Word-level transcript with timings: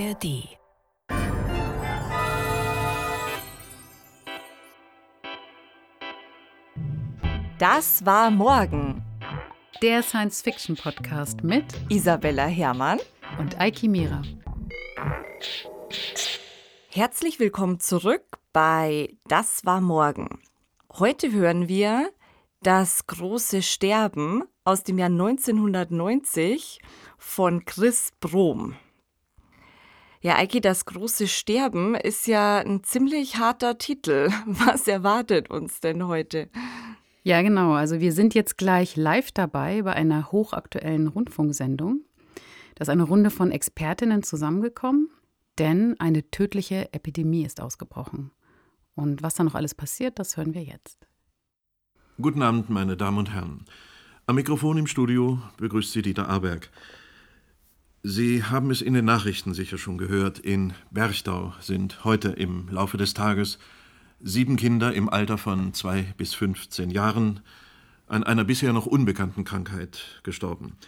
ARD. 0.00 0.48
Das 7.58 8.06
war 8.06 8.30
morgen. 8.30 9.02
Der 9.82 10.02
Science-Fiction-Podcast 10.02 11.44
mit 11.44 11.64
Isabella 11.90 12.46
Herrmann 12.46 12.98
und 13.38 13.60
Eiki 13.60 13.88
Mira. 13.88 14.22
Herzlich 16.90 17.38
willkommen 17.38 17.80
zurück 17.80 18.38
bei 18.52 19.16
Das 19.28 19.66
war 19.66 19.80
morgen. 19.82 20.40
Heute 20.98 21.30
hören 21.32 21.68
wir 21.68 22.10
Das 22.62 23.06
große 23.06 23.62
Sterben 23.62 24.44
aus 24.64 24.82
dem 24.82 24.98
Jahr 24.98 25.08
1990 25.10 26.80
von 27.18 27.64
Chris 27.64 28.12
Brom. 28.20 28.76
Ja, 30.22 30.36
Eiki, 30.36 30.60
das 30.60 30.84
große 30.84 31.28
Sterben 31.28 31.94
ist 31.94 32.26
ja 32.26 32.58
ein 32.58 32.84
ziemlich 32.84 33.38
harter 33.38 33.78
Titel. 33.78 34.28
Was 34.46 34.86
erwartet 34.86 35.48
uns 35.48 35.80
denn 35.80 36.06
heute? 36.06 36.50
Ja, 37.22 37.40
genau. 37.40 37.72
Also 37.72 38.00
wir 38.00 38.12
sind 38.12 38.34
jetzt 38.34 38.58
gleich 38.58 38.96
live 38.96 39.32
dabei 39.32 39.80
bei 39.80 39.94
einer 39.94 40.30
hochaktuellen 40.30 41.08
Rundfunksendung. 41.08 42.02
Da 42.74 42.82
ist 42.82 42.90
eine 42.90 43.04
Runde 43.04 43.30
von 43.30 43.50
Expertinnen 43.50 44.22
zusammengekommen, 44.22 45.08
denn 45.58 45.98
eine 45.98 46.30
tödliche 46.30 46.92
Epidemie 46.92 47.46
ist 47.46 47.62
ausgebrochen. 47.62 48.30
Und 48.94 49.22
was 49.22 49.36
da 49.36 49.44
noch 49.44 49.54
alles 49.54 49.74
passiert, 49.74 50.18
das 50.18 50.36
hören 50.36 50.52
wir 50.52 50.62
jetzt. 50.62 51.06
Guten 52.20 52.42
Abend, 52.42 52.68
meine 52.68 52.98
Damen 52.98 53.16
und 53.16 53.32
Herren. 53.32 53.64
Am 54.26 54.34
Mikrofon 54.34 54.76
im 54.76 54.86
Studio 54.86 55.38
begrüßt 55.56 55.92
Sie 55.92 56.02
Dieter 56.02 56.28
Aberg. 56.28 56.70
Sie 58.02 58.44
haben 58.44 58.70
es 58.70 58.80
in 58.80 58.94
den 58.94 59.04
Nachrichten 59.04 59.52
sicher 59.52 59.76
schon 59.76 59.98
gehört. 59.98 60.38
In 60.38 60.72
Berchtau 60.90 61.52
sind 61.60 62.02
heute 62.02 62.30
im 62.30 62.66
Laufe 62.70 62.96
des 62.96 63.12
Tages 63.12 63.58
sieben 64.20 64.56
Kinder 64.56 64.94
im 64.94 65.10
Alter 65.10 65.36
von 65.36 65.74
zwei 65.74 66.14
bis 66.16 66.32
15 66.32 66.90
Jahren 66.90 67.40
an 68.06 68.24
einer 68.24 68.44
bisher 68.44 68.72
noch 68.72 68.86
unbekannten 68.86 69.44
Krankheit 69.44 70.20
gestorben. 70.22 70.78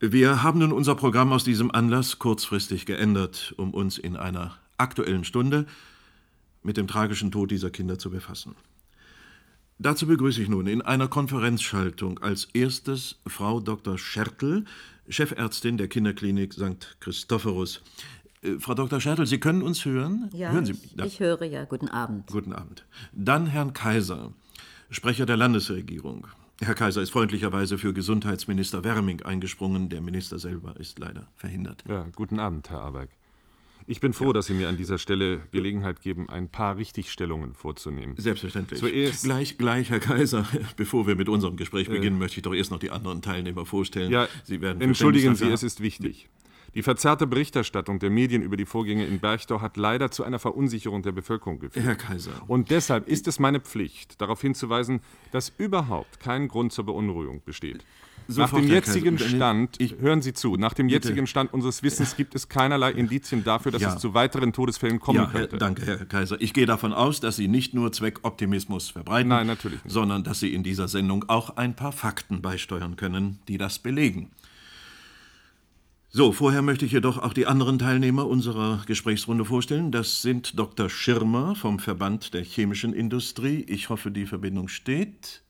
Wir 0.00 0.42
haben 0.42 0.58
nun 0.58 0.72
unser 0.72 0.96
Programm 0.96 1.32
aus 1.32 1.44
diesem 1.44 1.70
Anlass 1.70 2.18
kurzfristig 2.18 2.86
geändert, 2.86 3.54
um 3.56 3.72
uns 3.72 3.96
in 3.96 4.16
einer 4.16 4.58
aktuellen 4.78 5.22
Stunde 5.22 5.66
mit 6.64 6.76
dem 6.76 6.88
tragischen 6.88 7.30
Tod 7.30 7.52
dieser 7.52 7.70
Kinder 7.70 8.00
zu 8.00 8.10
befassen. 8.10 8.56
Dazu 9.82 10.06
begrüße 10.06 10.42
ich 10.42 10.50
nun 10.50 10.66
in 10.66 10.82
einer 10.82 11.08
Konferenzschaltung 11.08 12.18
als 12.18 12.44
erstes 12.52 13.18
Frau 13.26 13.60
Dr. 13.60 13.96
Schertl, 13.96 14.66
Chefärztin 15.08 15.78
der 15.78 15.88
Kinderklinik 15.88 16.52
St. 16.52 16.98
Christophorus. 17.00 17.80
Äh, 18.42 18.58
Frau 18.58 18.74
Dr. 18.74 19.00
Schertl, 19.00 19.24
Sie 19.24 19.40
können 19.40 19.62
uns 19.62 19.86
hören? 19.86 20.28
Ja, 20.34 20.52
hören 20.52 20.66
Sie? 20.66 20.72
ich, 20.72 21.02
ich 21.02 21.20
höre 21.20 21.44
ja. 21.44 21.64
Guten 21.64 21.88
Abend. 21.88 22.26
Guten 22.26 22.52
Abend. 22.52 22.84
Dann 23.12 23.46
Herrn 23.46 23.72
Kaiser, 23.72 24.34
Sprecher 24.90 25.24
der 25.24 25.38
Landesregierung. 25.38 26.26
Herr 26.60 26.74
Kaiser 26.74 27.00
ist 27.00 27.08
freundlicherweise 27.08 27.78
für 27.78 27.94
Gesundheitsminister 27.94 28.84
Werming 28.84 29.22
eingesprungen. 29.22 29.88
Der 29.88 30.02
Minister 30.02 30.38
selber 30.38 30.78
ist 30.78 30.98
leider 30.98 31.28
verhindert. 31.36 31.84
Ja, 31.88 32.06
guten 32.14 32.38
Abend, 32.38 32.68
Herr 32.68 32.82
Aberg. 32.82 33.08
Ich 33.90 33.98
bin 34.00 34.12
froh, 34.12 34.32
dass 34.32 34.46
Sie 34.46 34.54
mir 34.54 34.68
an 34.68 34.76
dieser 34.76 34.98
Stelle 34.98 35.40
Gelegenheit 35.50 36.00
geben, 36.00 36.28
ein 36.28 36.48
paar 36.48 36.76
Richtigstellungen 36.76 37.54
vorzunehmen. 37.54 38.14
Selbstverständlich. 38.16 38.78
Zuerst- 38.78 39.24
Gleich, 39.24 39.58
gleich, 39.58 39.90
Herr 39.90 39.98
Kaiser. 39.98 40.46
Bevor 40.76 41.08
wir 41.08 41.16
mit 41.16 41.28
unserem 41.28 41.56
Gespräch 41.56 41.88
beginnen, 41.88 42.16
möchte 42.16 42.36
ich 42.36 42.42
doch 42.42 42.54
erst 42.54 42.70
noch 42.70 42.78
die 42.78 42.92
anderen 42.92 43.20
Teilnehmer 43.20 43.66
vorstellen. 43.66 44.12
Ja, 44.12 44.28
Sie 44.44 44.60
werden 44.60 44.80
entschuldigen 44.80 45.34
Sie, 45.34 45.48
es 45.50 45.64
ist 45.64 45.80
wichtig. 45.80 46.28
Die 46.76 46.84
verzerrte 46.84 47.26
Berichterstattung 47.26 47.98
der 47.98 48.10
Medien 48.10 48.42
über 48.42 48.56
die 48.56 48.64
Vorgänge 48.64 49.04
in 49.06 49.18
Berchtau 49.18 49.60
hat 49.60 49.76
leider 49.76 50.12
zu 50.12 50.22
einer 50.22 50.38
Verunsicherung 50.38 51.02
der 51.02 51.10
Bevölkerung 51.10 51.58
geführt. 51.58 51.84
Herr 51.84 51.96
Kaiser. 51.96 52.30
Und 52.46 52.70
deshalb 52.70 53.08
ist 53.08 53.26
es 53.26 53.40
meine 53.40 53.58
Pflicht, 53.58 54.20
darauf 54.20 54.40
hinzuweisen, 54.40 55.00
dass 55.32 55.52
überhaupt 55.58 56.20
kein 56.20 56.46
Grund 56.46 56.72
zur 56.72 56.86
Beunruhigung 56.86 57.42
besteht. 57.44 57.84
Nach 58.36 58.50
dem 58.50 58.64
Herr 58.66 58.74
jetzigen. 58.74 59.18
Stand, 59.18 59.80
Ich- 59.80 59.96
hören 59.98 60.22
Sie 60.22 60.32
zu, 60.32 60.56
nach 60.56 60.72
dem 60.74 60.86
Bitte. 60.86 61.08
jetzigen 61.08 61.26
Stand 61.26 61.52
unseres 61.52 61.82
Wissens 61.82 62.16
gibt 62.16 62.34
es 62.34 62.48
keinerlei 62.48 62.90
Indizien 62.92 63.44
dafür, 63.44 63.72
dass 63.72 63.82
Ja. 63.82 63.94
es 63.94 64.00
zu 64.00 64.14
weiteren 64.14 64.52
Todesfällen 64.52 65.00
kommen 65.00 65.18
Ja, 65.18 65.30
Herr, 65.30 65.40
könnte. 65.40 65.58
danke, 65.58 65.86
Herr 65.86 66.04
Kaiser. 66.06 66.40
Ich 66.40 66.52
gehe 66.52 66.66
davon 66.66 66.92
aus, 66.92 67.20
dass 67.20 67.36
Sie 67.36 67.48
nicht 67.48 67.74
nur 67.74 67.92
Zweckoptimismus 67.92 68.90
verbreiten, 68.90 69.28
Nein, 69.28 69.56
sondern 69.86 70.24
dass 70.24 70.40
Sie 70.40 70.52
in 70.54 70.62
dieser 70.62 70.88
Sendung 70.88 71.24
auch 71.28 71.56
ein 71.56 71.74
paar 71.76 71.92
Fakten 71.92 72.42
beisteuern 72.42 72.96
können, 72.96 73.38
die 73.48 73.58
das 73.58 73.78
belegen. 73.78 74.30
So, 76.12 76.32
vorher 76.32 76.60
möchte 76.62 76.84
ich 76.84 76.90
jedoch 76.92 77.18
auch 77.18 77.32
die 77.32 77.46
anderen 77.46 77.78
Teilnehmer 77.78 78.26
unserer 78.26 78.82
Gesprächsrunde 78.84 79.44
vorstellen. 79.44 79.92
Das 79.92 80.22
sind 80.22 80.58
Dr. 80.58 80.90
Schirmer 80.90 81.54
vom 81.54 81.78
Verband 81.78 82.34
der 82.34 82.42
chemischen 82.42 82.92
Industrie. 82.92 83.64
Ich 83.68 83.90
hoffe, 83.90 84.10
die 84.10 84.26
Verbindung 84.26 84.66
steht. 84.66 85.42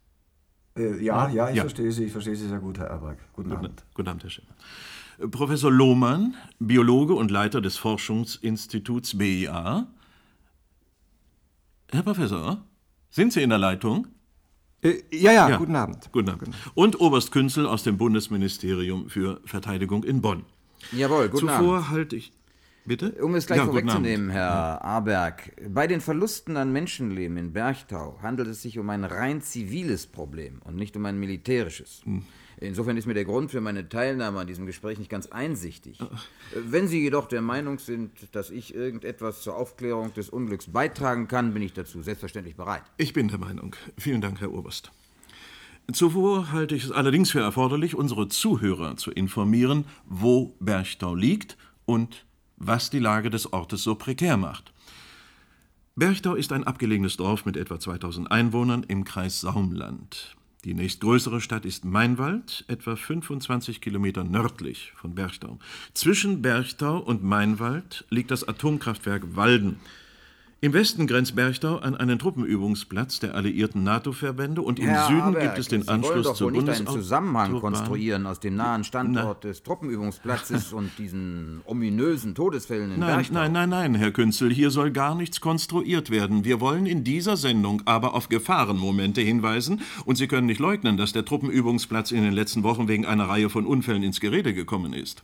Äh, 0.81 1.03
ja, 1.03 1.29
ja, 1.29 1.51
ich 1.51 1.57
Ja. 1.57 1.63
verstehe 1.63 1.93
Sie, 1.93 2.05
ich 2.05 2.13
verstehe 2.13 2.37
Sie 2.37 2.49
sehr 2.49 2.59
gut, 2.59 2.79
Herr 2.79 2.87
Erberg. 2.87 3.19
Guten 3.35 3.53
Abend. 3.53 3.85
Guten 3.95 4.09
Abend, 4.09 4.23
Herr 4.23 4.31
Schirmer. 4.31 4.51
Äh, 5.19 5.29
Professor 5.29 5.71
Lohmann, 5.71 6.35
Biologe 6.59 7.15
und 7.15 7.31
Leiter 7.31 7.61
des 7.61 7.77
Forschungsinstituts 7.77 9.17
BIA. 9.19 9.87
Herr 11.93 12.03
Professor, 12.03 12.65
sind 13.11 13.33
Sie 13.33 13.43
in 13.43 13.51
der 13.51 13.59
Leitung? 13.59 14.07
Äh, 14.83 14.95
ja, 15.13 15.33
ja, 15.33 15.49
Ja. 15.51 15.57
guten 15.59 15.77
Abend. 15.77 16.09
Guten 16.13 16.31
Abend. 16.31 16.55
Und 16.75 17.01
Oberst 17.01 17.33
Künzel 17.33 17.67
aus 17.67 17.83
dem 17.83 17.99
Bundesministerium 17.99 19.11
für 19.11 19.41
Verteidigung 19.45 20.05
in 20.05 20.23
Bonn. 20.23 20.45
Jawohl, 20.93 21.29
guten 21.29 21.49
Zuvor 21.49 21.77
Abend. 21.79 21.91
halte 21.91 22.17
ich. 22.17 22.33
Bitte? 22.85 23.13
Um 23.23 23.35
es 23.35 23.47
gleich 23.47 23.59
Ja, 23.59 23.67
vorwegzunehmen. 23.67 24.31
Herr 24.31 24.85
Aberg, 24.85 25.53
bei 25.69 25.87
den 25.87 26.01
Verlusten 26.01 26.57
an 26.57 26.73
Menschenleben 26.73 27.37
in 27.37 27.53
Berchtau 27.53 28.19
handelt 28.23 28.49
es 28.49 28.63
sich 28.63 28.79
um 28.79 28.89
ein 28.91 29.05
rein 29.05 29.43
ziviles 29.43 30.07
Problem 30.07 30.61
und 30.65 30.77
nicht 30.77 30.97
um 30.97 31.05
ein 31.07 31.19
militärisches. 31.19 32.03
Hm. 32.05 32.25
Insofern 32.63 32.99
ist 32.99 33.07
mir 33.07 33.15
der 33.15 33.25
Grund 33.25 33.51
für 33.51 33.63
meine 33.63 33.89
Teilnahme 33.89 34.41
an 34.41 34.47
diesem 34.47 34.67
Gespräch 34.67 34.99
nicht 34.99 35.11
ganz 35.11 35.29
einsichtig. 35.29 35.99
Wenn 36.55 36.89
Sie 36.89 37.01
jedoch 37.01 37.27
der 37.27 37.41
Meinung 37.41 37.79
sind, 37.79 38.11
dass 38.33 38.51
ich 38.51 38.75
irgendetwas 38.75 39.41
zur 39.41 39.57
Aufklärung 39.57 40.13
des 40.13 40.29
Unglücks 40.29 40.67
beitragen 40.67 41.27
kann, 41.27 41.55
bin 41.55 41.63
ich 41.63 41.73
dazu 41.73 42.03
selbstverständlich 42.03 42.57
bereit. 42.57 42.83
Ich 42.99 43.15
bin 43.15 43.29
der 43.29 43.39
Meinung. 43.39 43.77
Vielen 43.97 44.21
Dank, 44.21 44.41
Herr 44.41 44.53
Oberst. 44.53 44.93
Zuvor 45.91 46.53
halte 46.53 46.75
ich 46.75 46.85
es 46.85 46.93
allerdings 46.93 47.31
für 47.31 47.41
erforderlich, 47.41 47.95
unsere 47.95 48.29
Zuhörer 48.29 48.97
zu 48.97 49.11
informieren, 49.11 49.87
wo 50.05 50.55
Berchtau 50.61 51.15
liegt 51.15 51.57
und 51.87 52.27
was 52.61 52.91
die 52.91 53.01
Lage 53.01 53.31
des 53.31 53.53
Ortes 53.53 53.83
so 53.83 53.97
prekär 53.97 54.37
macht. 54.37 54.73
Berchtau 55.97 56.35
ist 56.35 56.53
ein 56.53 56.65
abgelegenes 56.65 57.17
Dorf 57.17 57.45
mit 57.45 57.57
etwa 57.57 57.81
2000 57.81 58.31
Einwohnern 58.31 58.85
im 58.85 59.05
Kreis 59.05 59.41
Saumland. 59.41 60.37
Die 60.65 60.75
nächstgrößere 60.75 61.41
Stadt 61.41 61.65
ist 61.65 61.87
Mainwald, 61.87 62.65
etwa 62.69 62.95
25 62.95 63.81
Kilometer 63.81 64.25
nördlich 64.25 64.93
von 64.95 65.15
Berchtau. 65.15 65.59
Zwischen 65.95 66.43
Berchtau 66.43 66.99
und 66.99 67.25
Mainwald 67.25 68.05
liegt 68.11 68.31
das 68.31 68.47
Atomkraftwerk 68.47 69.35
Walden. 69.37 69.81
Im 70.63 70.75
Westen 70.75 71.07
grenzt 71.07 71.37
Berchtau 71.37 71.79
an 71.79 71.95
einen 71.95 72.19
Truppenübungsplatz 72.19 73.19
der 73.19 73.35
alliierten 73.35 73.83
NATO-Verbände 73.83 74.61
und 74.61 74.79
im 74.79 74.89
Herr 74.89 75.07
Süden 75.07 75.21
Aberg, 75.23 75.43
gibt 75.43 75.59
es 75.59 75.69
den 75.69 75.81
Sie 75.81 75.89
wollen 75.89 76.05
Anschluss 76.05 76.27
doch 76.27 76.35
zur 76.35 76.53
wohl 76.53 76.63
nicht 76.63 76.69
einen. 76.69 76.87
Zusammenhang 76.87 77.59
konstruieren 77.59 78.27
aus 78.27 78.41
dem 78.41 78.57
nahen 78.57 78.85
Standort 78.85 79.45
des 79.45 79.63
Truppenübungsplatzes 79.63 80.73
und 80.75 80.91
diesen 80.99 81.63
ominösen 81.65 82.35
Todesfällen 82.35 82.93
in 82.93 83.01
Nein, 83.01 83.17
Berchtau. 83.17 83.35
nein, 83.37 83.53
nein, 83.53 83.71
nein, 83.71 83.95
Herr 83.95 84.11
Künzel, 84.11 84.53
hier 84.53 84.71
soll 84.71 84.91
gar 84.91 85.15
nichts 85.15 85.41
konstruiert 85.41 86.11
werden. 86.11 86.45
Wir 86.45 86.61
wollen 86.61 86.85
in 86.85 87.05
dieser 87.05 87.39
Sendung 87.39 87.81
aber 87.87 88.13
auf 88.13 88.29
Gefahrenmomente 88.29 89.23
hinweisen 89.23 89.81
und 90.05 90.17
Sie 90.17 90.27
können 90.27 90.47
nicht 90.47 90.61
leugnen, 90.61 90.99
dass 90.99 91.15
der 91.15 91.25
Truppenübungsplatz 91.25 92.11
in 92.11 92.23
den 92.23 92.35
letzten 92.35 92.65
Wochen 92.65 92.87
wegen 92.87 93.07
einer 93.07 93.31
Reihe 93.31 93.49
von 93.49 93.65
Unfällen 93.65 94.03
ins 94.03 94.21
Gerede 94.21 94.53
gekommen 94.53 94.93
ist. 94.93 95.23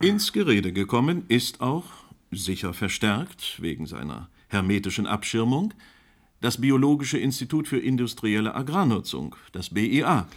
Ins 0.00 0.32
Gerede 0.32 0.72
gekommen 0.72 1.24
ist 1.26 1.60
auch, 1.60 1.86
sicher 2.30 2.72
verstärkt 2.74 3.60
wegen 3.60 3.86
seiner 3.86 4.28
hermetischen 4.48 5.06
Abschirmung, 5.06 5.72
das 6.40 6.60
Biologische 6.60 7.18
Institut 7.18 7.66
für 7.68 7.78
industrielle 7.78 8.54
Agrarnutzung, 8.54 9.34
das 9.52 9.70
BIA. 9.70 10.28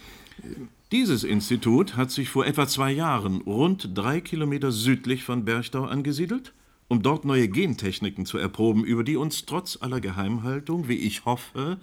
Dieses 0.91 1.23
Institut 1.23 1.95
hat 1.97 2.09
sich 2.09 2.29
vor 2.29 2.45
etwa 2.45 2.67
zwei 2.67 2.91
Jahren 2.91 3.41
rund 3.41 3.91
drei 3.95 4.21
Kilometer 4.21 4.71
südlich 4.71 5.23
von 5.23 5.45
Berchtau 5.45 5.85
angesiedelt, 5.85 6.53
um 6.87 7.03
dort 7.03 7.25
neue 7.25 7.47
Gentechniken 7.47 8.25
zu 8.25 8.37
erproben, 8.39 8.83
über 8.83 9.03
die 9.03 9.15
uns 9.17 9.45
trotz 9.45 9.77
aller 9.81 9.99
Geheimhaltung, 9.99 10.87
wie 10.87 10.95
ich 10.95 11.25
hoffe, 11.25 11.77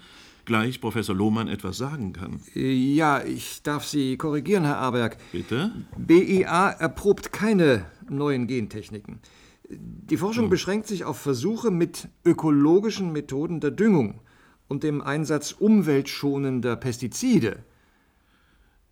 gleich 0.44 0.81
Professor 0.81 1.14
Lohmann 1.14 1.46
etwas 1.46 1.76
sagen 1.76 2.12
kann. 2.12 2.40
Äh, 2.55 2.72
Ja, 2.72 3.22
ich 3.22 3.62
darf 3.62 3.84
Sie 3.84 4.17
korrigieren, 4.17 4.64
Herr 4.64 4.79
Aberg. 4.79 5.19
Bitte? 5.31 5.70
BIA 5.96 6.70
erprobt 6.70 7.32
keine 7.32 7.87
neuen 8.08 8.46
Gentechniken. 8.46 9.20
Die 9.68 10.16
Forschung 10.16 10.48
beschränkt 10.48 10.86
sich 10.86 11.04
auf 11.04 11.18
Versuche 11.18 11.70
mit 11.70 12.08
ökologischen 12.24 13.12
Methoden 13.12 13.60
der 13.60 13.72
Düngung 13.72 14.20
und 14.68 14.82
dem 14.82 15.00
Einsatz 15.02 15.52
umweltschonender 15.52 16.76
Pestizide. 16.76 17.64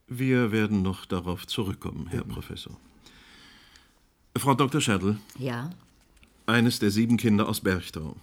Wir 0.06 0.52
werden 0.52 0.82
noch 0.82 1.06
darauf 1.06 1.46
zurückkommen, 1.46 2.08
Herr 2.08 2.24
Professor. 2.24 2.76
Frau 4.36 4.54
Dr. 4.54 4.80
Schertl, 4.80 5.16
Ja? 5.38 5.70
eines 6.46 6.78
der 6.78 6.90
sieben 6.90 7.16
Kinder 7.16 7.48
aus 7.48 7.60
Berchtau 7.60 8.16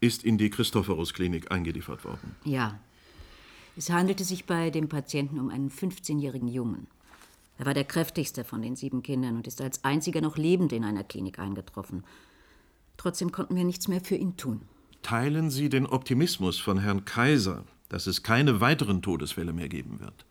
ist 0.00 0.24
in 0.24 0.38
die 0.38 0.50
Christophorus-Klinik 0.50 1.50
eingeliefert 1.50 2.04
worden. 2.04 2.36
Ja. 2.44 2.78
Es 3.76 3.90
handelte 3.90 4.24
sich 4.24 4.46
bei 4.46 4.70
dem 4.70 4.88
Patienten 4.88 5.38
um 5.38 5.50
einen 5.50 5.70
15-jährigen 5.70 6.48
Jungen. 6.48 6.86
Er 7.58 7.66
war 7.66 7.74
der 7.74 7.84
kräftigste 7.84 8.44
von 8.44 8.62
den 8.62 8.76
sieben 8.76 9.02
Kindern 9.02 9.36
und 9.36 9.46
ist 9.46 9.60
als 9.60 9.84
einziger 9.84 10.20
noch 10.20 10.36
lebend 10.36 10.72
in 10.72 10.84
einer 10.84 11.04
Klinik 11.04 11.38
eingetroffen. 11.38 12.04
Trotzdem 12.96 13.32
konnten 13.32 13.56
wir 13.56 13.64
nichts 13.64 13.88
mehr 13.88 14.00
für 14.00 14.16
ihn 14.16 14.36
tun. 14.36 14.62
Teilen 15.02 15.50
Sie 15.50 15.68
den 15.68 15.86
Optimismus 15.86 16.58
von 16.58 16.78
Herrn 16.78 17.04
Kaiser, 17.04 17.64
dass 17.88 18.06
es 18.06 18.22
keine 18.22 18.60
weiteren 18.60 19.02
Todesfälle 19.02 19.52
mehr 19.52 19.68
geben 19.68 20.00
wird? 20.00 20.24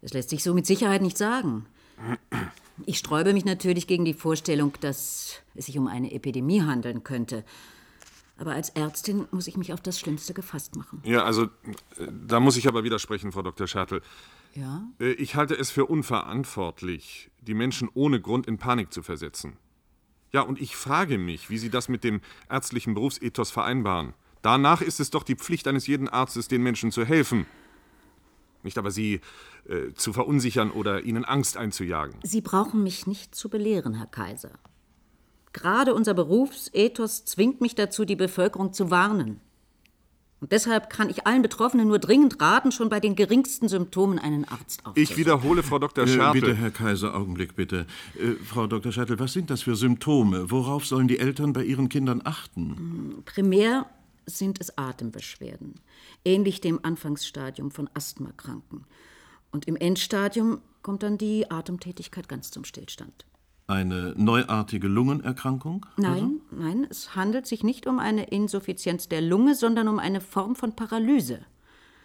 Das 0.00 0.12
lässt 0.12 0.30
sich 0.30 0.42
so 0.42 0.54
mit 0.54 0.66
Sicherheit 0.66 1.02
nicht 1.02 1.18
sagen. 1.18 1.66
Ich 2.86 2.98
sträube 2.98 3.32
mich 3.34 3.44
natürlich 3.44 3.86
gegen 3.86 4.04
die 4.04 4.14
Vorstellung, 4.14 4.72
dass 4.80 5.42
es 5.54 5.66
sich 5.66 5.76
um 5.76 5.86
eine 5.86 6.12
Epidemie 6.12 6.62
handeln 6.62 7.04
könnte. 7.04 7.44
Aber 8.38 8.52
als 8.52 8.70
Ärztin 8.70 9.26
muss 9.32 9.46
ich 9.46 9.58
mich 9.58 9.74
auf 9.74 9.82
das 9.82 10.00
Schlimmste 10.00 10.32
gefasst 10.32 10.74
machen. 10.74 11.02
Ja, 11.04 11.24
also 11.24 11.44
äh, 11.98 12.08
da 12.26 12.40
muss 12.40 12.56
ich 12.56 12.66
aber 12.66 12.84
widersprechen, 12.84 13.32
Frau 13.32 13.42
Dr. 13.42 13.66
Schertl. 13.66 14.00
Ja? 14.54 14.88
Äh, 15.00 15.12
Ich 15.12 15.34
halte 15.34 15.54
es 15.54 15.70
für 15.70 15.86
unverantwortlich, 15.86 17.30
die 17.40 17.54
Menschen 17.54 17.88
ohne 17.94 18.20
Grund 18.20 18.46
in 18.46 18.58
Panik 18.58 18.92
zu 18.92 19.02
versetzen. 19.02 19.56
Ja, 20.32 20.42
und 20.42 20.60
ich 20.60 20.76
frage 20.76 21.18
mich, 21.18 21.50
wie 21.50 21.58
Sie 21.58 21.70
das 21.70 21.88
mit 21.88 22.04
dem 22.04 22.20
ärztlichen 22.48 22.94
Berufsethos 22.94 23.50
vereinbaren. 23.50 24.14
Danach 24.42 24.80
ist 24.80 25.00
es 25.00 25.10
doch 25.10 25.22
die 25.24 25.34
Pflicht 25.34 25.66
eines 25.68 25.86
jeden 25.86 26.08
Arztes, 26.08 26.48
den 26.48 26.62
Menschen 26.62 26.92
zu 26.92 27.04
helfen. 27.04 27.46
Nicht 28.62 28.78
aber 28.78 28.90
sie 28.90 29.20
äh, 29.68 29.92
zu 29.94 30.12
verunsichern 30.12 30.70
oder 30.70 31.02
ihnen 31.02 31.24
Angst 31.24 31.56
einzujagen. 31.56 32.16
Sie 32.22 32.40
brauchen 32.40 32.82
mich 32.82 33.06
nicht 33.06 33.34
zu 33.34 33.48
belehren, 33.48 33.94
Herr 33.94 34.06
Kaiser. 34.06 34.52
Gerade 35.52 35.94
unser 35.94 36.14
Berufsethos 36.14 37.24
zwingt 37.24 37.60
mich 37.60 37.74
dazu, 37.74 38.04
die 38.04 38.16
Bevölkerung 38.16 38.72
zu 38.72 38.90
warnen. 38.90 39.40
Und 40.40 40.52
deshalb 40.52 40.88
kann 40.88 41.10
ich 41.10 41.26
allen 41.26 41.42
Betroffenen 41.42 41.88
nur 41.88 41.98
dringend 41.98 42.40
raten, 42.40 42.72
schon 42.72 42.88
bei 42.88 42.98
den 42.98 43.14
geringsten 43.14 43.68
Symptomen 43.68 44.18
einen 44.18 44.46
Arzt 44.46 44.86
aufzusuchen. 44.86 45.02
Ich 45.02 45.16
wiederhole, 45.18 45.62
Frau 45.62 45.78
Dr. 45.78 46.04
Äh, 46.04 46.08
Schertl. 46.08 46.40
bitte, 46.40 46.54
Herr 46.54 46.70
Kaiser, 46.70 47.14
Augenblick 47.14 47.56
bitte. 47.56 47.86
Äh, 48.16 48.32
Frau 48.44 48.66
Dr. 48.66 48.90
Schertl, 48.90 49.18
was 49.18 49.34
sind 49.34 49.50
das 49.50 49.62
für 49.62 49.76
Symptome? 49.76 50.50
Worauf 50.50 50.86
sollen 50.86 51.08
die 51.08 51.18
Eltern 51.18 51.52
bei 51.52 51.62
ihren 51.62 51.90
Kindern 51.90 52.22
achten? 52.24 53.22
Primär 53.26 53.86
sind 54.26 54.60
es 54.60 54.78
Atembeschwerden, 54.78 55.74
ähnlich 56.24 56.60
dem 56.60 56.80
Anfangsstadium 56.82 57.70
von 57.70 57.90
Asthmakranken. 57.92 58.86
Und 59.52 59.66
im 59.66 59.76
Endstadium 59.76 60.60
kommt 60.82 61.02
dann 61.02 61.18
die 61.18 61.50
Atemtätigkeit 61.50 62.28
ganz 62.28 62.50
zum 62.50 62.64
Stillstand. 62.64 63.26
Eine 63.70 64.14
neuartige 64.16 64.88
Lungenerkrankung? 64.88 65.86
Nein, 65.96 66.40
nein, 66.50 66.88
es 66.90 67.14
handelt 67.14 67.46
sich 67.46 67.62
nicht 67.62 67.86
um 67.86 68.00
eine 68.00 68.24
Insuffizienz 68.24 69.08
der 69.08 69.20
Lunge, 69.20 69.54
sondern 69.54 69.86
um 69.86 70.00
eine 70.00 70.20
Form 70.20 70.56
von 70.56 70.74
Paralyse. 70.74 71.42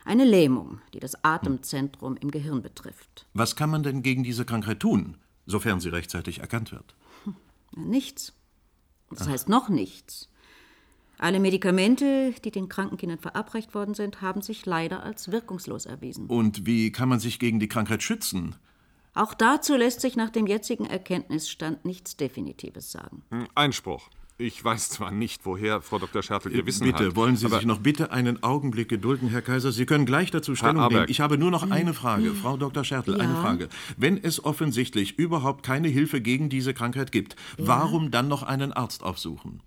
Eine 0.04 0.26
Lähmung, 0.26 0.80
die 0.94 1.00
das 1.00 1.24
Atemzentrum 1.24 2.18
im 2.18 2.30
Gehirn 2.30 2.62
betrifft. 2.62 3.26
Was 3.34 3.56
kann 3.56 3.72
man 3.72 3.82
denn 3.82 4.04
gegen 4.04 4.24
diese 4.24 4.46
Krankheit 4.46 4.80
tun, 4.80 5.18
sofern 5.48 5.80
sie 5.80 5.90
rechtzeitig 5.90 6.40
erkannt 6.40 6.72
wird? 6.72 6.94
Nichts. 7.76 8.34
Das 9.10 9.28
heißt 9.28 9.50
noch 9.50 9.68
nichts. 9.68 10.30
Alle 11.18 11.40
Medikamente, 11.40 12.36
die 12.44 12.52
den 12.52 12.70
kranken 12.70 12.98
Kindern 12.98 13.18
verabreicht 13.18 13.74
worden 13.74 13.96
sind, 13.96 14.22
haben 14.22 14.44
sich 14.44 14.68
leider 14.68 15.02
als 15.02 15.32
wirkungslos 15.32 15.88
erwiesen. 15.88 16.28
Und 16.28 16.68
wie 16.68 16.92
kann 16.92 17.10
man 17.10 17.20
sich 17.20 17.40
gegen 17.40 17.60
die 17.60 17.70
Krankheit 17.70 18.04
schützen? 18.04 18.56
Auch 19.16 19.34
dazu 19.34 19.76
lässt 19.76 20.02
sich 20.02 20.18
nach 20.18 20.30
dem 20.30 20.46
jetzigen 20.46 20.86
Erkenntnisstand 20.86 21.86
nichts 21.86 22.18
Definitives 22.18 22.92
sagen. 22.92 23.24
Hm, 23.32 23.48
Einspruch. 23.56 24.10
Ich 24.38 24.62
weiß 24.62 24.90
zwar 24.90 25.12
nicht, 25.12 25.46
woher 25.46 25.82
Frau 25.82 25.98
Dr. 25.98 26.22
Schertl 26.22 26.54
ihr 26.54 26.66
Wissen 26.66 26.84
bitte, 26.86 27.06
hat. 27.08 27.16
wollen 27.16 27.38
Sie 27.38 27.46
aber 27.46 27.56
sich 27.56 27.66
noch 27.66 27.80
bitte 27.80 28.12
einen 28.12 28.44
Augenblick 28.44 28.90
gedulden, 28.90 29.30
Herr 29.30 29.42
Kaiser? 29.42 29.72
Sie 29.72 29.86
können 29.86 30.06
gleich 30.06 30.30
dazu 30.30 30.56
Stellung 30.56 30.90
nehmen. 30.90 31.06
Ich 31.08 31.22
habe 31.22 31.38
nur 31.38 31.52
noch 31.52 31.72
eine 31.72 31.94
Frage, 31.94 32.34
Frau 32.34 32.58
Dr. 32.58 32.84
Schertl, 32.84 33.14
eine 33.14 33.32
Ja? 33.32 33.42
Frage. 33.42 33.70
Wenn 33.96 34.22
es 34.22 34.44
offensichtlich 34.44 35.18
überhaupt 35.18 35.64
keine 35.64 35.88
Hilfe 35.88 36.20
gegen 36.20 36.50
diese 36.50 36.74
Krankheit 36.74 37.14
gibt, 37.14 37.38
warum 37.58 38.12
dann 38.12 38.28
noch 38.28 38.44
einen 38.44 38.74
Arzt 38.74 39.04
aufsuchen? 39.04 39.62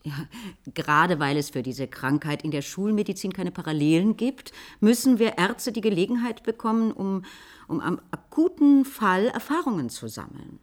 Gerade 0.75 1.19
weil 1.19 1.38
es 1.38 1.49
für 1.49 1.62
diese 1.62 1.87
Krankheit 1.87 2.44
in 2.44 2.50
der 2.50 2.61
Schulmedizin 2.61 3.32
keine 3.32 3.50
Parallelen 3.50 4.19
gibt, 4.19 4.53
müssen 4.81 5.19
wir 5.19 5.38
Ärzte 5.38 5.73
die 5.73 5.81
Gelegenheit 5.81 6.43
bekommen, 6.43 6.93
um, 6.93 7.25
um 7.69 7.81
am 7.81 8.00
akuten 8.11 8.85
Fall 8.85 9.29
Erfahrungen 9.29 9.88
zu 9.88 10.09
sammeln. 10.09 10.59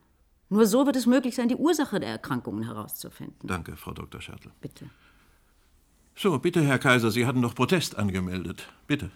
Nur 0.56 0.66
so 0.68 0.86
wird 0.86 0.96
es 0.96 1.06
möglich 1.06 1.36
sein, 1.36 1.50
die 1.50 1.56
Ursache 1.57 2.00
der 2.00 2.07
Erkrankungen 2.10 2.63
herauszufinden. 2.63 3.46
Danke, 3.46 3.75
Frau 3.75 3.92
Dr. 3.92 4.22
Schertl. 4.22 4.52
Bitte. 4.62 4.90
So, 6.16 6.40
bitte, 6.40 6.62
Herr 6.63 6.80
Kaiser, 6.80 7.12
Sie 7.12 7.25
hatten 7.25 7.42
doch 7.42 7.54
Protest 7.54 7.98
angemeldet. 7.98 8.69
Bitte. 8.88 9.12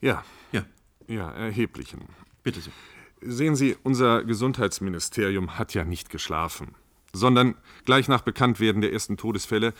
ja, 0.00 0.24
Ja, 0.50 0.64
ja, 1.06 1.30
erheblichen. 1.30 2.00
bitte 2.42 2.60
Sie. 2.60 2.72
Sehen 3.20 3.54
Sie, 3.54 3.76
unser 3.84 4.24
Gesundheitsministerium 4.24 5.58
hat 5.58 5.74
ja 5.74 5.84
nicht 5.84 6.10
geschlafen, 6.10 6.74
sondern 7.12 7.54
gleich 7.84 8.08
nach 8.08 8.22
Bekanntwerden 8.22 8.82
der 8.82 8.92
ersten 8.92 9.16
Todesfälle 9.16 9.74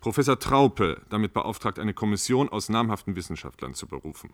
Professor 0.00 0.38
Traupe 0.38 1.02
damit 1.10 1.34
beauftragt, 1.34 1.78
eine 1.78 1.92
Kommission 1.92 2.48
aus 2.48 2.70
namhaften 2.70 3.16
Wissenschaftlern 3.16 3.74
zu 3.74 3.86
berufen. 3.86 4.30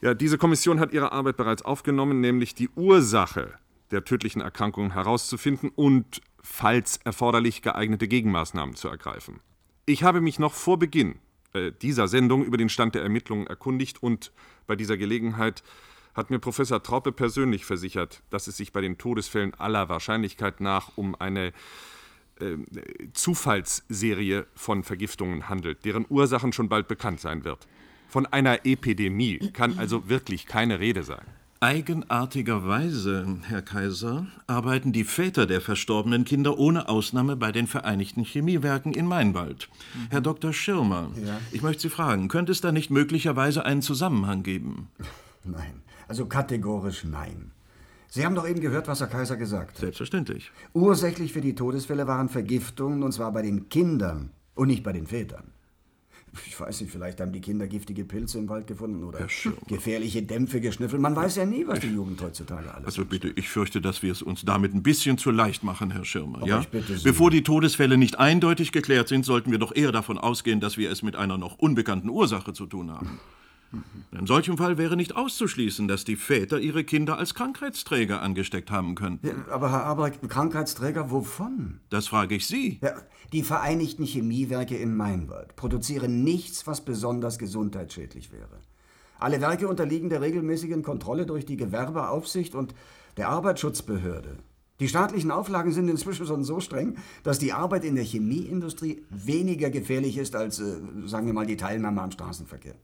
Ja, 0.00 0.14
diese 0.14 0.36
Kommission 0.36 0.80
hat 0.80 0.92
ihre 0.92 1.12
Arbeit 1.12 1.36
bereits 1.36 1.62
aufgenommen, 1.62 2.20
nämlich 2.20 2.56
die 2.56 2.70
Ursache 2.70 3.54
der 3.90 4.04
tödlichen 4.04 4.40
Erkrankungen 4.40 4.92
herauszufinden 4.92 5.70
und, 5.74 6.20
falls 6.42 6.98
erforderlich, 7.04 7.62
geeignete 7.62 8.08
Gegenmaßnahmen 8.08 8.76
zu 8.76 8.88
ergreifen. 8.88 9.40
Ich 9.86 10.02
habe 10.02 10.20
mich 10.20 10.38
noch 10.38 10.52
vor 10.52 10.78
Beginn 10.78 11.18
äh, 11.52 11.72
dieser 11.82 12.08
Sendung 12.08 12.44
über 12.44 12.56
den 12.56 12.68
Stand 12.68 12.94
der 12.94 13.02
Ermittlungen 13.02 13.46
erkundigt 13.46 14.02
und 14.02 14.32
bei 14.66 14.76
dieser 14.76 14.96
Gelegenheit 14.96 15.62
hat 16.14 16.30
mir 16.30 16.38
Professor 16.38 16.82
Traupe 16.82 17.12
persönlich 17.12 17.64
versichert, 17.64 18.22
dass 18.30 18.46
es 18.46 18.56
sich 18.56 18.72
bei 18.72 18.80
den 18.80 18.98
Todesfällen 18.98 19.54
aller 19.54 19.88
Wahrscheinlichkeit 19.88 20.60
nach 20.60 20.96
um 20.96 21.14
eine 21.14 21.52
äh, 22.40 22.56
Zufallsserie 23.12 24.46
von 24.54 24.82
Vergiftungen 24.82 25.48
handelt, 25.48 25.84
deren 25.84 26.06
Ursachen 26.08 26.52
schon 26.52 26.68
bald 26.68 26.88
bekannt 26.88 27.20
sein 27.20 27.44
wird. 27.44 27.66
Von 28.08 28.26
einer 28.26 28.66
Epidemie 28.66 29.38
kann 29.52 29.78
also 29.78 30.08
wirklich 30.08 30.46
keine 30.46 30.80
Rede 30.80 31.04
sein. 31.04 31.24
Eigenartigerweise, 31.62 33.36
Herr 33.42 33.60
Kaiser, 33.60 34.26
arbeiten 34.46 34.92
die 34.92 35.04
Väter 35.04 35.44
der 35.44 35.60
verstorbenen 35.60 36.24
Kinder 36.24 36.58
ohne 36.58 36.88
Ausnahme 36.88 37.36
bei 37.36 37.52
den 37.52 37.66
Vereinigten 37.66 38.24
Chemiewerken 38.24 38.94
in 38.94 39.04
Mainwald. 39.04 39.68
Herr 40.08 40.22
Dr. 40.22 40.54
Schirmer, 40.54 41.10
ich 41.52 41.60
möchte 41.60 41.82
Sie 41.82 41.90
fragen, 41.90 42.28
könnte 42.28 42.52
es 42.52 42.62
da 42.62 42.72
nicht 42.72 42.90
möglicherweise 42.90 43.66
einen 43.66 43.82
Zusammenhang 43.82 44.42
geben? 44.42 44.88
Nein, 45.44 45.82
also 46.08 46.24
kategorisch 46.24 47.04
nein. 47.04 47.50
Sie 48.08 48.24
haben 48.24 48.34
doch 48.34 48.48
eben 48.48 48.60
gehört, 48.60 48.88
was 48.88 49.00
Herr 49.00 49.08
Kaiser 49.08 49.36
gesagt 49.36 49.72
hat. 49.72 49.80
Selbstverständlich. 49.80 50.52
Ursächlich 50.72 51.34
für 51.34 51.42
die 51.42 51.54
Todesfälle 51.54 52.06
waren 52.06 52.30
Vergiftungen, 52.30 53.02
und 53.02 53.12
zwar 53.12 53.32
bei 53.32 53.42
den 53.42 53.68
Kindern 53.68 54.30
und 54.54 54.68
nicht 54.68 54.82
bei 54.82 54.94
den 54.94 55.06
Vätern. 55.06 55.52
Ich 56.46 56.58
weiß 56.58 56.80
nicht, 56.80 56.92
vielleicht 56.92 57.20
haben 57.20 57.32
die 57.32 57.40
Kinder 57.40 57.66
giftige 57.66 58.04
Pilze 58.04 58.38
im 58.38 58.48
Wald 58.48 58.66
gefunden 58.66 59.02
oder 59.02 59.26
gefährliche 59.66 60.22
Dämpfe 60.22 60.60
geschnüffelt. 60.60 61.02
Man 61.02 61.16
weiß 61.16 61.36
ja 61.36 61.44
nie, 61.44 61.66
was 61.66 61.80
die 61.80 61.88
Jugend 61.88 62.22
heutzutage 62.22 62.72
alles 62.72 62.86
Also 62.86 63.04
bitte, 63.04 63.32
ich 63.34 63.48
fürchte, 63.48 63.80
dass 63.80 64.02
wir 64.02 64.12
es 64.12 64.22
uns 64.22 64.44
damit 64.44 64.74
ein 64.74 64.82
bisschen 64.82 65.18
zu 65.18 65.30
leicht 65.30 65.64
machen, 65.64 65.90
Herr 65.90 66.04
Schirmer. 66.04 66.46
ja? 66.46 66.60
ich 66.60 66.68
bitte 66.68 66.96
Sie. 66.96 67.04
Bevor 67.04 67.30
die 67.30 67.42
Todesfälle 67.42 67.96
nicht 67.96 68.18
eindeutig 68.18 68.72
geklärt 68.72 69.08
sind, 69.08 69.24
sollten 69.24 69.50
wir 69.50 69.58
doch 69.58 69.74
eher 69.74 69.92
davon 69.92 70.18
ausgehen, 70.18 70.60
dass 70.60 70.76
wir 70.76 70.90
es 70.90 71.02
mit 71.02 71.16
einer 71.16 71.38
noch 71.38 71.58
unbekannten 71.58 72.08
Ursache 72.08 72.52
zu 72.52 72.66
tun 72.66 72.90
haben. 72.92 73.18
In 74.12 74.26
solchem 74.26 74.58
Fall 74.58 74.78
wäre 74.78 74.96
nicht 74.96 75.14
auszuschließen, 75.14 75.86
dass 75.86 76.04
die 76.04 76.16
Väter 76.16 76.58
ihre 76.58 76.82
Kinder 76.84 77.18
als 77.18 77.34
Krankheitsträger 77.34 78.20
angesteckt 78.20 78.70
haben 78.70 78.94
könnten. 78.94 79.26
Ja, 79.26 79.34
aber 79.50 79.70
Herr 79.70 79.84
Aberg, 79.84 80.28
Krankheitsträger 80.28 81.10
wovon? 81.10 81.80
Das 81.88 82.08
frage 82.08 82.34
ich 82.34 82.46
Sie. 82.46 82.80
Ja, 82.82 82.94
die 83.32 83.42
Vereinigten 83.42 84.04
Chemiewerke 84.04 84.76
in 84.76 84.96
Mainwald 84.96 85.54
produzieren 85.54 86.24
nichts, 86.24 86.66
was 86.66 86.84
besonders 86.84 87.38
gesundheitsschädlich 87.38 88.32
wäre. 88.32 88.60
Alle 89.20 89.40
Werke 89.40 89.68
unterliegen 89.68 90.08
der 90.08 90.22
regelmäßigen 90.22 90.82
Kontrolle 90.82 91.26
durch 91.26 91.46
die 91.46 91.56
Gewerbeaufsicht 91.56 92.54
und 92.54 92.74
der 93.16 93.28
Arbeitsschutzbehörde. 93.28 94.38
Die 94.80 94.88
staatlichen 94.88 95.30
Auflagen 95.30 95.72
sind 95.72 95.88
inzwischen 95.88 96.26
schon 96.26 96.42
so 96.42 96.58
streng, 96.58 96.96
dass 97.22 97.38
die 97.38 97.52
Arbeit 97.52 97.84
in 97.84 97.94
der 97.94 98.04
Chemieindustrie 98.04 99.04
weniger 99.10 99.68
gefährlich 99.68 100.16
ist 100.16 100.34
als, 100.34 100.58
äh, 100.58 100.80
sagen 101.04 101.26
wir 101.26 101.34
mal, 101.34 101.46
die 101.46 101.58
Teilnahme 101.58 102.00
am 102.00 102.10
Straßenverkehr. 102.10 102.74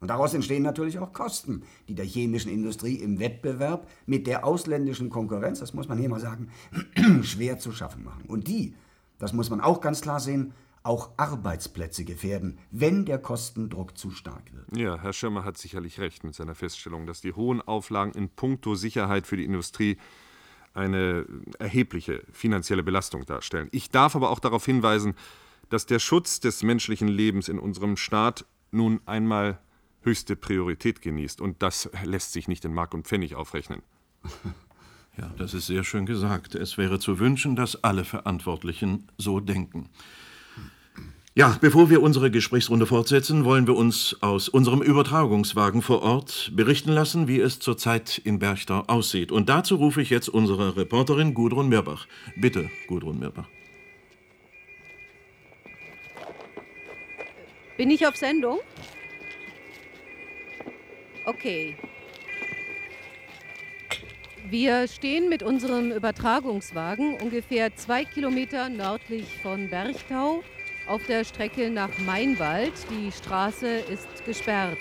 Und 0.00 0.08
daraus 0.08 0.32
entstehen 0.32 0.62
natürlich 0.62 0.98
auch 0.98 1.12
Kosten, 1.12 1.62
die 1.86 1.94
der 1.94 2.06
chemischen 2.06 2.50
Industrie 2.50 2.94
im 2.94 3.20
Wettbewerb 3.20 3.86
mit 4.06 4.26
der 4.26 4.46
ausländischen 4.46 5.10
Konkurrenz, 5.10 5.60
das 5.60 5.74
muss 5.74 5.88
man 5.88 5.98
hier 5.98 6.08
mal 6.08 6.20
sagen, 6.20 6.48
schwer 7.22 7.58
zu 7.58 7.70
schaffen 7.70 8.02
machen. 8.02 8.24
Und 8.26 8.48
die, 8.48 8.74
das 9.18 9.34
muss 9.34 9.50
man 9.50 9.60
auch 9.60 9.82
ganz 9.82 10.00
klar 10.00 10.18
sehen, 10.18 10.54
auch 10.82 11.10
Arbeitsplätze 11.18 12.06
gefährden, 12.06 12.58
wenn 12.70 13.04
der 13.04 13.18
Kostendruck 13.18 13.98
zu 13.98 14.10
stark 14.10 14.54
wird. 14.54 14.74
Ja, 14.74 14.98
Herr 14.98 15.12
Schirmer 15.12 15.44
hat 15.44 15.58
sicherlich 15.58 16.00
recht 16.00 16.24
mit 16.24 16.34
seiner 16.34 16.54
Feststellung, 16.54 17.06
dass 17.06 17.20
die 17.20 17.34
hohen 17.34 17.60
Auflagen 17.60 18.12
in 18.12 18.30
puncto 18.30 18.76
Sicherheit 18.76 19.26
für 19.26 19.36
die 19.36 19.44
Industrie 19.44 19.98
eine 20.72 21.26
erhebliche 21.58 22.22
finanzielle 22.32 22.82
Belastung 22.82 23.26
darstellen. 23.26 23.68
Ich 23.72 23.90
darf 23.90 24.16
aber 24.16 24.30
auch 24.30 24.38
darauf 24.38 24.64
hinweisen, 24.64 25.14
dass 25.68 25.84
der 25.84 25.98
Schutz 25.98 26.40
des 26.40 26.62
menschlichen 26.62 27.08
Lebens 27.08 27.50
in 27.50 27.58
unserem 27.58 27.98
Staat 27.98 28.46
nun 28.70 29.00
einmal 29.04 29.58
höchste 30.02 30.36
Priorität 30.36 31.02
genießt. 31.02 31.40
Und 31.40 31.62
das 31.62 31.90
lässt 32.04 32.32
sich 32.32 32.48
nicht 32.48 32.64
in 32.64 32.74
Mark 32.74 32.94
und 32.94 33.06
Pfennig 33.06 33.34
aufrechnen. 33.34 33.82
Ja, 35.18 35.28
das 35.36 35.54
ist 35.54 35.66
sehr 35.66 35.84
schön 35.84 36.06
gesagt. 36.06 36.54
Es 36.54 36.78
wäre 36.78 36.98
zu 36.98 37.18
wünschen, 37.18 37.56
dass 37.56 37.82
alle 37.82 38.04
Verantwortlichen 38.04 39.08
so 39.18 39.40
denken. 39.40 39.90
Ja, 41.34 41.56
bevor 41.60 41.90
wir 41.90 42.02
unsere 42.02 42.30
Gesprächsrunde 42.30 42.86
fortsetzen, 42.86 43.44
wollen 43.44 43.66
wir 43.66 43.76
uns 43.76 44.16
aus 44.20 44.48
unserem 44.48 44.82
Übertragungswagen 44.82 45.80
vor 45.80 46.02
Ort 46.02 46.50
berichten 46.54 46.90
lassen, 46.90 47.28
wie 47.28 47.38
es 47.38 47.60
zurzeit 47.60 48.18
in 48.18 48.38
Berchtau 48.38 48.84
aussieht. 48.88 49.30
Und 49.30 49.48
dazu 49.48 49.76
rufe 49.76 50.02
ich 50.02 50.10
jetzt 50.10 50.28
unsere 50.28 50.76
Reporterin 50.76 51.34
Gudrun 51.34 51.68
Mirbach. 51.68 52.06
Bitte, 52.36 52.68
Gudrun 52.88 53.18
Mirbach. 53.18 53.48
Bin 57.76 57.90
ich 57.90 58.06
auf 58.06 58.16
Sendung? 58.16 58.58
Okay. 61.24 61.76
Wir 64.48 64.88
stehen 64.88 65.28
mit 65.28 65.42
unserem 65.42 65.92
Übertragungswagen 65.92 67.16
ungefähr 67.20 67.76
zwei 67.76 68.04
Kilometer 68.04 68.68
nördlich 68.68 69.26
von 69.42 69.68
Berchtau 69.68 70.42
auf 70.86 71.04
der 71.06 71.24
Strecke 71.24 71.70
nach 71.70 71.96
Mainwald. 71.98 72.72
Die 72.90 73.12
Straße 73.12 73.68
ist 73.68 74.24
gesperrt. 74.24 74.78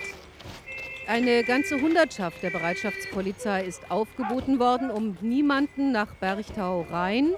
Eine 1.08 1.44
ganze 1.44 1.82
Hundertschaft 1.82 2.42
der 2.42 2.52
Bereitschaftspolizei 2.52 3.66
ist 3.66 3.92
aufgeboten 3.92 4.60
worden, 4.60 4.90
um 4.90 5.18
niemanden 5.22 5.92
nach 5.92 6.14
Berchtau 6.16 6.88
rein 6.90 7.34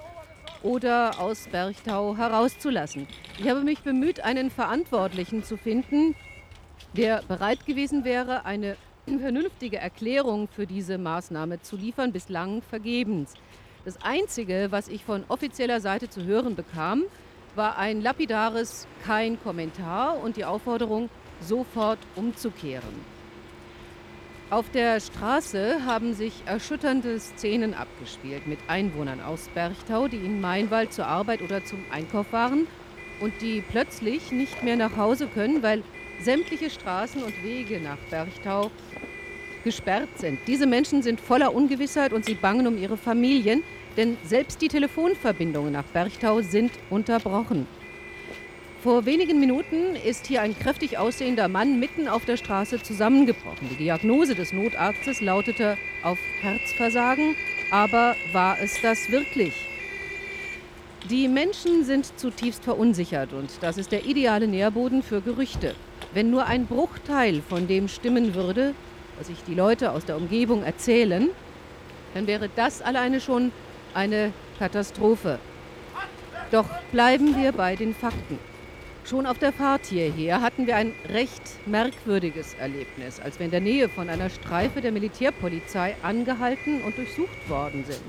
oder 0.62 1.18
aus 1.18 1.48
Berchtau 1.48 2.16
herauszulassen. 2.16 3.08
Ich 3.38 3.48
habe 3.48 3.62
mich 3.62 3.80
bemüht, 3.80 4.20
einen 4.20 4.50
Verantwortlichen 4.50 5.42
zu 5.42 5.56
finden, 5.56 6.14
der 6.94 7.22
bereit 7.22 7.66
gewesen 7.66 8.04
wäre, 8.04 8.44
eine 8.44 8.76
vernünftige 9.06 9.78
Erklärung 9.78 10.48
für 10.48 10.66
diese 10.66 10.98
Maßnahme 10.98 11.60
zu 11.62 11.76
liefern, 11.76 12.12
bislang 12.12 12.62
vergebens. 12.62 13.34
Das 13.84 14.00
Einzige, 14.02 14.68
was 14.70 14.88
ich 14.88 15.04
von 15.04 15.24
offizieller 15.28 15.80
Seite 15.80 16.08
zu 16.08 16.24
hören 16.24 16.54
bekam, 16.54 17.04
war 17.54 17.78
ein 17.78 18.00
lapidares 18.00 18.86
Kein 19.04 19.42
Kommentar 19.42 20.22
und 20.22 20.36
die 20.36 20.44
Aufforderung, 20.44 21.10
sofort 21.40 21.98
umzukehren. 22.14 23.12
Auf 24.50 24.70
der 24.70 25.00
Straße 25.00 25.84
haben 25.86 26.12
sich 26.12 26.34
erschütternde 26.44 27.18
Szenen 27.18 27.74
abgespielt 27.74 28.46
mit 28.46 28.58
Einwohnern 28.68 29.20
aus 29.20 29.48
Berchtau, 29.54 30.08
die 30.08 30.18
in 30.18 30.40
Mainwald 30.40 30.92
zur 30.92 31.06
Arbeit 31.06 31.40
oder 31.42 31.64
zum 31.64 31.82
Einkauf 31.90 32.32
waren 32.32 32.66
und 33.20 33.32
die 33.40 33.62
plötzlich 33.62 34.30
nicht 34.30 34.62
mehr 34.62 34.76
nach 34.76 34.96
Hause 34.96 35.26
können, 35.26 35.62
weil 35.62 35.82
sämtliche 36.22 36.70
Straßen 36.70 37.22
und 37.22 37.42
Wege 37.42 37.80
nach 37.80 37.98
Berchtau 38.10 38.70
gesperrt 39.64 40.08
sind. 40.16 40.38
Diese 40.46 40.66
Menschen 40.66 41.02
sind 41.02 41.20
voller 41.20 41.54
Ungewissheit 41.54 42.12
und 42.12 42.24
sie 42.24 42.34
bangen 42.34 42.66
um 42.66 42.78
ihre 42.78 42.96
Familien, 42.96 43.62
denn 43.96 44.16
selbst 44.24 44.60
die 44.62 44.68
Telefonverbindungen 44.68 45.72
nach 45.72 45.84
Berchtau 45.84 46.40
sind 46.40 46.72
unterbrochen. 46.90 47.66
Vor 48.82 49.06
wenigen 49.06 49.38
Minuten 49.38 49.94
ist 49.94 50.26
hier 50.26 50.42
ein 50.42 50.58
kräftig 50.58 50.98
aussehender 50.98 51.46
Mann 51.46 51.78
mitten 51.78 52.08
auf 52.08 52.24
der 52.24 52.36
Straße 52.36 52.82
zusammengebrochen. 52.82 53.68
Die 53.70 53.76
Diagnose 53.76 54.34
des 54.34 54.52
Notarztes 54.52 55.20
lautete 55.20 55.78
auf 56.02 56.18
Herzversagen, 56.40 57.36
aber 57.70 58.16
war 58.32 58.58
es 58.60 58.80
das 58.80 59.08
wirklich? 59.12 59.54
Die 61.10 61.28
Menschen 61.28 61.84
sind 61.84 62.18
zutiefst 62.18 62.64
verunsichert 62.64 63.32
und 63.32 63.50
das 63.60 63.78
ist 63.78 63.92
der 63.92 64.04
ideale 64.04 64.48
Nährboden 64.48 65.04
für 65.04 65.20
Gerüchte. 65.20 65.76
Wenn 66.14 66.30
nur 66.30 66.46
ein 66.46 66.66
Bruchteil 66.66 67.40
von 67.48 67.66
dem 67.66 67.88
stimmen 67.88 68.34
würde, 68.34 68.74
was 69.16 69.28
sich 69.28 69.42
die 69.46 69.54
Leute 69.54 69.92
aus 69.92 70.04
der 70.04 70.16
Umgebung 70.16 70.62
erzählen, 70.62 71.30
dann 72.14 72.26
wäre 72.26 72.50
das 72.54 72.82
alleine 72.82 73.20
schon 73.20 73.52
eine 73.94 74.32
Katastrophe. 74.58 75.38
Doch 76.50 76.66
bleiben 76.90 77.34
wir 77.40 77.52
bei 77.52 77.76
den 77.76 77.94
Fakten. 77.94 78.38
Schon 79.04 79.26
auf 79.26 79.38
der 79.38 79.52
Fahrt 79.52 79.86
hierher 79.86 80.42
hatten 80.42 80.66
wir 80.66 80.76
ein 80.76 80.92
recht 81.08 81.42
merkwürdiges 81.66 82.54
Erlebnis, 82.54 83.18
als 83.18 83.38
wir 83.38 83.46
in 83.46 83.50
der 83.50 83.60
Nähe 83.60 83.88
von 83.88 84.08
einer 84.08 84.30
Streife 84.30 84.80
der 84.80 84.92
Militärpolizei 84.92 85.96
angehalten 86.02 86.82
und 86.82 86.96
durchsucht 86.96 87.48
worden 87.48 87.84
sind. 87.84 88.02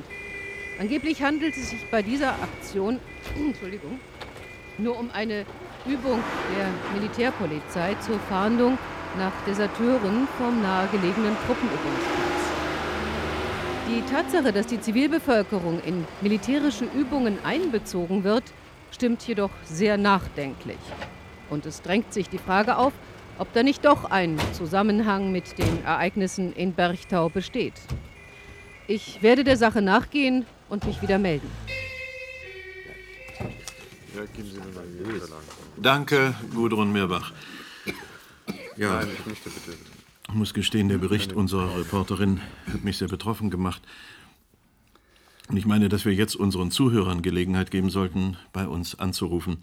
Angeblich 0.79 1.23
handelt 1.23 1.55
es 1.55 1.69
sich 1.69 1.85
bei 1.89 2.01
dieser 2.01 2.33
Aktion 2.33 2.99
Entschuldigung, 3.35 3.99
nur 4.77 4.99
um 4.99 5.09
eine 5.11 5.45
Übung 5.85 6.23
der 6.55 6.69
Militärpolizei 6.93 7.95
zur 7.95 8.19
Fahndung 8.29 8.77
nach 9.17 9.33
Deserteuren 9.45 10.27
vom 10.37 10.61
nahegelegenen 10.61 11.35
Truppenübungsplatz. 11.45 12.43
Die 13.89 14.01
Tatsache, 14.09 14.53
dass 14.53 14.67
die 14.67 14.79
Zivilbevölkerung 14.79 15.81
in 15.85 16.05
militärische 16.21 16.85
Übungen 16.85 17.37
einbezogen 17.43 18.23
wird, 18.23 18.43
stimmt 18.91 19.27
jedoch 19.27 19.49
sehr 19.65 19.97
nachdenklich. 19.97 20.79
Und 21.49 21.65
es 21.65 21.81
drängt 21.81 22.13
sich 22.13 22.29
die 22.29 22.37
Frage 22.37 22.77
auf, 22.77 22.93
ob 23.37 23.51
da 23.51 23.61
nicht 23.61 23.83
doch 23.83 24.05
ein 24.05 24.37
Zusammenhang 24.53 25.31
mit 25.31 25.57
den 25.57 25.83
Ereignissen 25.83 26.53
in 26.53 26.73
Berchtau 26.73 27.29
besteht. 27.29 27.73
Ich 28.87 29.21
werde 29.21 29.43
der 29.43 29.57
Sache 29.57 29.81
nachgehen 29.81 30.45
und 30.69 30.85
mich 30.85 31.01
wieder 31.01 31.19
melden. 31.19 31.49
Ja, 34.15 34.25
geben 34.25 34.49
Sie 34.49 34.57
mir 34.59 34.75
mal 34.75 34.85
die 34.85 35.03
Unterlagen. 35.03 35.45
Danke, 35.81 36.35
Gudrun 36.53 36.91
Mirbach. 36.91 37.33
Ja, 38.77 38.99
Nein, 38.99 39.09
ich 39.17 39.25
möchte 39.25 39.49
bitte. 39.49 39.77
ich 40.27 40.33
muss 40.33 40.53
gestehen, 40.53 40.89
der 40.89 40.97
Bericht 40.97 41.33
unserer 41.33 41.77
Reporterin 41.79 42.41
hat 42.71 42.83
mich 42.83 42.97
sehr 42.97 43.07
betroffen 43.07 43.49
gemacht. 43.49 43.81
Und 45.49 45.57
ich 45.57 45.65
meine, 45.65 45.89
dass 45.89 46.05
wir 46.05 46.13
jetzt 46.13 46.35
unseren 46.35 46.71
Zuhörern 46.71 47.21
Gelegenheit 47.21 47.71
geben 47.71 47.89
sollten, 47.89 48.37
bei 48.53 48.67
uns 48.67 48.97
anzurufen. 48.99 49.57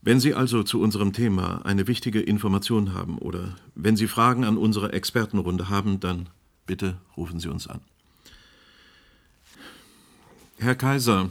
Wenn 0.00 0.20
Sie 0.20 0.34
also 0.34 0.62
zu 0.62 0.80
unserem 0.80 1.12
Thema 1.12 1.64
eine 1.66 1.86
wichtige 1.86 2.20
Information 2.20 2.94
haben 2.94 3.18
oder 3.18 3.56
wenn 3.74 3.96
Sie 3.96 4.06
Fragen 4.08 4.44
an 4.44 4.56
unsere 4.56 4.92
Expertenrunde 4.92 5.68
haben, 5.68 6.00
dann 6.00 6.28
bitte 6.66 6.98
rufen 7.16 7.40
Sie 7.40 7.48
uns 7.48 7.66
an. 7.66 7.80
Herr 10.58 10.74
Kaiser, 10.74 11.30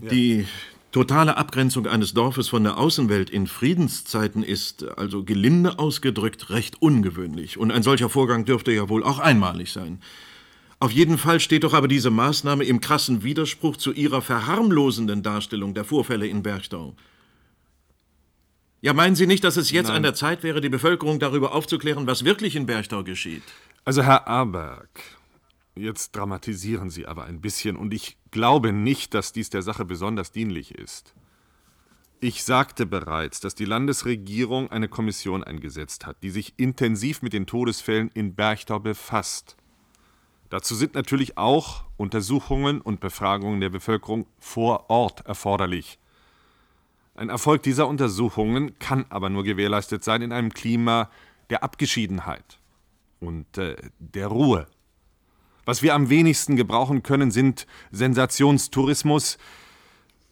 die 0.00 0.46
totale 0.92 1.36
Abgrenzung 1.36 1.86
eines 1.86 2.14
Dorfes 2.14 2.48
von 2.48 2.62
der 2.62 2.78
Außenwelt 2.78 3.28
in 3.28 3.46
Friedenszeiten 3.46 4.42
ist, 4.42 4.84
also 4.96 5.24
gelinde 5.24 5.78
ausgedrückt, 5.78 6.50
recht 6.50 6.80
ungewöhnlich. 6.80 7.58
Und 7.58 7.72
ein 7.72 7.82
solcher 7.82 8.08
Vorgang 8.08 8.44
dürfte 8.44 8.70
ja 8.70 8.88
wohl 8.88 9.02
auch 9.02 9.18
einmalig 9.18 9.72
sein. 9.72 10.00
Auf 10.78 10.92
jeden 10.92 11.18
Fall 11.18 11.40
steht 11.40 11.64
doch 11.64 11.74
aber 11.74 11.88
diese 11.88 12.10
Maßnahme 12.10 12.64
im 12.64 12.80
krassen 12.80 13.24
Widerspruch 13.24 13.76
zu 13.76 13.92
Ihrer 13.92 14.22
verharmlosenden 14.22 15.22
Darstellung 15.22 15.74
der 15.74 15.84
Vorfälle 15.84 16.26
in 16.26 16.42
Berchtau. 16.42 16.94
Ja, 18.80 18.92
meinen 18.92 19.16
Sie 19.16 19.26
nicht, 19.26 19.42
dass 19.44 19.56
es 19.56 19.70
jetzt 19.70 19.86
Nein. 19.86 19.96
an 19.96 20.02
der 20.02 20.14
Zeit 20.14 20.42
wäre, 20.42 20.60
die 20.60 20.68
Bevölkerung 20.68 21.18
darüber 21.18 21.54
aufzuklären, 21.54 22.06
was 22.06 22.24
wirklich 22.24 22.54
in 22.54 22.66
Berchtau 22.66 23.02
geschieht? 23.02 23.42
Also, 23.84 24.02
Herr 24.02 24.28
Aberg, 24.28 24.88
jetzt 25.76 26.14
dramatisieren 26.16 26.90
Sie 26.90 27.06
aber 27.06 27.24
ein 27.24 27.40
bisschen 27.40 27.76
und 27.76 27.92
ich 27.94 28.16
glaube 28.30 28.72
nicht, 28.72 29.14
dass 29.14 29.32
dies 29.32 29.50
der 29.50 29.62
Sache 29.62 29.84
besonders 29.84 30.32
dienlich 30.32 30.74
ist. 30.74 31.14
Ich 32.20 32.44
sagte 32.44 32.86
bereits, 32.86 33.40
dass 33.40 33.54
die 33.54 33.66
Landesregierung 33.66 34.70
eine 34.70 34.88
Kommission 34.88 35.44
eingesetzt 35.44 36.06
hat, 36.06 36.22
die 36.22 36.30
sich 36.30 36.54
intensiv 36.56 37.20
mit 37.20 37.32
den 37.32 37.46
Todesfällen 37.46 38.10
in 38.14 38.34
Berchtau 38.34 38.78
befasst. 38.78 39.56
Dazu 40.48 40.74
sind 40.74 40.94
natürlich 40.94 41.36
auch 41.36 41.84
Untersuchungen 41.96 42.80
und 42.80 43.00
Befragungen 43.00 43.60
der 43.60 43.70
Bevölkerung 43.70 44.26
vor 44.38 44.88
Ort 44.88 45.26
erforderlich. 45.26 45.98
Ein 47.14 47.28
Erfolg 47.28 47.62
dieser 47.62 47.88
Untersuchungen 47.88 48.78
kann 48.78 49.06
aber 49.08 49.28
nur 49.30 49.44
gewährleistet 49.44 50.02
sein 50.02 50.22
in 50.22 50.32
einem 50.32 50.52
Klima 50.52 51.10
der 51.50 51.62
Abgeschiedenheit 51.62 52.58
und 53.20 53.58
äh, 53.58 53.76
der 53.98 54.28
Ruhe. 54.28 54.66
Was 55.64 55.82
wir 55.82 55.94
am 55.94 56.10
wenigsten 56.10 56.56
gebrauchen 56.56 57.02
können, 57.02 57.30
sind 57.30 57.66
Sensationstourismus 57.90 59.38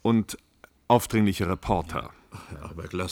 und 0.02 0.36
aufdringliche 0.88 1.48
Reporter, 1.48 2.10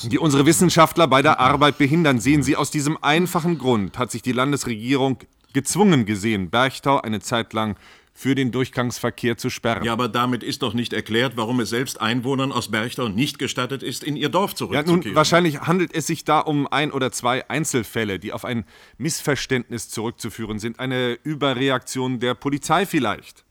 die 0.04 0.18
unsere 0.18 0.46
Wissenschaftler 0.46 1.06
bei 1.06 1.22
der 1.22 1.40
Arbeit 1.40 1.78
behindern. 1.78 2.20
Sehen 2.20 2.42
Sie, 2.42 2.56
aus 2.56 2.70
diesem 2.70 3.02
einfachen 3.02 3.58
Grund 3.58 3.98
hat 3.98 4.10
sich 4.10 4.22
die 4.22 4.32
Landesregierung 4.32 5.18
gezwungen 5.52 6.04
gesehen, 6.04 6.50
Berchtau 6.50 7.00
eine 7.00 7.20
Zeit 7.20 7.52
lang 7.52 7.76
für 8.20 8.34
den 8.34 8.52
Durchgangsverkehr 8.52 9.38
zu 9.38 9.48
sperren. 9.48 9.82
Ja, 9.82 9.94
aber 9.94 10.06
damit 10.06 10.42
ist 10.42 10.60
doch 10.60 10.74
nicht 10.74 10.92
erklärt, 10.92 11.38
warum 11.38 11.58
es 11.60 11.70
selbst 11.70 12.02
Einwohnern 12.02 12.52
aus 12.52 12.70
Berchtau 12.70 13.08
nicht 13.08 13.38
gestattet 13.38 13.82
ist, 13.82 14.04
in 14.04 14.14
ihr 14.14 14.28
Dorf 14.28 14.50
Ja, 14.50 14.56
zurückzukehren. 14.58 15.00
nun, 15.04 15.14
wahrscheinlich 15.14 15.62
handelt 15.62 15.94
es 15.94 16.06
sich 16.06 16.24
da 16.24 16.40
um 16.40 16.66
ein 16.66 16.92
oder 16.92 17.12
zwei 17.12 17.48
Einzelfälle, 17.48 18.18
die 18.18 18.34
auf 18.34 18.44
ein 18.44 18.66
Missverständnis 18.98 19.88
zurückzuführen 19.88 20.58
sind. 20.58 20.78
Eine 20.80 21.18
Überreaktion 21.22 22.20
der 22.20 22.34
Polizei 22.34 22.84
vielleicht. 22.84 23.46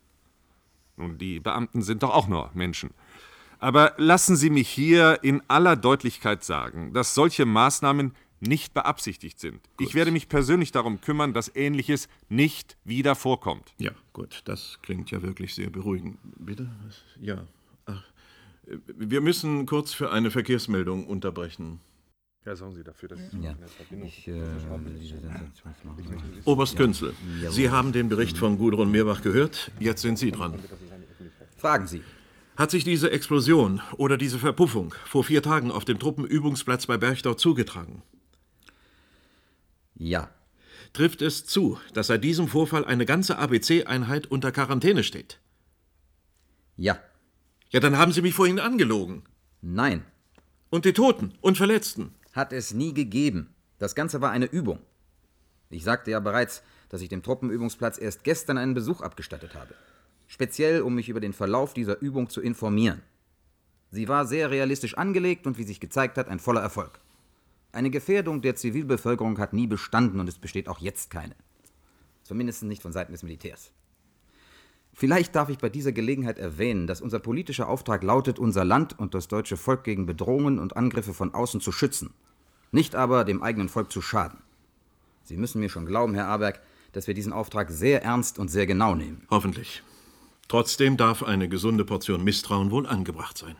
Nun, 0.98 1.18
die 1.18 1.40
Beamten 1.40 1.82
sind 1.82 2.04
doch 2.04 2.14
auch 2.14 2.28
nur 2.28 2.52
Menschen. 2.54 2.92
Aber 3.58 3.94
lassen 3.98 4.36
Sie 4.36 4.52
mich 4.52 4.70
hier 4.70 5.18
in 5.24 5.42
aller 5.48 5.78
Deutlichkeit 5.78 6.44
sagen, 6.44 6.94
dass 6.94 7.16
solche 7.16 7.48
Maßnahmen 7.48 8.14
nicht 8.40 8.74
beabsichtigt 8.74 9.40
sind. 9.40 9.62
Ich 9.80 9.96
werde 9.96 10.12
mich 10.12 10.30
persönlich 10.30 10.72
darum 10.72 11.02
kümmern, 11.02 11.34
dass 11.34 11.54
Ähnliches 11.56 12.08
nicht 12.30 12.78
wieder 12.84 13.16
vorkommt. 13.16 13.74
Ja, 13.78 13.92
gut, 14.14 14.42
das 14.46 14.80
klingt 14.82 15.12
ja 15.12 15.22
wirklich 15.22 15.56
sehr 15.56 15.70
beruhigend. 15.70 16.18
Bitte? 16.38 16.70
Ja. 17.20 17.46
Ach, 17.86 18.04
wir 18.98 19.22
müssen 19.22 19.66
kurz 19.66 19.94
für 19.94 20.12
eine 20.12 20.32
Verkehrsmeldung 20.32 21.08
unterbrechen. 21.08 21.80
Ja, 22.46 22.56
sorgen 22.56 22.76
Sie 22.76 22.84
dafür, 22.84 23.10
dass 23.10 23.20
Ja. 23.42 23.56
Ich 24.06 24.28
äh. 24.28 24.42
Oberst 26.46 26.78
Künzel, 26.78 27.14
Jawohl. 27.42 27.52
Sie 27.54 27.70
haben 27.70 27.92
den 27.92 28.10
Bericht 28.10 28.38
von 28.38 28.58
Gudrun 28.58 28.92
Meerbach 28.92 29.22
gehört. 29.22 29.72
Jetzt 29.80 30.02
sind 30.02 30.18
Sie 30.18 30.32
dran. 30.32 30.58
Fragen 31.58 31.88
Sie. 31.88 32.02
Hat 32.56 32.72
sich 32.72 32.84
diese 32.84 33.12
Explosion 33.12 33.82
oder 33.98 34.18
diese 34.18 34.40
Verpuffung 34.40 34.94
vor 35.06 35.24
vier 35.24 35.42
Tagen 35.42 35.72
auf 35.72 35.86
dem 35.86 36.00
Truppenübungsplatz 36.00 36.88
bei 36.88 36.98
Berchtau 36.98 37.34
zugetragen? 37.34 38.02
Ja. 40.00 40.30
Trifft 40.94 41.22
es 41.22 41.46
zu, 41.46 41.78
dass 41.94 42.08
seit 42.08 42.24
diesem 42.24 42.48
Vorfall 42.48 42.86
eine 42.86 43.06
ganze 43.06 43.38
ABC-Einheit 43.38 44.26
unter 44.28 44.52
Quarantäne 44.52 45.04
steht? 45.04 45.40
Ja. 46.78 46.98
Ja, 47.70 47.80
dann 47.80 47.98
haben 47.98 48.14
Sie 48.14 48.24
mich 48.24 48.34
vorhin 48.34 48.60
angelogen. 48.60 49.24
Nein. 49.62 50.04
Und 50.72 50.86
die 50.86 50.94
Toten 50.94 51.34
und 51.42 51.58
Verletzten? 51.58 52.16
Hat 52.34 52.54
es 52.54 52.74
nie 52.74 52.94
gegeben. 52.94 53.54
Das 53.78 53.94
Ganze 53.94 54.22
war 54.22 54.32
eine 54.32 54.46
Übung. 54.46 54.80
Ich 55.70 55.84
sagte 55.84 56.12
ja 56.12 56.20
bereits, 56.20 56.64
dass 56.88 57.02
ich 57.02 57.10
dem 57.10 57.22
Truppenübungsplatz 57.22 58.00
erst 58.00 58.24
gestern 58.24 58.58
einen 58.58 58.74
Besuch 58.74 59.02
abgestattet 59.02 59.54
habe. 59.54 59.76
Speziell, 60.28 60.82
um 60.82 60.96
mich 60.96 61.10
über 61.10 61.20
den 61.20 61.34
Verlauf 61.34 61.74
dieser 61.74 62.00
Übung 62.02 62.30
zu 62.30 62.42
informieren. 62.42 63.02
Sie 63.92 64.08
war 64.08 64.26
sehr 64.26 64.50
realistisch 64.50 64.98
angelegt 64.98 65.46
und 65.46 65.58
wie 65.58 65.64
sich 65.64 65.80
gezeigt 65.80 66.18
hat, 66.18 66.30
ein 66.30 66.40
voller 66.40 66.62
Erfolg. 66.62 67.00
Eine 67.72 67.92
Gefährdung 67.92 68.42
der 68.42 68.56
Zivilbevölkerung 68.56 69.38
hat 69.38 69.54
nie 69.54 69.68
bestanden 69.68 70.20
und 70.20 70.28
es 70.28 70.40
besteht 70.40 70.68
auch 70.68 70.80
jetzt 70.80 71.12
keine. 71.12 71.36
Zumindest 72.24 72.64
nicht 72.64 72.82
von 72.82 72.92
Seiten 72.92 73.12
des 73.12 73.24
Militärs. 73.24 73.72
Vielleicht 74.94 75.36
darf 75.36 75.50
ich 75.50 75.60
bei 75.60 75.70
dieser 75.70 75.92
Gelegenheit 75.92 76.40
erwähnen, 76.40 76.88
dass 76.88 77.00
unser 77.00 77.20
politischer 77.20 77.70
Auftrag 77.70 78.04
lautet, 78.04 78.40
unser 78.40 78.66
Land 78.66 78.98
und 78.98 79.14
das 79.14 79.28
deutsche 79.28 79.56
Volk 79.56 79.84
gegen 79.84 80.06
Bedrohungen 80.06 80.60
und 80.60 80.76
Angriffe 80.76 81.14
von 81.14 81.34
außen 81.34 81.62
zu 81.62 81.72
schützen, 81.72 82.14
nicht 82.72 82.96
aber 82.96 83.24
dem 83.24 83.42
eigenen 83.42 83.70
Volk 83.70 83.92
zu 83.92 84.02
schaden. 84.02 84.40
Sie 85.24 85.38
müssen 85.38 85.62
mir 85.62 85.70
schon 85.70 85.86
glauben, 85.86 86.16
Herr 86.16 86.28
Aberg, 86.28 86.60
dass 86.92 87.08
wir 87.08 87.14
diesen 87.14 87.34
Auftrag 87.34 87.70
sehr 87.70 88.04
ernst 88.04 88.40
und 88.40 88.50
sehr 88.50 88.66
genau 88.66 88.96
nehmen. 88.96 89.26
Hoffentlich. 89.30 89.84
Trotzdem 90.48 90.98
darf 90.98 91.22
eine 91.22 91.48
gesunde 91.48 91.86
Portion 91.86 92.24
Misstrauen 92.24 92.72
wohl 92.72 92.88
angebracht 92.88 93.38
sein. 93.38 93.56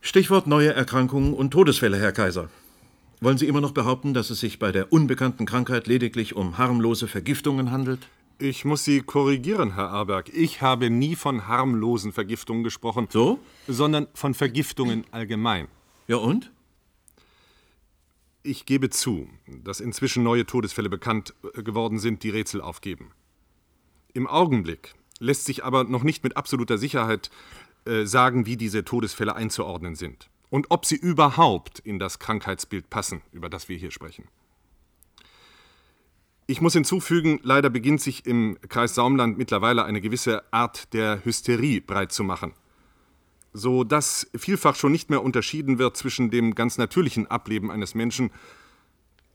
Stichwort 0.00 0.46
neue 0.46 0.72
Erkrankungen 0.72 1.34
und 1.34 1.50
Todesfälle, 1.50 1.98
Herr 1.98 2.12
Kaiser. 2.12 2.48
Wollen 3.20 3.36
Sie 3.36 3.48
immer 3.48 3.60
noch 3.60 3.72
behaupten, 3.72 4.14
dass 4.14 4.30
es 4.30 4.40
sich 4.40 4.58
bei 4.58 4.70
der 4.70 4.92
unbekannten 4.92 5.44
Krankheit 5.44 5.88
lediglich 5.88 6.36
um 6.36 6.56
harmlose 6.56 7.08
Vergiftungen 7.08 7.72
handelt? 7.72 8.08
Ich 8.38 8.64
muss 8.64 8.84
Sie 8.84 9.00
korrigieren, 9.00 9.74
Herr 9.74 9.90
Aberg. 9.90 10.28
Ich 10.32 10.62
habe 10.62 10.90
nie 10.90 11.16
von 11.16 11.48
harmlosen 11.48 12.12
Vergiftungen 12.12 12.62
gesprochen. 12.62 13.08
So? 13.10 13.40
Sondern 13.66 14.06
von 14.14 14.34
Vergiftungen 14.34 15.04
allgemein. 15.10 15.66
Ja 16.06 16.18
und? 16.18 16.52
Ich 18.44 18.64
gebe 18.64 18.90
zu, 18.90 19.28
dass 19.64 19.80
inzwischen 19.80 20.22
neue 20.22 20.46
Todesfälle 20.46 20.88
bekannt 20.88 21.34
äh, 21.54 21.64
geworden 21.64 21.98
sind, 21.98 22.22
die 22.22 22.30
Rätsel 22.30 22.60
aufgeben. 22.60 23.10
Im 24.14 24.28
Augenblick 24.28 24.94
lässt 25.18 25.44
sich 25.44 25.64
aber 25.64 25.82
noch 25.82 26.04
nicht 26.04 26.22
mit 26.22 26.36
absoluter 26.36 26.78
Sicherheit 26.78 27.30
äh, 27.88 28.06
sagen, 28.06 28.46
wie 28.46 28.56
diese 28.56 28.84
Todesfälle 28.84 29.34
einzuordnen 29.34 29.94
sind 29.94 30.28
und 30.50 30.66
ob 30.70 30.84
sie 30.84 30.96
überhaupt 30.96 31.78
in 31.78 31.98
das 31.98 32.18
Krankheitsbild 32.18 32.90
passen, 32.90 33.22
über 33.32 33.48
das 33.48 33.68
wir 33.68 33.76
hier 33.76 33.90
sprechen. 33.90 34.28
Ich 36.46 36.60
muss 36.60 36.72
hinzufügen, 36.72 37.40
leider 37.42 37.70
beginnt 37.70 38.00
sich 38.00 38.26
im 38.26 38.58
Kreis 38.68 38.94
Saumland 38.94 39.36
mittlerweile 39.38 39.84
eine 39.84 40.00
gewisse 40.00 40.42
Art 40.52 40.92
der 40.94 41.24
Hysterie 41.24 41.80
breit 41.80 42.12
zu 42.12 42.24
machen, 42.24 42.52
so 43.52 43.84
dass 43.84 44.30
vielfach 44.36 44.74
schon 44.74 44.92
nicht 44.92 45.10
mehr 45.10 45.22
unterschieden 45.22 45.78
wird 45.78 45.96
zwischen 45.96 46.30
dem 46.30 46.54
ganz 46.54 46.78
natürlichen 46.78 47.26
Ableben 47.26 47.70
eines 47.70 47.94
Menschen 47.94 48.30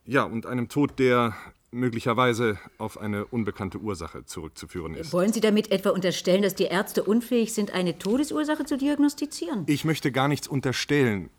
ja, 0.06 0.24
und 0.24 0.46
einem 0.46 0.70
Tod, 0.70 1.00
der 1.00 1.36
möglicherweise 1.74 2.60
auf 2.78 2.98
eine 2.98 3.26
unbekannte 3.26 3.80
Ursache 3.80 4.26
zurückzuführen 4.26 4.96
ist. 4.96 5.12
Wollen 5.12 5.34
Sie 5.34 5.42
damit 5.42 5.72
etwa 5.72 5.90
unterstellen, 5.90 6.42
dass 6.42 6.56
die 6.56 6.66
Ärzte 6.66 7.04
unfähig 7.04 7.54
sind, 7.54 7.72
eine 7.72 7.98
Todesursache 7.98 8.66
zu 8.66 8.78
diagnostizieren? 8.78 9.64
Ich 9.68 9.84
möchte 9.84 10.12
gar 10.12 10.28
nichts 10.28 10.48
unterstellen. 10.48 11.30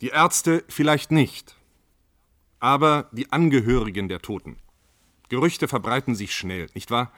Die 0.00 0.08
Ärzte 0.08 0.64
vielleicht 0.68 1.10
nicht, 1.10 1.56
aber 2.60 3.08
die 3.12 3.32
Angehörigen 3.32 4.08
der 4.08 4.20
Toten. 4.20 4.56
Gerüchte 5.28 5.68
verbreiten 5.68 6.14
sich 6.14 6.34
schnell, 6.34 6.66
nicht 6.74 6.90
wahr? 6.90 7.12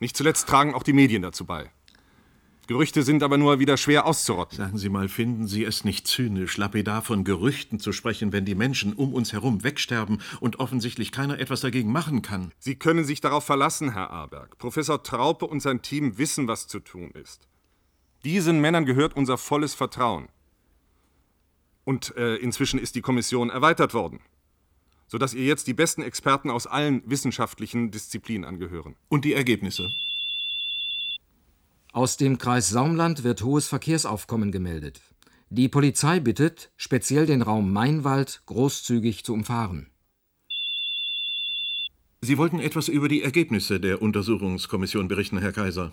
Nicht 0.00 0.16
zuletzt 0.16 0.48
tragen 0.48 0.74
auch 0.74 0.82
die 0.82 0.92
Medien 0.92 1.22
dazu 1.22 1.44
bei. 1.44 1.70
Gerüchte 2.66 3.04
sind 3.04 3.22
aber 3.22 3.38
nur 3.38 3.60
wieder 3.60 3.76
schwer 3.76 4.06
auszurotten. 4.06 4.58
Sagen 4.58 4.78
Sie 4.78 4.88
mal, 4.88 5.08
finden 5.08 5.46
Sie 5.46 5.64
es 5.64 5.84
nicht 5.84 6.08
zynisch, 6.08 6.56
lapidar 6.56 7.00
von 7.00 7.22
Gerüchten 7.22 7.78
zu 7.78 7.92
sprechen, 7.92 8.32
wenn 8.32 8.44
die 8.44 8.56
Menschen 8.56 8.92
um 8.92 9.14
uns 9.14 9.32
herum 9.32 9.62
wegsterben 9.62 10.20
und 10.40 10.58
offensichtlich 10.58 11.12
keiner 11.12 11.38
etwas 11.38 11.60
dagegen 11.60 11.92
machen 11.92 12.22
kann? 12.22 12.52
Sie 12.58 12.74
können 12.74 13.04
sich 13.04 13.20
darauf 13.20 13.44
verlassen, 13.44 13.92
Herr 13.92 14.10
Aberg. 14.10 14.58
Professor 14.58 15.00
Traupe 15.04 15.46
und 15.46 15.60
sein 15.60 15.80
Team 15.80 16.18
wissen, 16.18 16.48
was 16.48 16.66
zu 16.66 16.80
tun 16.80 17.12
ist. 17.12 17.46
Diesen 18.24 18.60
Männern 18.60 18.84
gehört 18.84 19.14
unser 19.14 19.38
volles 19.38 19.74
Vertrauen. 19.74 20.28
Und 21.84 22.16
äh, 22.16 22.34
inzwischen 22.34 22.80
ist 22.80 22.96
die 22.96 23.00
Kommission 23.00 23.48
erweitert 23.48 23.94
worden, 23.94 24.18
sodass 25.06 25.34
ihr 25.34 25.44
jetzt 25.44 25.68
die 25.68 25.74
besten 25.74 26.02
Experten 26.02 26.50
aus 26.50 26.66
allen 26.66 27.08
wissenschaftlichen 27.08 27.92
Disziplinen 27.92 28.44
angehören. 28.44 28.96
Und 29.08 29.24
die 29.24 29.34
Ergebnisse? 29.34 29.86
Aus 31.96 32.18
dem 32.18 32.36
Kreis 32.36 32.68
Saumland 32.68 33.24
wird 33.24 33.42
hohes 33.42 33.68
Verkehrsaufkommen 33.68 34.52
gemeldet. 34.52 35.00
Die 35.48 35.70
Polizei 35.70 36.20
bittet, 36.20 36.70
speziell 36.76 37.24
den 37.24 37.40
Raum 37.40 37.72
Mainwald 37.72 38.42
großzügig 38.44 39.24
zu 39.24 39.32
umfahren. 39.32 39.88
Sie 42.20 42.36
wollten 42.36 42.60
etwas 42.60 42.88
über 42.88 43.08
die 43.08 43.22
Ergebnisse 43.22 43.80
der 43.80 44.02
Untersuchungskommission 44.02 45.08
berichten, 45.08 45.38
Herr 45.38 45.54
Kaiser. 45.54 45.90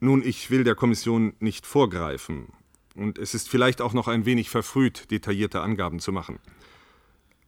Nun, 0.00 0.22
ich 0.24 0.50
will 0.50 0.64
der 0.64 0.74
Kommission 0.74 1.34
nicht 1.40 1.66
vorgreifen. 1.66 2.54
Und 2.94 3.18
es 3.18 3.34
ist 3.34 3.46
vielleicht 3.46 3.82
auch 3.82 3.92
noch 3.92 4.08
ein 4.08 4.24
wenig 4.24 4.48
verfrüht, 4.48 5.10
detaillierte 5.10 5.60
Angaben 5.60 6.00
zu 6.00 6.12
machen. 6.12 6.38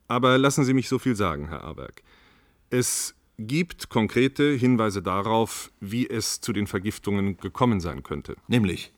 Aber 0.09 0.37
lassen 0.37 0.65
Sie 0.65 0.75
mich 0.75 0.91
so 0.91 0.99
viel 0.99 1.17
sagen, 1.17 1.49
Herr 1.49 1.65
Aberg. 1.65 2.03
Es 2.69 3.15
gibt 3.39 3.89
konkrete 3.89 4.53
Hinweise 4.53 5.01
darauf, 5.01 5.71
wie 5.81 6.09
es 6.09 6.41
zu 6.41 6.53
den 6.53 6.67
Vergiftungen 6.67 7.37
gekommen 7.37 7.81
sein 7.81 8.03
könnte. 8.03 8.37
Nämlich? 8.49 8.93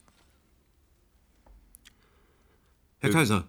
Herr 3.00 3.10
Äh, 3.10 3.12
Kaiser. 3.12 3.48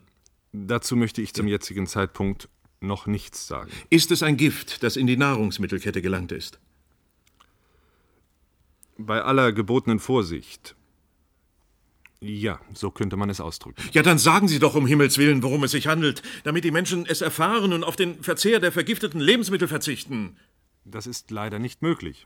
Dazu 0.54 0.97
möchte 0.97 1.21
ich 1.21 1.34
zum 1.34 1.47
jetzigen 1.47 1.88
Zeitpunkt 1.88 2.49
noch 2.82 3.08
nichts 3.08 3.47
sagen. 3.47 3.71
Ist 3.89 4.12
es 4.12 4.21
ein 4.21 4.36
Gift, 4.36 4.84
das 4.84 4.97
in 4.97 5.08
die 5.08 5.15
Nahrungsmittelkette 5.15 6.01
gelangt 6.01 6.32
ist? 6.32 6.60
Bei 8.97 9.21
aller 9.21 9.54
gebotenen 9.54 9.99
Vorsicht. 9.99 10.75
Ja, 12.19 12.60
so 12.73 12.91
könnte 12.91 13.17
man 13.17 13.30
es 13.30 13.39
ausdrücken. 13.39 13.82
Ja, 13.93 14.04
dann 14.04 14.19
sagen 14.19 14.47
Sie 14.47 14.60
doch 14.60 14.75
um 14.75 14.86
Himmels 14.86 15.17
Willen, 15.17 15.41
worum 15.41 15.63
es 15.63 15.71
sich 15.71 15.88
handelt, 15.88 16.21
damit 16.43 16.63
die 16.63 16.71
Menschen 16.71 17.06
es 17.08 17.21
erfahren 17.21 17.73
und 17.73 17.84
auf 17.84 17.95
den 17.95 18.21
Verzehr 18.21 18.60
der 18.60 18.71
vergifteten 18.71 19.19
Lebensmittel 19.19 19.67
verzichten. 19.67 20.38
Das 20.86 21.08
ist 21.08 21.32
leider 21.32 21.60
nicht 21.60 21.82
möglich. 21.82 22.26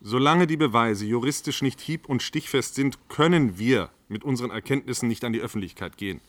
Solange 0.00 0.46
die 0.46 0.56
Beweise 0.56 1.06
juristisch 1.06 1.62
nicht 1.62 1.80
hieb- 1.80 2.08
und 2.08 2.22
stichfest 2.22 2.74
sind, 2.74 3.08
können 3.08 3.58
wir 3.58 3.90
mit 4.08 4.24
unseren 4.24 4.50
Erkenntnissen 4.50 5.08
nicht 5.08 5.24
an 5.24 5.32
die 5.32 5.40
Öffentlichkeit 5.40 5.96
gehen. 5.96 6.20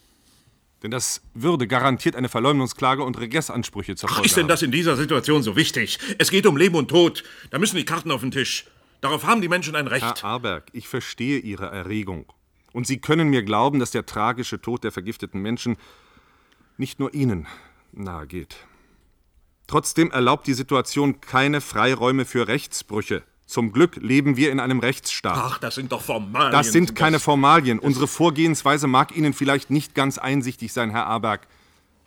Denn 0.84 0.91
das 0.91 1.21
würde 1.34 1.67
garantiert 1.67 2.15
eine 2.15 2.30
Verleumdungsklage 2.30 3.04
und 3.04 3.19
Regressansprüche 3.19 3.95
zur 3.95 4.10
Ach, 4.10 4.15
Folge 4.15 4.28
ist 4.28 4.38
denn 4.38 4.43
haben. 4.43 4.50
das 4.50 4.62
in 4.62 4.71
dieser 4.71 4.95
Situation 4.95 5.41
so 5.43 5.56
wichtig? 5.56 5.97
Es 6.17 6.30
geht 6.30 6.45
um 6.45 6.56
Leben 6.56 6.76
und 6.76 6.88
Tod. 6.89 7.23
Da 7.50 7.58
müssen 7.58 7.78
die 7.78 7.86
Karten 7.86 8.12
auf 8.12 8.21
den 8.21 8.32
Tisch. 8.32 8.65
Darauf 9.02 9.26
haben 9.26 9.41
die 9.41 9.50
Menschen 9.50 9.76
ein 9.76 9.88
Recht. 9.88 10.04
Herr 10.04 10.23
Arberg, 10.23 10.69
ich 10.73 10.88
verstehe 10.88 11.39
Ihre 11.39 11.67
Erregung. 11.67 12.26
Und 12.73 12.86
Sie 12.86 13.00
können 13.00 13.30
mir 13.30 13.43
glauben, 13.43 13.80
dass 13.80 13.91
der 13.91 14.06
tragische 14.06 14.62
Tod 14.62 14.84
der 14.84 14.91
vergifteten 14.91 15.41
Menschen 15.41 15.78
nicht 16.78 17.00
nur 17.00 17.13
Ihnen, 17.13 17.47
nahe 17.91 18.28
geht. 18.28 18.58
Trotzdem 19.67 20.12
erlaubt 20.12 20.47
die 20.47 20.53
Situation 20.53 21.19
keine 21.21 21.62
Freiräume 21.62 22.25
für 22.25 22.47
Rechtsbrüche. 22.47 23.23
Zum 23.45 23.71
Glück 23.71 23.95
leben 23.97 24.36
wir 24.36 24.51
in 24.51 24.60
einem 24.60 24.80
Rechtsstaat. 24.80 25.38
Ach, 25.38 25.58
das 25.60 25.75
sind 25.75 25.91
doch 25.91 26.01
Formalien. 26.01 26.51
Das 26.51 26.71
sind 26.71 26.95
keine 26.95 27.19
Formalien. 27.19 27.80
Unsere 27.80 28.08
Vorgehensweise 28.08 28.88
mag 28.88 29.15
Ihnen 29.15 29.34
vielleicht 29.34 29.69
nicht 29.69 29.95
ganz 29.95 30.17
einsichtig 30.17 30.73
sein, 30.73 30.89
Herr 30.91 31.06
Aberg. 31.08 31.47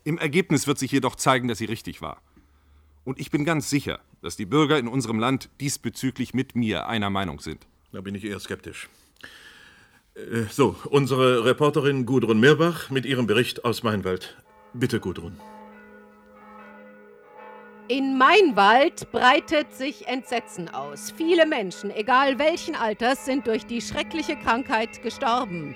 Im 0.04 0.18
Ergebnis 0.18 0.66
wird 0.66 0.78
sich 0.78 0.90
jedoch 0.92 1.16
zeigen, 1.16 1.48
dass 1.48 1.58
sie 1.58 1.66
richtig 1.66 2.02
war. 2.02 2.20
Und 3.04 3.18
ich 3.18 3.30
bin 3.30 3.44
ganz 3.44 3.70
sicher, 3.70 4.00
dass 4.22 4.36
die 4.36 4.46
Bürger 4.46 4.78
in 4.78 4.88
unserem 4.88 5.18
Land 5.18 5.48
diesbezüglich 5.60 6.34
mit 6.34 6.54
mir 6.54 6.86
einer 6.88 7.08
Meinung 7.10 7.40
sind. 7.40 7.66
Da 7.92 8.00
bin 8.00 8.14
ich 8.14 8.24
eher 8.24 8.40
skeptisch. 8.40 8.88
Äh, 10.14 10.44
So, 10.50 10.76
unsere 10.84 11.44
Reporterin 11.44 12.04
Gudrun 12.06 12.40
Mirbach 12.40 12.90
mit 12.90 13.06
ihrem 13.06 13.26
Bericht 13.26 13.64
aus 13.64 13.82
Mainwald. 13.82 14.36
Bitte, 14.74 15.00
Gudrun. 15.00 15.38
In 17.90 18.16
Mainwald 18.16 19.10
breitet 19.10 19.74
sich 19.74 20.06
Entsetzen 20.06 20.68
aus. 20.72 21.12
Viele 21.16 21.44
Menschen, 21.44 21.90
egal 21.90 22.38
welchen 22.38 22.76
Alters, 22.76 23.24
sind 23.24 23.48
durch 23.48 23.66
die 23.66 23.80
schreckliche 23.80 24.36
Krankheit 24.36 25.02
gestorben. 25.02 25.74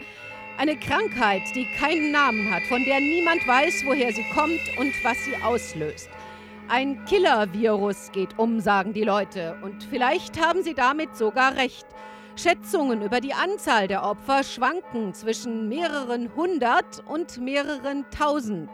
Eine 0.57 0.77
Krankheit, 0.77 1.43
die 1.57 1.67
keinen 1.77 2.13
Namen 2.13 2.55
hat, 2.55 2.63
von 2.69 2.85
der 2.85 3.01
niemand 3.01 3.45
weiß, 3.49 3.83
woher 3.85 4.13
sie 4.13 4.25
kommt 4.33 4.61
und 4.79 4.93
was 5.03 5.25
sie 5.25 5.35
auslöst. 5.43 6.09
Ein 6.69 7.05
Killer-Virus 7.07 8.13
geht 8.13 8.39
um, 8.39 8.61
sagen 8.61 8.93
die 8.93 9.03
Leute. 9.03 9.57
Und 9.63 9.83
vielleicht 9.83 10.41
haben 10.41 10.63
sie 10.63 10.75
damit 10.75 11.17
sogar 11.17 11.57
recht. 11.57 11.85
Schätzungen 12.37 13.03
über 13.03 13.21
die 13.21 13.35
Anzahl 13.35 13.89
der 13.89 14.05
Opfer 14.05 14.45
schwanken 14.45 15.15
zwischen 15.15 15.69
mehreren 15.69 16.33
hundert 16.37 17.03
und 17.09 17.39
mehreren 17.39 18.07
tausend. 18.17 18.71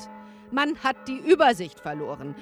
Man 0.50 0.76
hat 0.84 1.08
die 1.08 1.16
Übersicht 1.18 1.80
verloren. 1.80 2.34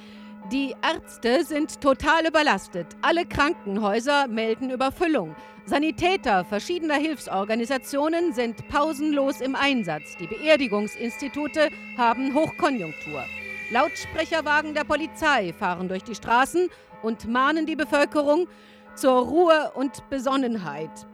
Die 0.47 0.75
Ärzte 0.81 1.45
sind 1.45 1.79
total 1.83 2.27
überlastet. 2.27 2.87
Alle 3.03 3.27
Krankenhäuser 3.27 4.29
melden 4.29 4.71
Überfüllung. 4.71 5.37
Sanitäter 5.67 6.43
verschiedener 6.47 6.95
Hilfsorganisationen 6.95 8.33
sind 8.33 8.67
pausenlos 8.69 9.43
im 9.43 9.55
Einsatz. 9.55 10.17
Die 10.19 10.27
Beerdigungsinstitute 10.27 11.69
haben 11.99 12.33
Hochkonjunktur. 12.33 13.25
Lautsprecherwagen 13.71 14.73
der 14.73 14.85
Polizei 14.85 15.53
fahren 15.53 15.89
durch 15.89 16.05
die 16.05 16.15
Straßen 16.15 16.71
und 17.03 17.29
mahnen 17.29 17.67
die 17.67 17.77
Bevölkerung 17.77 18.49
zur 18.95 19.27
Ruhe 19.27 19.73
und 19.75 20.09
Besonnenheit. 20.09 21.07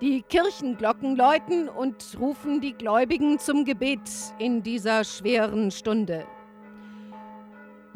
Die 0.00 0.22
Kirchenglocken 0.22 1.16
läuten 1.16 1.68
und 1.68 2.16
rufen 2.20 2.60
die 2.60 2.74
Gläubigen 2.74 3.40
zum 3.40 3.64
Gebet 3.64 4.08
in 4.38 4.62
dieser 4.62 5.02
schweren 5.02 5.72
Stunde. 5.72 6.26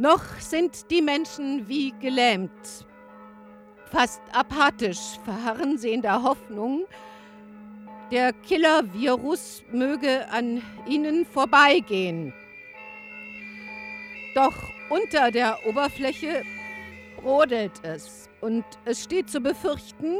Noch 0.01 0.23
sind 0.39 0.93
die 0.93 1.03
Menschen 1.03 1.69
wie 1.69 1.93
gelähmt. 2.01 2.87
Fast 3.91 4.23
apathisch 4.33 5.19
verharren 5.25 5.77
sie 5.77 5.91
in 5.91 6.03
der 6.03 6.23
Hoffnung, 6.23 6.85
der 8.13 8.33
Killer-Virus 8.33 9.65
möge 9.73 10.31
an 10.31 10.63
ihnen 10.87 11.27
vorbeigehen. 11.27 12.33
Doch 14.37 14.55
unter 14.89 15.33
der 15.33 15.59
Oberfläche 15.67 16.45
brodelt 17.17 17.73
es 17.83 18.31
und 18.41 18.65
es 18.85 19.03
steht 19.03 19.29
zu 19.29 19.41
befürchten, 19.41 20.19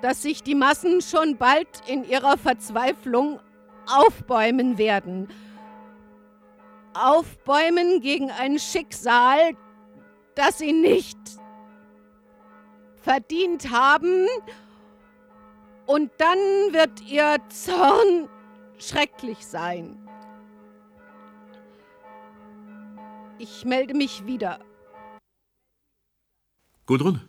dass 0.00 0.22
sich 0.22 0.42
die 0.42 0.54
Massen 0.54 1.02
schon 1.02 1.36
bald 1.36 1.68
in 1.86 2.02
ihrer 2.08 2.38
Verzweiflung 2.38 3.40
aufbäumen 3.86 4.78
werden. 4.78 5.28
Aufbäumen 7.04 8.00
gegen 8.00 8.30
ein 8.30 8.58
Schicksal, 8.58 9.56
das 10.34 10.58
sie 10.58 10.72
nicht 10.72 11.18
verdient 13.02 13.70
haben. 13.70 14.26
Und 15.86 16.10
dann 16.18 16.38
wird 16.72 17.00
ihr 17.02 17.36
Zorn 17.48 18.28
schrecklich 18.78 19.46
sein. 19.46 19.96
Ich 23.38 23.64
melde 23.64 23.94
mich 23.94 24.26
wieder. 24.26 24.58
Gudrun? 26.86 27.20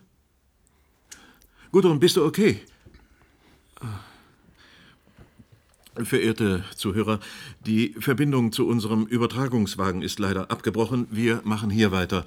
Gudrun, 1.70 2.00
bist 2.00 2.16
du 2.16 2.24
okay? 2.24 2.64
Verehrte 6.04 6.64
Zuhörer, 6.76 7.20
die 7.66 7.94
Verbindung 7.98 8.52
zu 8.52 8.66
unserem 8.66 9.06
Übertragungswagen 9.06 10.02
ist 10.02 10.18
leider 10.18 10.50
abgebrochen. 10.50 11.06
Wir 11.10 11.40
machen 11.44 11.70
hier 11.70 11.92
weiter. 11.92 12.24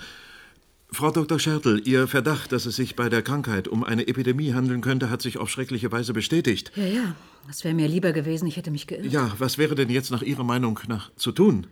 Frau 0.93 1.09
Dr. 1.09 1.39
Schertl, 1.39 1.81
Ihr 1.85 2.07
Verdacht, 2.07 2.51
dass 2.51 2.65
es 2.65 2.75
sich 2.75 2.97
bei 2.97 3.07
der 3.07 3.21
Krankheit 3.21 3.69
um 3.69 3.85
eine 3.85 4.07
Epidemie 4.07 4.53
handeln 4.53 4.81
könnte, 4.81 5.09
hat 5.09 5.21
sich 5.21 5.37
auf 5.37 5.49
schreckliche 5.49 5.89
Weise 5.91 6.11
bestätigt. 6.11 6.71
Ja, 6.75 6.85
ja, 6.85 7.15
das 7.47 7.63
wäre 7.63 7.73
mir 7.73 7.87
lieber 7.87 8.11
gewesen, 8.11 8.45
ich 8.45 8.57
hätte 8.57 8.71
mich 8.71 8.87
geirrt. 8.87 9.05
Ja, 9.05 9.31
was 9.37 9.57
wäre 9.57 9.75
denn 9.75 9.89
jetzt 9.89 10.11
nach 10.11 10.21
Ihrer 10.21 10.43
Meinung 10.43 10.79
nach 10.87 11.09
zu 11.15 11.31
tun? 11.31 11.67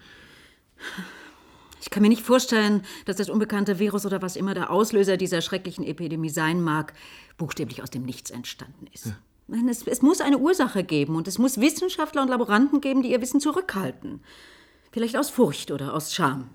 Ich 1.81 1.89
kann 1.89 2.01
mir 2.01 2.09
nicht 2.09 2.21
vorstellen, 2.21 2.83
dass 3.05 3.17
das 3.17 3.29
unbekannte 3.29 3.79
Virus 3.79 4.05
oder 4.05 4.21
was 4.21 4.37
immer 4.37 4.53
der 4.53 4.69
Auslöser 4.69 5.17
dieser 5.17 5.41
schrecklichen 5.41 5.85
Epidemie 5.85 6.29
sein 6.29 6.61
mag, 6.61 6.93
buchstäblich 7.37 7.83
aus 7.83 7.89
dem 7.89 8.03
Nichts 8.03 8.31
entstanden 8.31 8.87
ist. 8.93 9.07
Nein, 9.07 9.15
es, 9.69 9.85
es 9.85 10.01
muss 10.01 10.21
eine 10.21 10.37
Ursache 10.37 10.83
geben 10.83 11.15
und 11.15 11.27
es 11.27 11.37
muss 11.37 11.59
Wissenschaftler 11.59 12.21
und 12.21 12.29
Laboranten 12.29 12.81
geben, 12.81 13.01
die 13.01 13.11
ihr 13.11 13.21
Wissen 13.21 13.39
zurückhalten. 13.39 14.21
Vielleicht 14.91 15.17
aus 15.17 15.29
Furcht 15.29 15.71
oder 15.71 15.93
aus 15.93 16.13
Scham. 16.13 16.49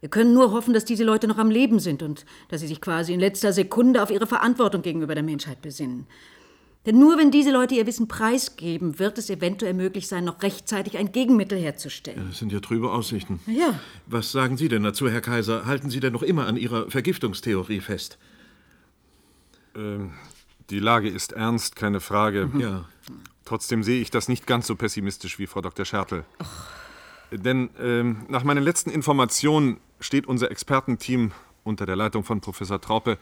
Wir 0.00 0.08
können 0.08 0.32
nur 0.32 0.52
hoffen, 0.52 0.72
dass 0.72 0.86
diese 0.86 1.04
Leute 1.04 1.28
noch 1.28 1.38
am 1.38 1.50
Leben 1.50 1.78
sind 1.78 2.02
und 2.02 2.24
dass 2.48 2.62
sie 2.62 2.66
sich 2.66 2.80
quasi 2.80 3.12
in 3.12 3.20
letzter 3.20 3.52
Sekunde 3.52 4.02
auf 4.02 4.10
ihre 4.10 4.26
Verantwortung 4.26 4.80
gegenüber 4.82 5.14
der 5.14 5.24
Menschheit 5.24 5.60
besinnen. 5.60 6.06
Denn 6.86 6.98
nur 6.98 7.18
wenn 7.18 7.30
diese 7.30 7.50
Leute 7.50 7.74
ihr 7.74 7.86
Wissen 7.86 8.08
preisgeben, 8.08 8.98
wird 8.98 9.18
es 9.18 9.28
eventuell 9.28 9.74
möglich 9.74 10.08
sein, 10.08 10.24
noch 10.24 10.42
rechtzeitig 10.42 10.96
ein 10.96 11.12
Gegenmittel 11.12 11.58
herzustellen. 11.58 12.28
Das 12.28 12.38
sind 12.38 12.52
ja 12.52 12.60
trübe 12.60 12.90
Aussichten. 12.90 13.40
Ja. 13.46 13.78
Was 14.06 14.32
sagen 14.32 14.56
Sie 14.56 14.68
denn 14.68 14.82
dazu, 14.82 15.10
Herr 15.10 15.20
Kaiser? 15.20 15.66
Halten 15.66 15.90
Sie 15.90 16.00
denn 16.00 16.14
noch 16.14 16.22
immer 16.22 16.46
an 16.46 16.56
Ihrer 16.56 16.90
Vergiftungstheorie 16.90 17.80
fest? 17.80 18.16
Ähm, 19.76 20.12
die 20.70 20.78
Lage 20.78 21.08
ist 21.08 21.32
ernst, 21.32 21.76
keine 21.76 22.00
Frage. 22.00 22.50
Ja. 22.58 22.84
Trotzdem 23.44 23.82
sehe 23.82 24.00
ich 24.00 24.10
das 24.10 24.28
nicht 24.28 24.46
ganz 24.46 24.66
so 24.66 24.76
pessimistisch 24.76 25.38
wie 25.38 25.46
Frau 25.46 25.60
Dr. 25.60 25.84
Schertl. 25.84 26.24
Denn 27.32 27.70
ähm, 27.80 28.24
nach 28.28 28.44
meinen 28.44 28.62
letzten 28.62 28.90
Informationen 28.90 29.78
steht 30.00 30.26
unser 30.26 30.50
Expertenteam 30.50 31.32
unter 31.64 31.86
der 31.86 31.96
Leitung 31.96 32.24
von 32.24 32.40
Professor 32.40 32.80
Traupe 32.80 33.18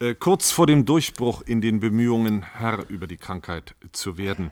äh, 0.00 0.14
kurz 0.14 0.50
vor 0.50 0.66
dem 0.66 0.84
Durchbruch 0.84 1.42
in 1.42 1.60
den 1.60 1.80
Bemühungen, 1.80 2.42
Herr 2.42 2.88
über 2.88 3.06
die 3.06 3.16
Krankheit 3.16 3.74
zu 3.92 4.18
werden. 4.18 4.50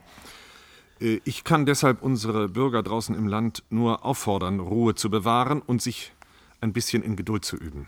Äh, 0.99 1.19
ich 1.25 1.43
kann 1.43 1.65
deshalb 1.65 2.01
unsere 2.01 2.49
Bürger 2.49 2.83
draußen 2.83 3.15
im 3.15 3.27
Land 3.27 3.63
nur 3.69 4.05
auffordern, 4.05 4.59
Ruhe 4.59 4.95
zu 4.95 5.09
bewahren 5.09 5.61
und 5.61 5.81
sich 5.81 6.13
ein 6.61 6.73
bisschen 6.73 7.03
in 7.03 7.15
Geduld 7.15 7.43
zu 7.43 7.57
üben. 7.57 7.87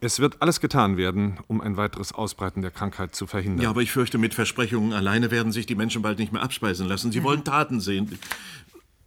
Es 0.00 0.20
wird 0.20 0.42
alles 0.42 0.60
getan 0.60 0.96
werden, 0.96 1.38
um 1.46 1.60
ein 1.60 1.76
weiteres 1.76 2.12
Ausbreiten 2.12 2.60
der 2.60 2.70
Krankheit 2.70 3.14
zu 3.14 3.26
verhindern. 3.26 3.62
Ja, 3.62 3.70
aber 3.70 3.82
ich 3.82 3.92
fürchte, 3.92 4.18
mit 4.18 4.34
Versprechungen 4.34 4.92
alleine 4.92 5.30
werden 5.30 5.52
sich 5.52 5.66
die 5.66 5.74
Menschen 5.74 6.02
bald 6.02 6.18
nicht 6.18 6.32
mehr 6.32 6.42
abspeisen 6.42 6.86
lassen. 6.86 7.12
Sie 7.12 7.22
wollen 7.22 7.44
Taten 7.44 7.80
sehen. 7.80 8.18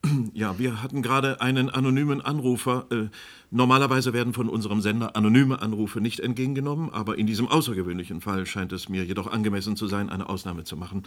Ja, 0.33 0.57
wir 0.57 0.81
hatten 0.81 1.01
gerade 1.01 1.41
einen 1.41 1.69
anonymen 1.69 2.21
Anrufer. 2.21 2.85
Äh, 2.89 3.09
normalerweise 3.51 4.13
werden 4.13 4.31
von 4.31 4.47
unserem 4.47 4.79
Sender 4.79 5.17
anonyme 5.17 5.61
Anrufe 5.61 5.99
nicht 5.99 6.21
entgegengenommen, 6.21 6.89
aber 6.89 7.17
in 7.17 7.27
diesem 7.27 7.49
außergewöhnlichen 7.49 8.21
Fall 8.21 8.45
scheint 8.45 8.71
es 8.71 8.87
mir 8.87 9.03
jedoch 9.03 9.27
angemessen 9.27 9.75
zu 9.75 9.87
sein, 9.87 10.09
eine 10.09 10.29
Ausnahme 10.29 10.63
zu 10.63 10.77
machen, 10.77 11.03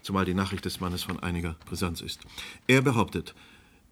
zumal 0.00 0.24
die 0.24 0.32
Nachricht 0.32 0.64
des 0.64 0.78
Mannes 0.78 1.02
von 1.02 1.18
einiger 1.18 1.56
Brisanz 1.66 2.00
ist. 2.00 2.20
Er 2.68 2.82
behauptet, 2.82 3.34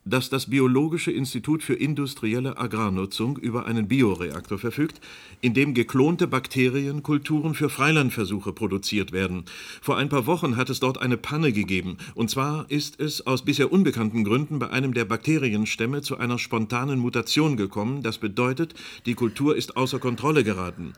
dass 0.04 0.30
das 0.30 0.50
Biologische 0.50 1.10
Institut 1.10 1.62
für 1.62 1.74
industrielle 1.74 2.58
Agrarnutzung 2.58 3.38
über 3.38 3.66
einen 3.66 3.88
Bioreaktor 3.88 4.58
verfügt, 4.58 5.00
in 5.40 5.54
dem 5.54 5.74
geklonte 5.74 6.26
Bakterienkulturen 6.26 7.54
für 7.54 7.70
Freilandversuche 7.70 8.52
produziert 8.52 9.12
werden. 9.12 9.44
Vor 9.80 9.96
ein 9.96 10.08
paar 10.08 10.26
Wochen 10.26 10.56
hat 10.56 10.70
es 10.70 10.80
dort 10.80 11.00
eine 11.00 11.16
Panne 11.16 11.52
gegeben, 11.52 11.96
und 12.14 12.30
zwar 12.30 12.66
ist 12.70 13.00
es 13.00 13.26
aus 13.26 13.44
bisher 13.44 13.72
unbekannten 13.72 14.24
Gründen 14.24 14.58
bei 14.58 14.70
einem 14.70 14.94
der 14.94 15.04
Bakterienstämme 15.04 16.02
zu 16.02 16.18
einer 16.18 16.38
spontanen 16.38 16.98
Mutation 16.98 17.56
gekommen. 17.56 18.02
Das 18.02 18.18
bedeutet, 18.18 18.74
die 19.06 19.14
Kultur 19.14 19.56
ist 19.56 19.76
außer 19.76 19.98
Kontrolle 19.98 20.44
geraten. 20.44 20.92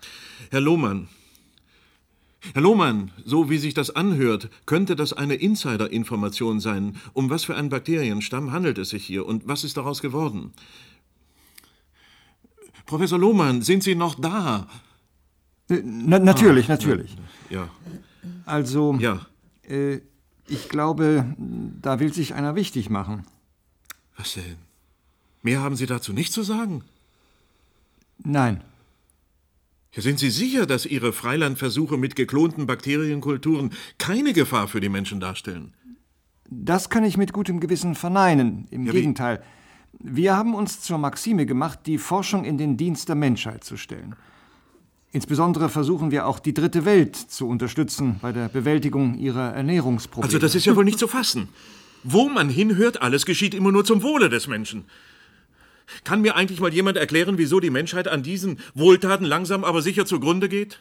Herr 0.50 0.60
Lohmann, 0.60 1.08
Herr 2.54 2.62
Lohmann, 2.62 3.10
so 3.24 3.50
wie 3.50 3.58
sich 3.58 3.74
das 3.74 3.90
anhört, 3.90 4.48
könnte 4.66 4.96
das 4.96 5.12
eine 5.12 5.34
Insider-Information 5.34 6.60
sein. 6.60 6.96
Um 7.12 7.30
was 7.30 7.44
für 7.44 7.56
einen 7.56 7.68
Bakterienstamm 7.68 8.52
handelt 8.52 8.78
es 8.78 8.90
sich 8.90 9.04
hier 9.04 9.26
und 9.26 9.46
was 9.48 9.64
ist 9.64 9.76
daraus 9.76 10.00
geworden? 10.02 10.52
Professor 12.86 13.18
Lohmann, 13.18 13.62
sind 13.62 13.82
Sie 13.82 13.94
noch 13.94 14.14
da? 14.14 14.68
Na, 15.68 16.18
natürlich, 16.20 16.68
natürlich. 16.68 17.16
Ja. 17.50 17.68
Also, 18.44 18.94
Ja. 19.00 19.26
äh, 19.68 20.00
ich 20.46 20.68
glaube, 20.68 21.34
da 21.82 21.98
will 21.98 22.12
sich 22.12 22.34
einer 22.34 22.54
wichtig 22.54 22.88
machen. 22.88 23.24
Was 24.16 24.34
denn? 24.34 24.56
Mehr 25.42 25.60
haben 25.60 25.74
Sie 25.76 25.86
dazu 25.86 26.12
nicht 26.12 26.32
zu 26.32 26.42
sagen? 26.44 26.84
Nein. 28.18 28.62
Ja, 29.96 30.02
sind 30.02 30.18
Sie 30.18 30.28
sicher, 30.28 30.66
dass 30.66 30.84
Ihre 30.84 31.14
Freilandversuche 31.14 31.96
mit 31.96 32.16
geklonten 32.16 32.66
Bakterienkulturen 32.66 33.70
keine 33.96 34.34
Gefahr 34.34 34.68
für 34.68 34.80
die 34.80 34.90
Menschen 34.90 35.20
darstellen? 35.20 35.72
Das 36.50 36.90
kann 36.90 37.02
ich 37.02 37.16
mit 37.16 37.32
gutem 37.32 37.60
Gewissen 37.60 37.94
verneinen. 37.94 38.68
Im 38.70 38.84
Ja, 38.84 38.92
Gegenteil. 38.92 39.42
Wir 39.98 40.36
haben 40.36 40.54
uns 40.54 40.82
zur 40.82 40.98
Maxime 40.98 41.46
gemacht, 41.46 41.80
die 41.86 41.96
Forschung 41.96 42.44
in 42.44 42.58
den 42.58 42.76
Dienst 42.76 43.08
der 43.08 43.16
Menschheit 43.16 43.64
zu 43.64 43.78
stellen. 43.78 44.14
Insbesondere 45.12 45.70
versuchen 45.70 46.10
wir 46.10 46.26
auch 46.26 46.40
die 46.40 46.52
dritte 46.52 46.84
Welt 46.84 47.16
zu 47.16 47.48
unterstützen 47.48 48.16
bei 48.20 48.32
der 48.32 48.50
Bewältigung 48.50 49.16
ihrer 49.16 49.54
Ernährungsprobleme. 49.54 50.26
Also 50.26 50.38
das 50.38 50.54
ist 50.54 50.66
ja 50.66 50.76
wohl 50.76 50.84
nicht 50.84 50.98
zu 50.98 51.08
fassen. 51.08 51.48
Wo 52.04 52.28
man 52.28 52.50
hinhört, 52.50 53.00
alles 53.00 53.24
geschieht 53.24 53.54
immer 53.54 53.72
nur 53.72 53.86
zum 53.86 54.02
Wohle 54.02 54.28
des 54.28 54.46
Menschen. 54.46 54.84
Kann 56.04 56.20
mir 56.20 56.36
eigentlich 56.36 56.60
mal 56.60 56.72
jemand 56.72 56.96
erklären, 56.96 57.38
wieso 57.38 57.60
die 57.60 57.70
Menschheit 57.70 58.08
an 58.08 58.22
diesen 58.22 58.60
Wohltaten 58.74 59.24
langsam 59.24 59.64
aber 59.64 59.82
sicher 59.82 60.06
zugrunde 60.06 60.48
geht? 60.48 60.80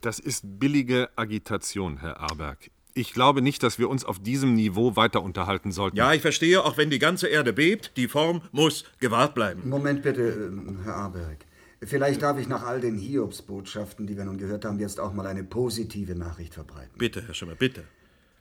Das 0.00 0.18
ist 0.18 0.58
billige 0.60 1.08
Agitation, 1.16 1.98
Herr 1.98 2.20
Arberg. 2.20 2.70
Ich 2.94 3.12
glaube 3.12 3.42
nicht, 3.42 3.62
dass 3.62 3.78
wir 3.78 3.90
uns 3.90 4.04
auf 4.04 4.18
diesem 4.20 4.54
Niveau 4.54 4.96
weiter 4.96 5.22
unterhalten 5.22 5.70
sollten. 5.70 5.96
Ja, 5.96 6.14
ich 6.14 6.22
verstehe, 6.22 6.64
auch 6.64 6.78
wenn 6.78 6.88
die 6.88 6.98
ganze 6.98 7.26
Erde 7.26 7.52
bebt, 7.52 7.96
die 7.96 8.08
Form 8.08 8.40
muss 8.52 8.84
gewahrt 9.00 9.34
bleiben. 9.34 9.68
Moment 9.68 10.02
bitte, 10.02 10.22
ähm, 10.22 10.78
Herr 10.82 10.96
Aberg. 10.96 11.44
Vielleicht 11.82 12.22
darf 12.22 12.38
ich 12.38 12.48
nach 12.48 12.64
all 12.64 12.80
den 12.80 12.96
Hiobsbotschaften, 12.96 14.06
die 14.06 14.16
wir 14.16 14.24
nun 14.24 14.38
gehört 14.38 14.64
haben, 14.64 14.78
jetzt 14.78 14.98
auch 14.98 15.12
mal 15.12 15.26
eine 15.26 15.44
positive 15.44 16.14
Nachricht 16.14 16.54
verbreiten. 16.54 16.92
Bitte, 16.96 17.22
Herr 17.26 17.34
Schimmer, 17.34 17.54
bitte. 17.54 17.84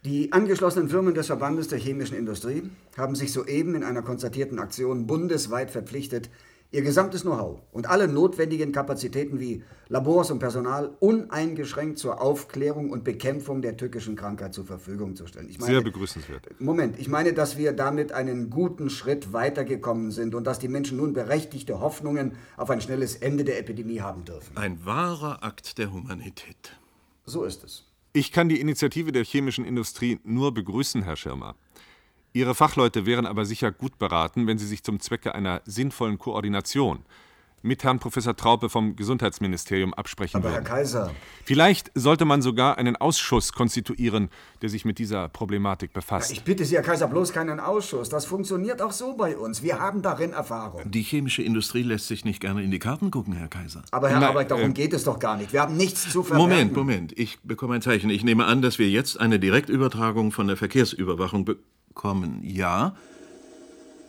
Die 0.06 0.32
angeschlossenen 0.32 0.88
Firmen 0.88 1.16
des 1.16 1.26
Verbandes 1.26 1.68
der 1.68 1.80
chemischen 1.80 2.16
Industrie 2.16 2.70
haben 2.96 3.16
sich 3.16 3.34
soeben 3.34 3.74
in 3.74 3.84
einer 3.84 4.04
konzertierten 4.04 4.60
Aktion 4.60 5.08
bundesweit 5.08 5.72
verpflichtet, 5.72 6.30
ihr 6.72 6.84
gesamtes 6.84 7.24
Know-how 7.24 7.62
und 7.72 7.90
alle 7.90 8.08
notwendigen 8.08 8.72
Kapazitäten 8.72 9.40
wie 9.40 9.64
Labors 9.88 10.30
und 10.30 10.38
Personal 10.38 10.96
uneingeschränkt 11.00 11.98
zur 11.98 12.22
Aufklärung 12.22 12.92
und 12.92 13.04
Bekämpfung 13.04 13.64
der 13.64 13.78
tückischen 13.78 14.16
Krankheit 14.16 14.54
zur 14.54 14.66
Verfügung 14.66 15.16
zu 15.16 15.26
stellen. 15.26 15.50
Ich 15.50 15.60
Sehr 15.60 15.82
begrüßenswert. 15.82 16.50
Moment, 16.60 17.00
ich 17.00 17.08
meine, 17.08 17.34
dass 17.34 17.58
wir 17.58 17.74
damit 17.74 18.12
einen 18.12 18.52
guten 18.52 18.92
Schritt 18.92 19.34
weitergekommen 19.34 20.12
sind 20.12 20.36
und 20.36 20.46
dass 20.46 20.60
die 20.60 20.68
Menschen 20.68 20.98
nun 20.98 21.14
berechtigte 21.14 21.80
Hoffnungen 21.80 22.34
auf 22.58 22.70
ein 22.70 22.80
schnelles 22.80 23.16
Ende 23.16 23.44
der 23.44 23.58
Epidemie 23.58 24.02
haben 24.02 24.24
dürfen. 24.24 24.56
Ein 24.56 24.86
wahrer 24.86 25.44
Akt 25.44 25.80
der 25.80 25.92
Humanität. 25.92 26.78
So 27.26 27.44
ist 27.44 27.64
es. 27.64 27.86
Ich 28.18 28.32
kann 28.32 28.48
die 28.48 28.62
Initiative 28.62 29.12
der 29.12 29.26
chemischen 29.26 29.66
Industrie 29.66 30.22
nur 30.24 30.54
begrüßen, 30.54 31.04
Herr 31.04 31.18
Schirmer. 31.18 31.58
Ihre 32.32 32.56
Fachleute 32.56 33.06
wären 33.06 33.26
aber 33.26 33.44
sicher 33.44 33.74
gut 33.74 34.00
beraten, 34.00 34.48
wenn 34.48 34.58
sie 34.58 34.68
sich 34.68 34.84
zum 34.84 35.02
Zwecke 35.02 35.36
einer 35.36 35.62
sinnvollen 35.66 36.18
Koordination 36.18 37.04
mit 37.66 37.84
Herrn 37.84 38.00
Professor 38.00 38.36
Traupe 38.36 38.70
vom 38.70 38.96
Gesundheitsministerium 38.96 39.94
absprechen 39.94 40.38
Aber 40.38 40.50
Herr 40.50 40.58
würden. 40.58 40.66
Kaiser, 40.66 41.12
Vielleicht 41.44 41.92
sollte 41.96 42.24
man 42.24 42.42
sogar 42.42 42.78
einen 42.78 42.96
Ausschuss 42.96 43.52
konstituieren, 43.54 44.30
der 44.62 44.70
sich 44.70 44.86
mit 44.86 45.00
dieser 45.00 45.28
Problematik 45.30 45.92
befasst. 45.92 46.32
ich 46.32 46.44
bitte 46.44 46.64
Sie, 46.64 46.76
Herr 46.76 46.84
Kaiser, 46.84 47.08
bloß 47.08 47.34
keinen 47.34 47.60
Ausschuss. 47.60 48.10
Das 48.10 48.26
funktioniert 48.26 48.82
auch 48.82 48.92
so 48.92 49.16
bei 49.18 49.36
uns. 49.36 49.64
Wir 49.64 49.80
haben 49.80 50.02
darin 50.02 50.32
Erfahrung. 50.32 50.84
Die 50.86 51.02
chemische 51.02 51.42
Industrie 51.42 51.84
lässt 51.84 52.08
sich 52.08 52.24
nicht 52.24 52.40
gerne 52.40 52.64
in 52.64 52.72
die 52.72 52.80
Karten 52.80 53.10
gucken, 53.12 53.34
Herr 53.34 53.48
Kaiser. 53.48 53.84
Aber 53.92 54.10
Herr 54.10 54.20
Nein, 54.20 54.30
Arbeit, 54.30 54.52
darum 54.52 54.70
äh, 54.70 54.74
geht 54.74 54.94
es 54.94 55.04
doch 55.04 55.20
gar 55.20 55.36
nicht. 55.36 55.52
Wir 55.52 55.62
haben 55.62 55.76
nichts 55.76 56.10
zu 56.12 56.24
verbergen. 56.24 56.50
Moment, 56.50 56.76
Moment. 56.76 57.20
Ich 57.20 57.40
bekomme 57.44 57.76
ein 57.76 57.82
Zeichen. 57.82 58.10
Ich 58.10 58.24
nehme 58.24 58.46
an, 58.46 58.62
dass 58.62 58.78
wir 58.80 58.90
jetzt 58.90 59.20
eine 59.20 59.40
Direktübertragung 59.40 60.32
von 60.32 60.48
der 60.48 60.58
Verkehrsüberwachung 60.58 61.46
bekommen. 61.46 62.42
Ja? 62.44 62.96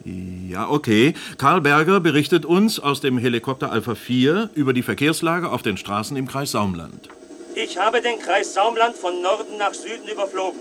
Ja, 0.05 0.69
okay. 0.71 1.15
Karl 1.39 1.61
Berger 1.61 2.01
berichtet 2.01 2.45
uns 2.45 2.79
aus 2.79 3.01
dem 3.01 3.19
Helikopter 3.19 3.73
Alpha 3.73 3.95
4 3.95 4.51
über 4.55 4.73
die 4.73 4.83
Verkehrslage 4.83 5.51
auf 5.51 5.63
den 5.63 5.77
Straßen 5.77 6.17
im 6.17 6.29
Kreis 6.29 6.53
Saumland. 6.53 7.09
Ich 7.55 7.79
habe 7.79 8.01
den 8.01 8.19
Kreis 8.19 8.55
Saumland 8.55 8.97
von 8.97 9.21
Norden 9.23 9.57
nach 9.59 9.75
Süden 9.75 10.07
überflogen. 10.09 10.61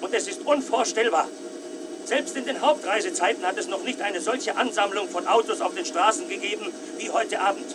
Und 0.00 0.14
es 0.14 0.28
ist 0.28 0.46
unvorstellbar. 0.46 1.28
Selbst 2.04 2.36
in 2.36 2.44
den 2.44 2.60
Hauptreisezeiten 2.60 3.44
hat 3.44 3.58
es 3.58 3.68
noch 3.68 3.82
nicht 3.82 4.00
eine 4.00 4.20
solche 4.20 4.56
Ansammlung 4.56 5.08
von 5.08 5.26
Autos 5.26 5.60
auf 5.60 5.74
den 5.74 5.84
Straßen 5.84 6.28
gegeben 6.28 6.66
wie 6.98 7.10
heute 7.10 7.40
Abend. 7.40 7.74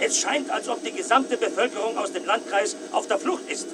Es 0.00 0.18
scheint, 0.18 0.50
als 0.50 0.68
ob 0.68 0.82
die 0.84 0.92
gesamte 0.92 1.36
Bevölkerung 1.36 1.98
aus 1.98 2.12
dem 2.12 2.24
Landkreis 2.24 2.76
auf 2.92 3.08
der 3.08 3.18
Flucht 3.18 3.48
ist. 3.50 3.68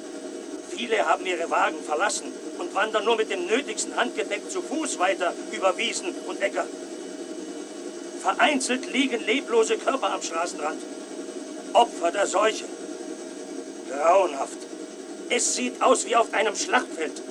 Viele 0.70 1.06
haben 1.06 1.24
ihre 1.26 1.48
Wagen 1.50 1.76
verlassen 1.86 2.32
und 2.58 2.74
wandern 2.74 3.04
nur 3.04 3.16
mit 3.16 3.30
dem 3.30 3.46
nötigsten 3.46 3.96
Handgepäck 3.96 4.50
zu 4.50 4.62
Fuß 4.62 4.98
weiter 4.98 5.32
über 5.52 5.76
Wiesen 5.76 6.14
und 6.26 6.40
Äcker. 6.40 6.66
Vereinzelt 8.20 8.90
liegen 8.92 9.24
leblose 9.24 9.76
Körper 9.76 10.12
am 10.12 10.22
Straßenrand. 10.22 10.80
Opfer 11.74 12.10
der 12.10 12.26
Seuche. 12.26 12.64
Grauenhaft. 13.90 14.58
Es 15.28 15.54
sieht 15.54 15.82
aus 15.82 16.06
wie 16.06 16.16
auf 16.16 16.32
einem 16.32 16.54
Schlachtfeld. 16.54 17.22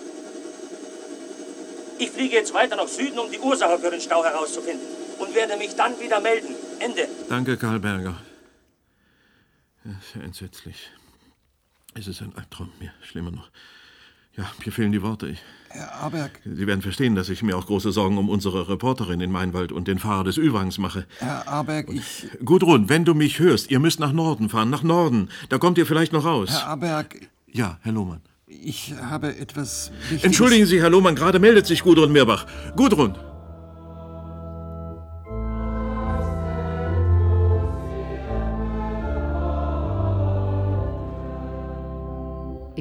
Ich 1.98 2.12
fliege 2.12 2.36
jetzt 2.36 2.54
weiter 2.54 2.76
nach 2.76 2.88
Süden, 2.88 3.18
um 3.20 3.32
die 3.32 3.40
Ursache 3.40 3.80
für 3.80 3.90
den 3.90 4.02
Stau 4.02 4.24
herauszufinden. 4.24 4.86
Und 5.20 5.34
werde 5.36 5.58
mich 5.58 5.76
dann 5.76 6.00
wieder 6.00 6.20
melden. 6.20 6.56
Ende. 6.80 7.08
Danke, 7.30 7.58
Karl 7.58 7.80
Berger. 7.80 8.22
Ja, 9.86 9.92
sehr 10.14 10.24
entsetzlich. 10.24 10.92
Es 11.94 12.08
ist 12.08 12.22
ein 12.22 12.36
Albtraum. 12.36 12.72
Mir 12.80 12.94
schlimmer 13.02 13.32
noch. 13.32 13.50
Ja, 14.36 14.46
mir 14.66 14.72
fehlen 14.72 14.92
die 14.92 15.02
Worte. 15.04 15.28
Ich, 15.28 15.40
Herr 15.70 15.94
Aberg, 16.02 16.40
Sie 16.44 16.66
werden 16.68 16.82
verstehen, 16.82 17.16
dass 17.16 17.30
ich 17.30 17.44
mir 17.44 17.58
auch 17.58 17.66
große 17.68 17.92
Sorgen 17.92 18.18
um 18.18 18.30
unsere 18.30 18.68
Reporterin 18.70 19.22
in 19.22 19.32
Mainwald 19.32 19.72
und 19.72 19.88
den 19.88 20.00
Fahrer 20.00 20.24
des 20.24 20.38
Ü-Wagens 20.38 20.78
mache. 20.78 21.06
Herr 21.20 21.48
Aberg, 21.48 21.90
ich. 21.92 22.28
Gudrun, 22.44 22.90
wenn 22.90 23.06
du 23.06 23.14
mich 23.14 23.40
hörst, 23.40 23.70
ihr 23.72 23.80
müsst 23.80 24.00
nach 24.00 24.12
Norden 24.12 24.50
fahren, 24.50 24.70
nach 24.70 24.84
Norden. 24.84 25.30
Da 25.50 25.58
kommt 25.60 25.78
ihr 25.78 25.86
vielleicht 25.86 26.14
noch 26.14 26.26
raus. 26.26 26.50
Herr 26.52 26.68
Aberg, 26.68 27.28
Ja, 27.52 27.78
Herr 27.82 27.92
Lohmann. 27.92 28.22
ich 28.48 28.94
habe 29.02 29.36
etwas 29.38 29.92
Wichtiges. 30.02 30.24
Entschuldigen 30.24 30.66
Sie, 30.66 30.82
Herr 30.82 30.90
Lohmann, 30.90 31.16
gerade 31.16 31.40
meldet 31.40 31.66
sich 31.68 31.84
Gudrun 31.84 32.12
Mirbach. 32.12 32.46
Gudrun! 32.76 33.16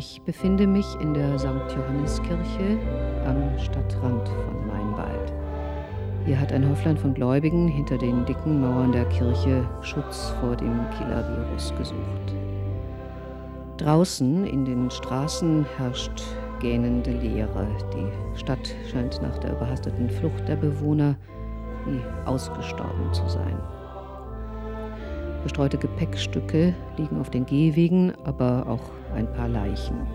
Ich 0.05 0.21
befinde 0.23 0.67
mich 0.67 0.97
in 1.01 1.15
der 1.15 1.39
St. 1.39 1.47
Johanneskirche 1.47 2.77
am 3.25 3.57
Stadtrand 3.57 4.29
von 4.29 4.67
Mainwald. 4.67 5.33
Hier 6.27 6.41
hat 6.41 6.53
ein 6.53 6.69
Häuflein 6.69 6.97
von 6.97 7.15
Gläubigen 7.15 7.69
hinter 7.69 7.99
den 7.99 8.27
dicken 8.27 8.61
Mauern 8.61 8.91
der 8.91 9.05
Kirche 9.05 9.65
Schutz 9.81 10.35
vor 10.41 10.57
dem 10.57 10.81
Killer-Virus 10.99 11.73
gesucht. 11.79 12.35
Draußen 13.77 14.45
in 14.45 14.65
den 14.65 14.91
Straßen 14.91 15.65
herrscht 15.77 16.25
gähnende 16.59 17.13
Leere. 17.13 17.69
Die 17.95 18.37
Stadt 18.41 18.75
scheint 18.91 19.23
nach 19.23 19.39
der 19.39 19.53
überhasteten 19.53 20.11
Flucht 20.11 20.49
der 20.49 20.57
Bewohner 20.57 21.15
wie 21.87 22.01
ausgestorben 22.29 23.13
zu 23.13 23.29
sein. 23.29 23.57
Verstreute 25.43 25.77
Gepäckstücke 25.77 26.75
liegen 26.97 27.21
auf 27.21 27.29
den 27.31 27.45
Gehwegen, 27.45 28.13
aber 28.25 28.65
auch 28.69 28.91
ein 29.15 29.31
paar 29.33 29.49
Leichen. 29.49 30.07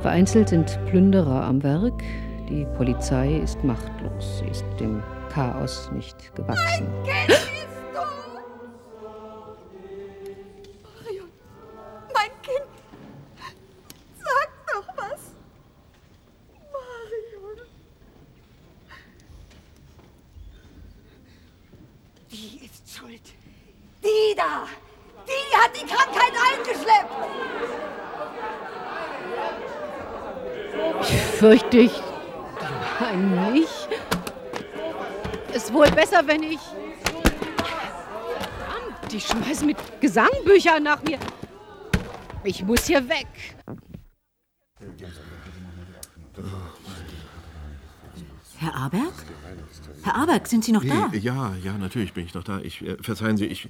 Vereinzelt 0.00 0.48
sind 0.48 0.78
Plünderer 0.86 1.44
am 1.44 1.62
Werk. 1.62 2.02
Die 2.48 2.66
Polizei 2.76 3.36
ist 3.36 3.62
machtlos. 3.62 4.40
Sie 4.40 4.50
ist 4.50 4.64
dem 4.80 5.02
Chaos 5.32 5.88
nicht 5.94 6.34
gewachsen. 6.34 6.88
Marion, 6.98 7.51
Gesangbüchern 40.72 40.82
nach 40.82 41.02
mir. 41.02 41.18
Ich 42.44 42.62
muss 42.64 42.86
hier 42.86 43.08
weg. 43.08 43.26
Herr 48.58 48.74
Aberg? 48.76 49.12
Herr 50.02 50.14
Aberg, 50.16 50.46
sind 50.48 50.64
Sie 50.64 50.72
noch 50.72 50.84
da? 50.84 51.10
Ja, 51.12 51.54
ja, 51.62 51.78
natürlich 51.78 52.12
bin 52.12 52.24
ich 52.24 52.34
noch 52.34 52.44
da. 52.44 52.60
Ich, 52.60 52.82
äh, 52.82 52.96
verzeihen 53.00 53.36
Sie, 53.36 53.46
ich. 53.46 53.68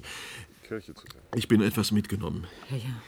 Ich 1.35 1.47
bin 1.47 1.61
etwas 1.61 1.91
mitgenommen. 1.91 2.47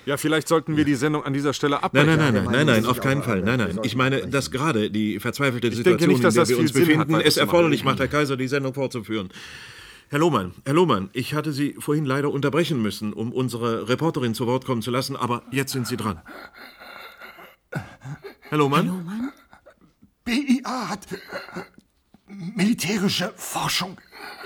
Ja, 0.06 0.18
vielleicht 0.18 0.48
sollten 0.48 0.78
wir 0.78 0.86
die 0.86 0.94
Sendung 0.94 1.24
an 1.24 1.34
dieser 1.34 1.54
Stelle 1.54 1.82
abbrechen. 1.82 2.08
nein, 2.08 2.20
nein, 2.20 2.34
nein, 2.34 2.52
nein, 2.52 2.66
nein, 2.68 2.86
auf 2.86 3.00
keinen 3.00 3.24
Fall. 3.24 3.42
Nein, 3.42 3.58
nein. 3.58 3.80
Ich 3.82 3.96
meine, 3.96 4.28
dass 4.28 4.52
gerade 4.52 4.92
die 4.92 5.20
verzweifelte 5.20 5.70
denke 5.70 5.78
Situation, 5.78 6.10
nicht, 6.10 6.24
dass 6.24 6.34
in 6.34 6.38
der 6.38 6.44
das 6.44 6.50
wir 6.50 6.60
uns 6.60 6.74
befinden, 6.74 7.16
es 7.22 7.38
erforderlich 7.38 7.84
macht, 7.84 8.00
Herr 8.00 8.08
Kaiser, 8.08 8.38
die 8.38 8.48
Sendung 8.48 8.74
fortzuführen. 8.74 9.30
Herr 10.10 10.20
Lohmann, 10.20 10.54
Herr 10.66 10.74
Lohmann, 10.74 11.10
ich 11.14 11.34
hatte 11.34 11.52
Sie 11.52 11.76
vorhin 11.80 12.06
leider 12.06 12.32
unterbrechen 12.32 12.82
müssen, 12.82 13.12
um 13.12 13.32
unsere 13.32 13.90
Reporterin 13.90 14.36
zu 14.36 14.46
Wort 14.46 14.66
kommen 14.66 14.82
zu 14.82 14.92
lassen, 14.92 15.16
aber 15.16 15.44
jetzt 15.52 15.72
sind 15.72 15.88
Sie 15.88 15.98
dran. 15.98 16.22
Herr 18.42 18.58
Lohmann? 18.58 19.32
BIA 20.24 20.90
hat 20.90 21.08
militärische 22.28 23.34
Forschung. 23.36 23.98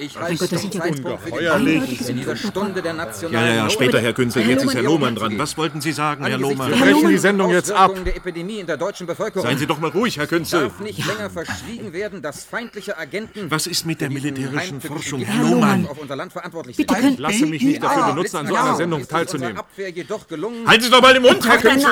Ich 0.02 0.16
Mein 0.16 0.24
reiche 0.24 0.38
Gott, 0.38 0.52
das 0.54 0.62
sind 0.62 0.74
ja 0.76 0.84
ungeheuerlich. 0.86 2.10
In 2.10 2.18
dieser 2.18 2.36
Stunde 2.36 2.82
der 2.82 2.94
nationalen 2.94 3.48
Ja, 3.48 3.54
ja, 3.54 3.64
ja, 3.64 3.70
später, 3.70 4.00
Herr 4.00 4.14
Künzel. 4.14 4.48
Jetzt 4.48 4.64
ist 4.64 4.74
Herr 4.74 4.84
Lohmann, 4.84 5.16
dran. 5.16 5.38
Was 5.38 5.58
wollten 5.58 5.82
Sie 5.82 5.92
sagen, 5.92 6.26
Herr 6.26 6.38
Lohmann? 6.38 6.72
Wir 6.72 6.78
brechen 6.78 7.10
die 7.10 7.18
Sendung 7.18 7.52
jetzt 7.52 7.72
ab. 7.72 7.92
Der 8.06 8.16
Epidemie 8.16 8.60
in 8.60 8.68
der 8.68 8.78
deutschen 8.78 9.08
Bevölkerung. 9.08 9.46
Seien 9.46 9.58
Sie 9.58 9.68
doch 9.68 9.80
mal 9.80 9.90
ruhig, 9.90 10.18
Herr 10.18 10.28
Künzel. 10.28 10.64
Darf 10.64 10.80
nicht 10.80 11.06
länger 11.06 11.30
verschwiegen 11.30 11.92
werden, 11.92 12.22
dass 12.22 12.46
feindliche 12.46 12.98
Agenten 12.98 13.52
Was 13.52 13.68
ist 13.68 13.86
mit 13.86 14.00
der 14.00 14.10
militärischen 14.10 14.80
Forschung, 14.80 15.22
Herr 15.22 15.44
Lohmann? 15.50 15.86
auf 15.88 15.98
unser 16.00 16.16
Land 16.16 16.32
verantwortlich 16.32 16.78
Bitte 16.78 16.96
sind. 16.96 17.14
Ich 17.14 17.20
lasse 17.20 17.46
mich 17.46 17.62
nicht 17.62 17.84
dafür 17.84 18.14
benutzen, 18.14 18.38
an 18.38 18.48
so 18.48 18.56
einer 18.56 18.76
Sendung 18.76 19.02
es 19.02 19.06
unserer 19.08 19.18
teilzunehmen. 19.20 19.58
Abwehr 19.58 19.90
jedoch 19.90 20.28
gelungen, 20.28 20.66
Halten 20.68 20.84
Sie 20.84 20.90
doch 20.90 21.02
mal 21.02 21.14
den 21.14 21.24
Mund, 21.24 21.46
Herr 21.46 21.58
das 21.58 21.62
Künzel! 21.62 21.90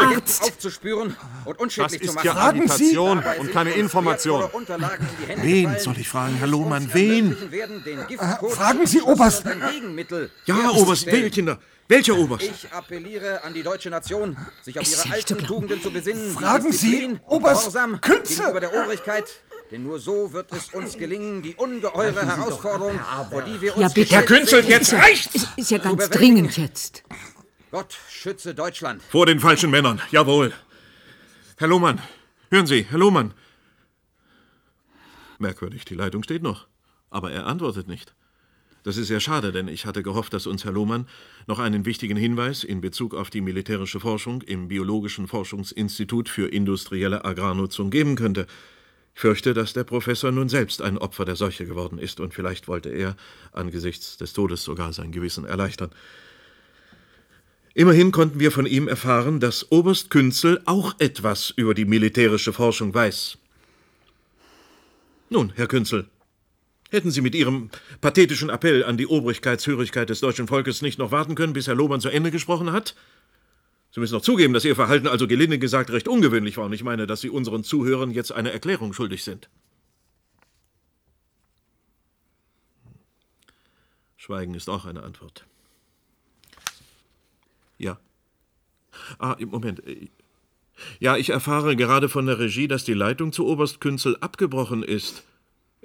Aufzuspüren 0.47 1.15
und 1.45 1.55
Das 1.55 1.61
unschädlich 1.61 2.09
zu 2.09 2.17
ist 2.17 2.23
ja 2.23 2.35
Agitation 2.35 3.21
und 3.39 3.51
keine 3.51 3.71
Information. 3.71 4.43
Wen 5.41 5.75
soll 5.79 5.97
ich 5.97 6.07
fragen, 6.07 6.35
Herr 6.37 6.47
Lohmann, 6.47 6.89
wen? 6.93 7.35
Werden, 7.67 7.83
den 7.83 8.07
Giftcode 8.07 8.51
fragen 8.51 8.87
Sie, 8.87 9.01
Oberst. 9.01 9.43
Ja. 10.45 10.69
Oberst, 10.71 11.05
Wählkinder. 11.05 11.59
Welcher 11.89 12.17
Oberst? 12.17 12.43
Ich 12.43 12.71
appelliere 12.71 13.43
an 13.43 13.53
die 13.53 13.63
deutsche 13.63 13.89
Nation, 13.89 14.37
sich 14.61 14.77
auf 14.79 14.89
ihre 14.89 15.13
alten. 15.13 15.37
Tugenden 15.39 15.81
zu 15.81 15.91
besinnen. 15.91 16.33
Fragen 16.33 16.71
Sie, 16.71 17.17
Oberst 17.25 17.61
Gehorsam 17.61 18.01
Künze. 18.01 18.35
gegenüber 18.37 18.59
der 18.59 18.83
Obrigkeit. 18.83 19.25
Denn 19.71 19.83
nur 19.83 19.99
so 19.99 20.31
wird 20.31 20.51
es 20.53 20.69
uns 20.73 20.97
gelingen, 20.97 21.41
die 21.41 21.55
ungeheure 21.55 22.25
Herausforderung, 22.25 22.99
vor 23.29 23.41
die 23.41 23.59
wir 23.59 23.75
uns 23.75 23.81
Ja, 23.81 23.89
bitte. 23.89 24.15
Herr 24.15 24.23
Künzel, 24.23 24.63
jetzt 24.65 24.93
reicht's! 24.93 25.35
Es 25.35 25.47
ist 25.57 25.71
ja 25.71 25.77
ganz 25.77 26.09
dringend 26.09 26.57
jetzt. 26.57 27.03
Gott 27.71 27.97
schütze 28.09 28.55
Deutschland. 28.55 29.01
Vor 29.03 29.25
den 29.25 29.41
falschen 29.41 29.69
Männern, 29.69 30.01
jawohl. 30.09 30.53
Herr 31.57 31.67
Lohmann, 31.67 32.01
hören 32.49 32.65
Sie, 32.65 32.85
Herr 32.89 32.97
Lohmann. 32.99 33.33
Merkwürdig, 35.37 35.83
die 35.83 35.95
Leitung 35.95 36.23
steht 36.23 36.43
noch. 36.43 36.67
Aber 37.09 37.31
er 37.31 37.45
antwortet 37.45 37.87
nicht. 37.87 38.13
Das 38.83 38.95
ist 38.95 39.07
sehr 39.07 39.19
schade, 39.19 39.51
denn 39.51 39.67
ich 39.67 39.85
hatte 39.85 40.01
gehofft, 40.01 40.33
dass 40.33 40.47
uns 40.47 40.63
Herr 40.63 40.71
Lohmann 40.71 41.07
noch 41.45 41.59
einen 41.59 41.85
wichtigen 41.85 42.15
Hinweis 42.15 42.63
in 42.63 42.79
Bezug 42.79 43.13
auf 43.13 43.29
die 43.29 43.41
militärische 43.41 43.99
Forschung 43.99 44.41
im 44.43 44.69
Biologischen 44.69 45.27
Forschungsinstitut 45.27 46.29
für 46.29 46.47
industrielle 46.47 47.25
Agrarnutzung 47.25 47.89
geben 47.89 48.15
könnte. 48.15 48.47
Ich 49.13 49.19
fürchte, 49.19 49.53
dass 49.53 49.73
der 49.73 49.83
Professor 49.83 50.31
nun 50.31 50.47
selbst 50.47 50.81
ein 50.81 50.97
Opfer 50.97 51.25
der 51.25 51.35
Seuche 51.35 51.65
geworden 51.65 51.99
ist 51.99 52.19
und 52.19 52.33
vielleicht 52.33 52.69
wollte 52.69 52.89
er 52.89 53.17
angesichts 53.51 54.15
des 54.15 54.31
Todes 54.31 54.63
sogar 54.63 54.93
sein 54.93 55.11
Gewissen 55.11 55.43
erleichtern. 55.43 55.89
Immerhin 57.73 58.11
konnten 58.11 58.39
wir 58.39 58.51
von 58.51 58.65
ihm 58.65 58.87
erfahren, 58.87 59.39
dass 59.39 59.71
Oberst 59.71 60.09
Künzel 60.09 60.61
auch 60.65 60.95
etwas 60.99 61.49
über 61.49 61.73
die 61.73 61.85
militärische 61.85 62.53
Forschung 62.53 62.93
weiß. 62.93 63.37
Nun, 65.29 65.51
Herr 65.55 65.67
Künzel, 65.67 66.07
hätten 66.89 67.11
Sie 67.11 67.21
mit 67.21 67.35
Ihrem 67.35 67.69
pathetischen 68.01 68.49
Appell 68.49 68.83
an 68.83 68.97
die 68.97 69.07
Obrigkeitshörigkeit 69.07 70.09
des 70.09 70.19
deutschen 70.19 70.47
Volkes 70.47 70.81
nicht 70.81 70.99
noch 70.99 71.11
warten 71.11 71.35
können, 71.35 71.53
bis 71.53 71.67
Herr 71.67 71.75
Lohmann 71.75 72.01
zu 72.01 72.09
Ende 72.09 72.31
gesprochen 72.31 72.71
hat? 72.71 72.95
Sie 73.91 73.99
müssen 73.99 74.13
doch 74.13 74.21
zugeben, 74.21 74.53
dass 74.53 74.65
Ihr 74.65 74.75
Verhalten 74.75 75.07
also 75.07 75.27
gelinde 75.27 75.59
gesagt 75.59 75.89
recht 75.91 76.07
ungewöhnlich 76.07 76.57
war, 76.57 76.65
und 76.65 76.73
ich 76.73 76.83
meine, 76.83 77.07
dass 77.07 77.21
Sie 77.21 77.29
unseren 77.29 77.63
Zuhörern 77.63 78.11
jetzt 78.11 78.31
eine 78.31 78.51
Erklärung 78.51 78.93
schuldig 78.93 79.23
sind. 79.23 79.49
Schweigen 84.17 84.55
ist 84.55 84.69
auch 84.69 84.85
eine 84.85 85.03
Antwort. 85.03 85.45
Ja. 87.77 87.99
Ah, 89.19 89.35
im 89.39 89.49
Moment. 89.49 89.85
äh, 89.87 90.09
Ja, 90.99 91.17
ich 91.17 91.29
erfahre 91.29 91.75
gerade 91.75 92.09
von 92.09 92.25
der 92.25 92.39
Regie, 92.39 92.67
dass 92.67 92.83
die 92.83 92.93
Leitung 92.93 93.31
zu 93.31 93.47
Oberst 93.47 93.79
Künzel 93.79 94.17
abgebrochen 94.17 94.83
ist. 94.83 95.23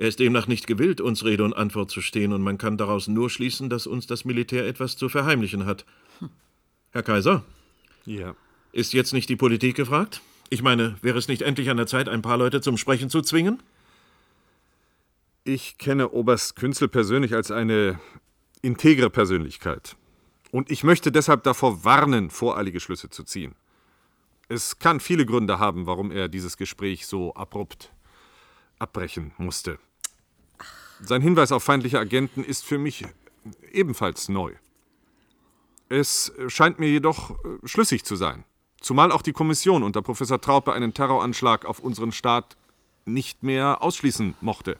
Er 0.02 0.08
ist 0.08 0.18
demnach 0.18 0.48
nicht 0.48 0.66
gewillt, 0.66 1.00
uns 1.00 1.24
Rede 1.24 1.44
und 1.44 1.52
Antwort 1.52 1.88
zu 1.88 2.00
stehen, 2.00 2.32
und 2.32 2.42
man 2.42 2.58
kann 2.58 2.76
daraus 2.76 3.06
nur 3.06 3.30
schließen, 3.30 3.70
dass 3.70 3.86
uns 3.86 4.08
das 4.08 4.24
Militär 4.24 4.66
etwas 4.66 4.96
zu 4.96 5.08
verheimlichen 5.08 5.64
hat. 5.64 5.86
Herr 6.90 7.04
Kaiser, 7.04 7.44
Ja. 8.04 8.34
ist 8.72 8.94
jetzt 8.94 9.12
nicht 9.12 9.28
die 9.28 9.36
Politik 9.36 9.76
gefragt? 9.76 10.20
Ich 10.50 10.60
meine, 10.60 10.96
wäre 11.02 11.18
es 11.18 11.28
nicht 11.28 11.42
endlich 11.42 11.70
an 11.70 11.76
der 11.76 11.86
Zeit, 11.86 12.08
ein 12.08 12.20
paar 12.20 12.36
Leute 12.36 12.60
zum 12.60 12.78
Sprechen 12.78 13.10
zu 13.10 13.22
zwingen? 13.22 13.62
Ich 15.44 15.78
kenne 15.78 16.08
Oberst 16.08 16.56
Künzel 16.56 16.88
persönlich 16.88 17.32
als 17.36 17.52
eine 17.52 18.00
integre 18.60 19.08
Persönlichkeit. 19.08 19.94
Und 20.50 20.72
ich 20.72 20.82
möchte 20.82 21.12
deshalb 21.12 21.44
davor 21.44 21.84
warnen, 21.84 22.28
voreilige 22.30 22.80
Schlüsse 22.80 23.08
zu 23.08 23.22
ziehen. 23.22 23.54
Es 24.48 24.80
kann 24.80 24.98
viele 24.98 25.26
Gründe 25.26 25.60
haben, 25.60 25.86
warum 25.86 26.10
er 26.10 26.26
dieses 26.26 26.56
Gespräch 26.56 27.06
so 27.06 27.34
abrupt 27.34 27.92
abbrechen 28.80 29.30
musste. 29.38 29.78
Sein 31.04 31.20
Hinweis 31.20 31.50
auf 31.50 31.64
feindliche 31.64 31.98
Agenten 31.98 32.44
ist 32.44 32.64
für 32.64 32.78
mich 32.78 33.04
ebenfalls 33.72 34.28
neu. 34.28 34.52
Es 35.88 36.32
scheint 36.46 36.78
mir 36.78 36.88
jedoch 36.88 37.30
äh, 37.30 37.66
schlüssig 37.66 38.04
zu 38.04 38.16
sein. 38.16 38.44
Zumal 38.80 39.12
auch 39.12 39.22
die 39.22 39.32
Kommission 39.32 39.82
unter 39.82 40.00
Professor 40.00 40.40
Traupe 40.40 40.72
einen 40.72 40.94
Terroranschlag 40.94 41.64
auf 41.66 41.80
unseren 41.80 42.12
Staat 42.12 42.56
nicht 43.04 43.42
mehr 43.42 43.82
ausschließen 43.82 44.34
mochte. 44.40 44.78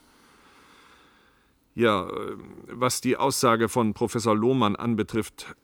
Ja, 1.74 2.08
äh, 2.08 2.36
was 2.68 3.00
die 3.00 3.16
Aussage 3.16 3.68
von 3.68 3.92
Professor 3.92 4.34
Lohmann 4.34 4.76
anbetrifft, 4.76 5.56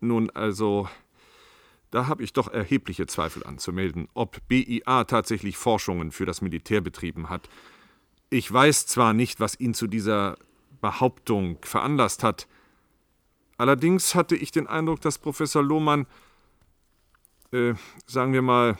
nun 0.00 0.30
also, 0.30 0.88
da 1.90 2.08
habe 2.08 2.24
ich 2.24 2.32
doch 2.32 2.48
erhebliche 2.48 3.06
Zweifel 3.06 3.44
anzumelden, 3.44 4.08
ob 4.14 4.38
BIA 4.48 5.04
tatsächlich 5.04 5.56
Forschungen 5.56 6.10
für 6.10 6.26
das 6.26 6.42
Militär 6.42 6.80
betrieben 6.80 7.30
hat. 7.30 7.48
Ich 8.30 8.52
weiß 8.52 8.86
zwar 8.86 9.14
nicht, 9.14 9.40
was 9.40 9.58
ihn 9.58 9.74
zu 9.74 9.86
dieser 9.86 10.36
Behauptung 10.80 11.58
veranlasst 11.62 12.22
hat, 12.22 12.46
allerdings 13.56 14.14
hatte 14.14 14.36
ich 14.36 14.50
den 14.50 14.66
Eindruck, 14.66 15.00
dass 15.00 15.18
Professor 15.18 15.62
Lohmann, 15.62 16.06
äh, 17.52 17.74
sagen 18.06 18.32
wir 18.32 18.42
mal, 18.42 18.76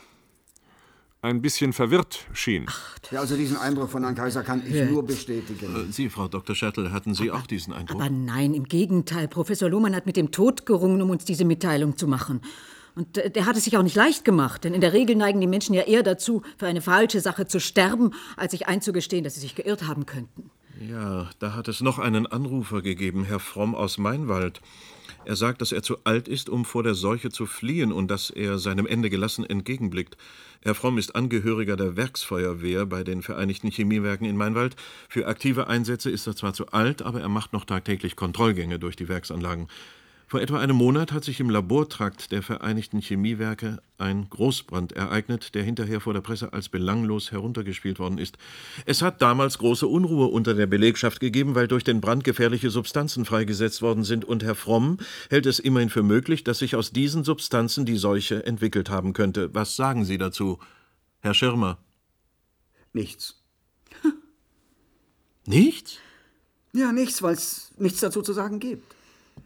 ein 1.21 1.43
bisschen 1.43 1.73
verwirrt 1.73 2.27
schien. 2.33 2.67
Ja, 3.11 3.21
also 3.21 3.37
diesen 3.37 3.57
Eindruck 3.57 3.91
von 3.91 4.05
Herrn 4.05 4.15
Kaiser 4.15 4.45
kann 4.45 4.63
ich 4.65 4.89
nur 4.89 5.05
bestätigen. 5.05 5.89
Äh, 5.89 5.93
Sie, 5.93 6.09
Frau 6.11 6.29
Dr. 6.29 6.55
Schertl, 6.55 6.93
hatten 6.93 7.15
Sie 7.15 7.31
auch 7.31 7.47
diesen 7.47 7.73
Eindruck? 7.73 8.01
Aber 8.01 8.11
nein, 8.11 8.55
im 8.55 8.65
Gegenteil. 8.65 9.27
Professor 9.27 9.69
Lohmann 9.69 9.97
hat 9.97 10.07
mit 10.07 10.17
dem 10.17 10.31
Tod 10.31 10.65
gerungen, 10.65 11.03
um 11.03 11.11
uns 11.11 11.25
diese 11.25 11.45
Mitteilung 11.45 11.97
zu 11.97 12.07
machen. 12.07 12.41
Und 12.99 13.17
äh, 13.17 13.31
der 13.31 13.47
hat 13.47 13.57
es 13.57 13.65
sich 13.65 13.77
auch 13.77 13.85
nicht 13.85 13.95
leicht 13.95 14.25
gemacht, 14.25 14.65
denn 14.65 14.75
in 14.75 14.81
der 14.81 14.93
Regel 14.93 15.15
neigen 15.15 15.41
die 15.41 15.47
Menschen 15.47 15.73
ja 15.73 15.83
eher 15.83 16.03
dazu, 16.03 16.43
für 16.57 16.67
eine 16.67 16.83
falsche 16.83 17.21
Sache 17.21 17.47
zu 17.47 17.61
sterben, 17.61 18.11
als 18.37 18.51
sich 18.51 18.67
einzugestehen, 18.67 19.23
dass 19.23 19.37
sie 19.37 19.41
sich 19.41 19.55
geirrt 19.55 19.87
haben 19.87 20.05
könnten. 20.05 20.51
Ja, 20.81 21.31
da 21.39 21.55
hat 21.55 21.69
es 21.69 21.81
noch 21.81 22.01
einen 22.01 22.27
Anrufer 22.27 22.83
gegeben, 22.83 23.23
Herr 23.23 23.39
Fromm 23.39 23.77
aus 23.77 23.99
Mainwald. 23.99 24.61
Er 25.25 25.37
sagt, 25.37 25.61
dass 25.61 25.71
er 25.71 25.83
zu 25.83 25.99
alt 26.03 26.27
ist, 26.27 26.49
um 26.49 26.65
vor 26.65 26.83
der 26.83 26.95
Seuche 26.95 27.31
zu 27.31 27.47
fliehen 27.47 27.93
und 27.93 28.11
dass 28.11 28.31
er 28.31 28.59
seinem 28.59 28.87
Ende 28.87 29.11
gelassen 29.11 29.45
entgegenblickt. 29.45 30.17
Herr 30.63 30.75
Fromm 30.75 30.99
ist 30.99 31.15
Angehöriger 31.15 31.77
der 31.77 31.97
Werksfeuerwehr 31.97 32.85
bei 32.85 33.05
den 33.05 33.23
Vereinigten 33.23 33.71
Chemiewerken 33.71 34.27
in 34.27 34.37
Mainwald. 34.37 34.75
Für 35.09 35.29
aktive 35.29 35.69
Einsätze 35.69 36.11
ist 36.11 36.27
er 36.27 36.35
zwar 36.35 36.53
zu 36.53 36.69
alt, 36.69 37.03
aber 37.03 37.21
er 37.21 37.29
macht 37.29 37.53
noch 37.53 37.65
tagtäglich 37.65 38.17
Kontrollgänge 38.17 38.81
durch 38.81 38.97
die 38.97 39.09
Werksanlagen. 39.09 39.69
Vor 40.31 40.43
etwa 40.43 40.59
einem 40.59 40.77
Monat 40.77 41.11
hat 41.11 41.25
sich 41.25 41.41
im 41.41 41.49
Labortrakt 41.49 42.33
der 42.33 42.43
Vereinigten 42.43 43.01
Chemiewerke 43.01 43.81
ein 43.97 44.29
Großbrand 44.29 44.93
ereignet, 44.93 45.55
der 45.55 45.63
hinterher 45.63 46.03
vor 46.03 46.13
der 46.13 46.21
Presse 46.21 46.53
als 46.53 46.69
belanglos 46.69 47.33
heruntergespielt 47.33 47.99
worden 47.99 48.19
ist. 48.19 48.37
Es 48.85 49.01
hat 49.01 49.23
damals 49.23 49.57
große 49.57 49.87
Unruhe 49.87 50.27
unter 50.27 50.53
der 50.53 50.67
Belegschaft 50.67 51.21
gegeben, 51.21 51.55
weil 51.55 51.67
durch 51.67 51.83
den 51.83 52.03
Brand 52.03 52.25
gefährliche 52.25 52.69
Substanzen 52.69 53.25
freigesetzt 53.25 53.81
worden 53.81 54.05
sind, 54.05 54.27
und 54.27 54.45
Herr 54.45 54.55
Fromm 54.55 54.99
hält 55.31 55.47
es 55.47 55.59
immerhin 55.61 55.89
für 55.89 56.03
möglich, 56.03 56.45
dass 56.45 56.59
sich 56.59 56.77
aus 56.77 56.93
diesen 56.93 57.25
Substanzen 57.25 57.87
die 57.87 57.97
Seuche 57.97 58.45
entwickelt 58.45 58.91
haben 58.91 59.15
könnte. 59.15 59.55
Was 59.55 59.77
sagen 59.77 60.05
Sie 60.05 60.19
dazu, 60.19 60.59
Herr 61.21 61.33
Schirmer? 61.33 61.79
Nichts. 62.93 63.43
Nichts? 65.47 65.97
Ja, 66.75 66.93
nichts, 66.93 67.23
weil 67.23 67.33
es 67.33 67.73
nichts 67.79 68.01
dazu 68.01 68.21
zu 68.21 68.35
sagen 68.35 68.61
gibt. 68.61 68.98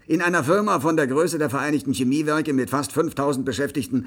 In 0.07 0.21
einer 0.21 0.43
Firma 0.43 0.81
von 0.81 0.97
der 0.97 1.07
Größe 1.07 1.39
der 1.39 1.49
Vereinigten 1.49 1.93
Chemiewerke 1.93 2.53
mit 2.53 2.71
fast 2.71 2.93
5000 2.93 3.45
Beschäftigten 3.47 4.07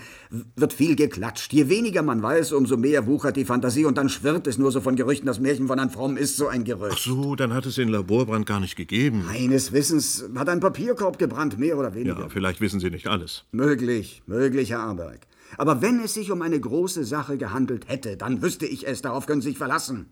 wird 0.57 0.73
viel 0.73 0.97
geklatscht. 0.97 1.53
Je 1.53 1.69
weniger 1.69 2.01
man 2.01 2.21
weiß, 2.21 2.51
umso 2.51 2.75
mehr 2.75 3.07
wuchert 3.07 3.37
die 3.37 3.45
Fantasie 3.45 3.85
und 3.85 3.97
dann 3.97 4.09
schwirrt 4.09 4.45
es 4.47 4.57
nur 4.57 4.73
so 4.73 4.81
von 4.81 4.97
Gerüchten. 4.97 5.25
Das 5.25 5.39
Märchen 5.39 5.67
von 5.67 5.79
Herrn 5.79 5.89
Fromm 5.89 6.17
ist 6.17 6.35
so 6.35 6.47
ein 6.47 6.65
Gerücht. 6.65 6.97
Ach 6.97 7.01
so, 7.01 7.35
dann 7.37 7.53
hat 7.53 7.65
es 7.65 7.75
den 7.75 7.87
Laborbrand 7.87 8.45
gar 8.45 8.59
nicht 8.59 8.75
gegeben. 8.75 9.23
Meines 9.25 9.71
Wissens 9.71 10.25
hat 10.35 10.49
ein 10.49 10.59
Papierkorb 10.59 11.17
gebrannt, 11.17 11.57
mehr 11.57 11.77
oder 11.77 11.93
weniger. 11.93 12.19
Ja, 12.19 12.29
vielleicht 12.29 12.59
wissen 12.59 12.81
Sie 12.81 12.89
nicht 12.89 13.07
alles. 13.07 13.45
Möglich, 13.53 14.21
möglich, 14.25 14.71
Herr 14.71 14.81
Aberg. 14.81 15.21
Aber 15.57 15.81
wenn 15.81 16.03
es 16.03 16.13
sich 16.13 16.29
um 16.29 16.41
eine 16.41 16.59
große 16.59 17.05
Sache 17.05 17.37
gehandelt 17.37 17.87
hätte, 17.87 18.17
dann 18.17 18.41
wüsste 18.41 18.65
ich 18.65 18.85
es. 18.85 19.01
Darauf 19.01 19.27
können 19.27 19.41
Sie 19.41 19.49
sich 19.49 19.57
verlassen. 19.57 20.07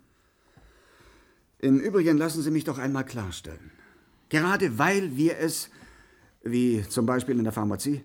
Im 1.60 1.80
Übrigen 1.80 2.18
lassen 2.18 2.42
Sie 2.42 2.52
mich 2.52 2.64
doch 2.64 2.78
einmal 2.78 3.06
klarstellen. 3.06 3.72
Gerade 4.34 4.80
weil 4.80 5.16
wir 5.16 5.38
es, 5.38 5.70
wie 6.44 6.84
zum 6.90 7.06
Beispiel 7.06 7.38
in 7.38 7.44
der 7.44 7.54
Pharmazie, 7.54 8.02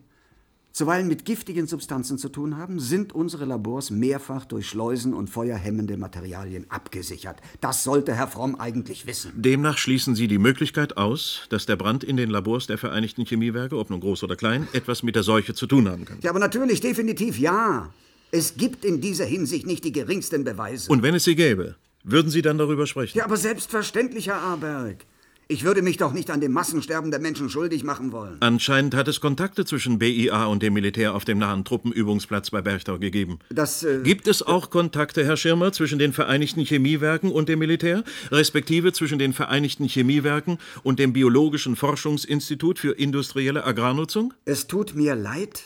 zuweilen 0.73 1.09
mit 1.09 1.25
giftigen 1.25 1.67
Substanzen 1.67 2.19
zu 2.19 2.29
tun 2.29 2.59
haben, 2.59 2.81
sind 2.81 3.15
unsere 3.15 3.47
Labors 3.47 3.91
mehrfach 3.91 4.45
durch 4.45 4.69
Schleusen 4.69 5.15
und 5.15 5.31
feuerhemmende 5.31 5.97
Materialien 5.97 6.67
abgesichert. 6.69 7.41
Das 7.63 7.83
sollte 7.83 8.15
Herr 8.15 8.29
Fromm 8.29 8.57
eigentlich 8.57 9.07
wissen. 9.07 9.33
Demnach 9.37 9.79
schließen 9.79 10.15
Sie 10.15 10.29
die 10.29 10.37
Möglichkeit 10.37 10.99
aus, 10.99 11.47
dass 11.49 11.65
der 11.65 11.77
Brand 11.77 12.05
in 12.05 12.19
den 12.19 12.29
Labors 12.29 12.67
der 12.67 12.77
Vereinigten 12.77 13.25
Chemiewerke, 13.25 13.79
ob 13.79 13.89
nun 13.89 14.01
groß 14.01 14.23
oder 14.25 14.37
klein, 14.37 14.69
etwas 14.75 15.03
mit 15.03 15.17
der 15.17 15.23
Seuche 15.23 15.55
zu 15.55 15.67
tun 15.67 15.89
haben 15.89 16.05
kann. 16.05 16.19
Ja, 16.21 16.29
aber 16.29 16.41
natürlich, 16.41 16.83
definitiv 16.83 17.39
ja. 17.39 17.91
Es 18.33 18.59
gibt 18.59 18.85
in 18.85 19.01
dieser 19.01 19.25
Hinsicht 19.25 19.67
nicht 19.67 19.83
die 19.83 19.93
geringsten 19.93 20.45
Beweise. 20.45 20.93
Und 20.93 21.03
wenn 21.03 21.15
es 21.15 21.25
sie 21.25 21.37
gäbe, 21.37 21.77
würden 22.05 22.31
Sie 22.31 22.43
dann 22.43 22.59
darüber 22.59 22.87
sprechen? 22.87 23.17
Ja, 23.17 23.25
aber 23.25 23.39
selbstverständlich, 23.39 24.27
Herr 24.27 24.43
Aberg. 24.43 25.07
Ich 25.51 25.65
würde 25.65 25.81
mich 25.81 25.97
doch 25.97 26.13
nicht 26.13 26.31
an 26.31 26.43
dem 26.43 26.53
Massensterben 26.53 27.11
der 27.11 27.21
Menschen 27.21 27.49
schuldig 27.49 27.83
machen 27.83 28.13
wollen. 28.13 28.37
Anscheinend 28.41 28.95
hat 28.95 29.09
es 29.09 29.19
Kontakte 29.19 29.65
zwischen 29.65 29.99
BIA 29.99 30.45
und 30.45 30.63
dem 30.63 30.75
Militär 30.75 31.15
auf 31.15 31.25
dem 31.25 31.39
nahen 31.39 31.65
Truppenübungsplatz 31.65 32.51
bei 32.51 32.61
Berchtau 32.61 32.99
gegeben. 32.99 33.39
Das, 33.49 33.83
äh, 33.83 34.03
Gibt 34.05 34.29
es 34.29 34.43
auch 34.43 34.69
Kontakte, 34.69 35.25
Herr 35.25 35.39
Schirmer, 35.39 35.73
zwischen 35.73 35.99
den 35.99 36.13
Vereinigten 36.13 36.67
Chemiewerken 36.67 37.33
und 37.33 37.49
dem 37.49 37.61
Militär, 37.61 38.05
respektive 38.31 38.93
zwischen 38.93 39.19
den 39.19 39.33
Vereinigten 39.33 39.89
Chemiewerken 39.89 40.59
und 40.83 40.99
dem 40.99 41.15
Biologischen 41.15 41.77
Forschungsinstitut 41.77 42.79
für 42.79 42.93
industrielle 42.93 43.65
Agrarnutzung? 43.65 44.35
Es 44.45 44.67
tut 44.67 44.95
mir 44.95 45.15
leid. 45.15 45.63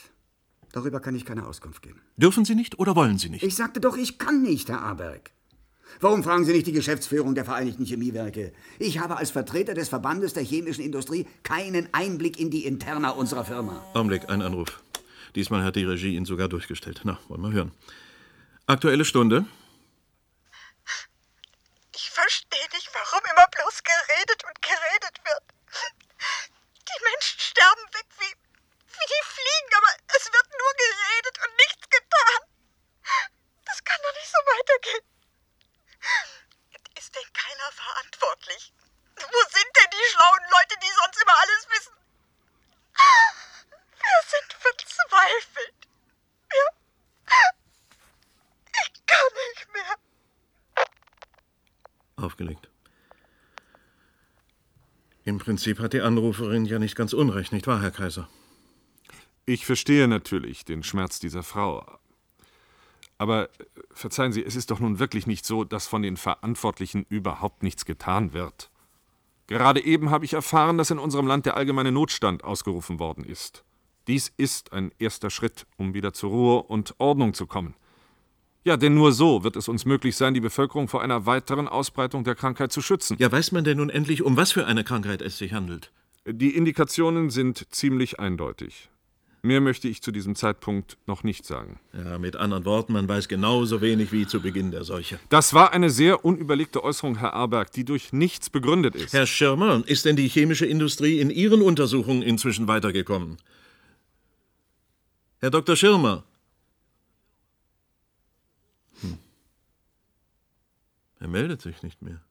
Darüber 0.71 1.01
kann 1.01 1.13
ich 1.13 1.25
keine 1.25 1.45
Auskunft 1.45 1.81
geben. 1.81 1.99
Dürfen 2.15 2.45
Sie 2.45 2.55
nicht 2.55 2.79
oder 2.79 2.95
wollen 2.95 3.17
Sie 3.17 3.27
nicht? 3.27 3.43
Ich 3.43 3.55
sagte 3.55 3.81
doch, 3.81 3.97
ich 3.97 4.17
kann 4.17 4.43
nicht, 4.43 4.69
Herr 4.69 4.81
Aberg. 4.81 5.31
Warum 6.03 6.21
fragen 6.21 6.43
Sie 6.43 6.51
nicht 6.51 6.67
die 6.67 6.73
Geschäftsführung 6.73 7.33
der 7.33 7.45
Vereinigten 7.45 7.85
Chemiewerke? 7.85 8.51
Ich 8.77 8.99
habe 8.99 9.15
als 9.15 9.31
Vertreter 9.31 9.73
des 9.73 9.87
Verbandes 9.87 10.33
der 10.33 10.43
chemischen 10.43 10.83
Industrie 10.83 11.25
keinen 11.43 11.87
Einblick 11.93 12.37
in 12.37 12.51
die 12.51 12.65
Interna 12.65 13.11
unserer 13.11 13.45
Firma. 13.45 13.81
Augenblick, 13.93 14.29
ein 14.29 14.41
Anruf. 14.41 14.83
Diesmal 15.33 15.63
hat 15.63 15.77
die 15.77 15.85
Regie 15.85 16.17
ihn 16.17 16.25
sogar 16.25 16.49
durchgestellt. 16.49 16.99
Na, 17.05 17.17
wollen 17.29 17.41
wir 17.41 17.53
hören. 17.53 17.71
Aktuelle 18.67 19.05
Stunde. 19.05 19.45
Ich 21.95 22.09
verstehe 22.09 22.67
nicht, 22.73 22.89
warum 22.91 23.23
immer 23.23 23.47
bloß 23.47 23.75
geredet 23.87 24.43
und 24.43 24.59
geredet 24.59 25.15
wird. 25.23 25.43
Die 26.83 26.99
Menschen 26.99 27.39
sterben 27.39 27.85
weg 27.95 28.07
wie, 28.19 28.33
wie 28.91 29.07
die 29.07 29.23
Fliegen, 29.23 29.71
aber 29.79 29.91
es 30.19 30.25
wird 30.27 30.47
nur 30.51 30.73
geredet 30.83 31.35
und 31.47 31.51
nichts 31.63 31.87
getan. 31.87 32.39
Das 33.63 33.81
kann 33.85 33.99
doch 34.03 34.13
nicht 34.19 34.27
so 34.27 34.39
weitergehen. 34.51 35.12
Ist 36.97 37.15
denn 37.15 37.33
keiner 37.33 37.71
verantwortlich? 37.71 38.73
Wo 39.15 39.41
sind 39.49 39.69
denn 39.77 39.89
die 39.91 40.11
schlauen 40.11 40.43
Leute, 40.51 40.75
die 40.81 40.87
sonst 40.87 41.21
immer 41.21 41.37
alles 41.39 41.67
wissen? 41.69 41.93
Wir 44.03 44.21
sind 44.27 44.53
verzweifelt. 44.53 45.87
Wir. 46.49 46.67
Ich 48.85 49.05
kann 49.05 49.29
nicht 49.49 49.73
mehr. 49.73 49.95
Aufgelegt. 52.17 52.69
Im 55.25 55.37
Prinzip 55.37 55.79
hat 55.79 55.93
die 55.93 56.01
Anruferin 56.01 56.65
ja 56.65 56.79
nicht 56.79 56.95
ganz 56.95 57.13
unrecht, 57.13 57.53
nicht 57.53 57.67
wahr, 57.67 57.81
Herr 57.81 57.91
Kaiser? 57.91 58.29
Ich 59.45 59.65
verstehe 59.65 60.07
natürlich 60.07 60.65
den 60.65 60.83
Schmerz 60.83 61.19
dieser 61.19 61.43
Frau. 61.43 61.99
Aber 63.17 63.49
verzeihen 63.93 64.33
Sie, 64.33 64.43
es 64.43 64.55
ist 64.55 64.71
doch 64.71 64.79
nun 64.79 64.99
wirklich 64.99 65.27
nicht 65.27 65.45
so, 65.45 65.63
dass 65.63 65.87
von 65.87 66.01
den 66.01 66.17
Verantwortlichen 66.17 67.05
überhaupt 67.09 67.63
nichts 67.63 67.85
getan 67.85 68.33
wird. 68.33 68.69
Gerade 69.47 69.83
eben 69.83 70.09
habe 70.09 70.25
ich 70.25 70.33
erfahren, 70.33 70.77
dass 70.77 70.91
in 70.91 70.99
unserem 70.99 71.27
Land 71.27 71.45
der 71.45 71.57
allgemeine 71.57 71.91
Notstand 71.91 72.43
ausgerufen 72.43 72.99
worden 72.99 73.23
ist. 73.23 73.63
Dies 74.07 74.33
ist 74.37 74.73
ein 74.73 74.91
erster 74.99 75.29
Schritt, 75.29 75.65
um 75.77 75.93
wieder 75.93 76.13
zur 76.13 76.29
Ruhe 76.29 76.63
und 76.63 76.95
Ordnung 76.97 77.33
zu 77.33 77.47
kommen. 77.47 77.75
Ja, 78.65 78.77
denn 78.77 78.93
nur 78.93 79.11
so 79.11 79.43
wird 79.43 79.57
es 79.57 79.67
uns 79.67 79.85
möglich 79.85 80.15
sein, 80.15 80.33
die 80.33 80.39
Bevölkerung 80.39 80.87
vor 80.87 81.01
einer 81.01 81.25
weiteren 81.25 81.67
Ausbreitung 81.67 82.23
der 82.23 82.35
Krankheit 82.35 82.71
zu 82.71 82.81
schützen. 82.81 83.17
Ja, 83.19 83.31
weiß 83.31 83.51
man 83.51 83.65
denn 83.65 83.77
nun 83.77 83.89
endlich, 83.89 84.21
um 84.23 84.37
was 84.37 84.53
für 84.53 84.65
eine 84.65 84.85
Krankheit 84.85 85.21
es 85.21 85.37
sich 85.37 85.53
handelt? 85.53 85.91
Die 86.25 86.55
Indikationen 86.55 87.29
sind 87.29 87.67
ziemlich 87.75 88.21
eindeutig. 88.21 88.89
Mehr 89.45 89.59
möchte 89.59 89.89
ich 89.89 90.01
zu 90.01 90.13
diesem 90.13 90.35
Zeitpunkt 90.35 90.97
noch 91.05 91.23
nicht 91.23 91.45
sagen. 91.45 91.77
Ja, 91.91 92.17
mit 92.17 92.37
anderen 92.37 92.63
Worten, 92.63 92.93
man 92.93 93.09
weiß 93.09 93.27
genauso 93.27 93.81
wenig 93.81 94.13
wie 94.13 94.25
zu 94.25 94.39
Beginn 94.39 94.71
der 94.71 94.85
Seuche. 94.85 95.19
Das 95.27 95.53
war 95.53 95.73
eine 95.73 95.89
sehr 95.89 96.23
unüberlegte 96.23 96.81
Äußerung, 96.81 97.17
Herr 97.17 97.33
Arberg, 97.33 97.69
die 97.73 97.83
durch 97.83 98.13
nichts 98.13 98.49
begründet 98.49 98.95
ist. 98.95 99.11
Herr 99.11 99.27
Schirmer, 99.27 99.83
ist 99.85 100.05
denn 100.05 100.15
die 100.15 100.29
chemische 100.29 100.65
Industrie 100.65 101.19
in 101.19 101.29
Ihren 101.29 101.61
Untersuchungen 101.61 102.21
inzwischen 102.21 102.69
weitergekommen? 102.69 103.35
Herr 105.41 105.51
Dr. 105.51 105.75
Schirmer. 105.75 106.23
Hm. 109.01 109.17
Er 111.19 111.27
meldet 111.27 111.61
sich 111.61 111.83
nicht 111.83 112.01
mehr. 112.01 112.21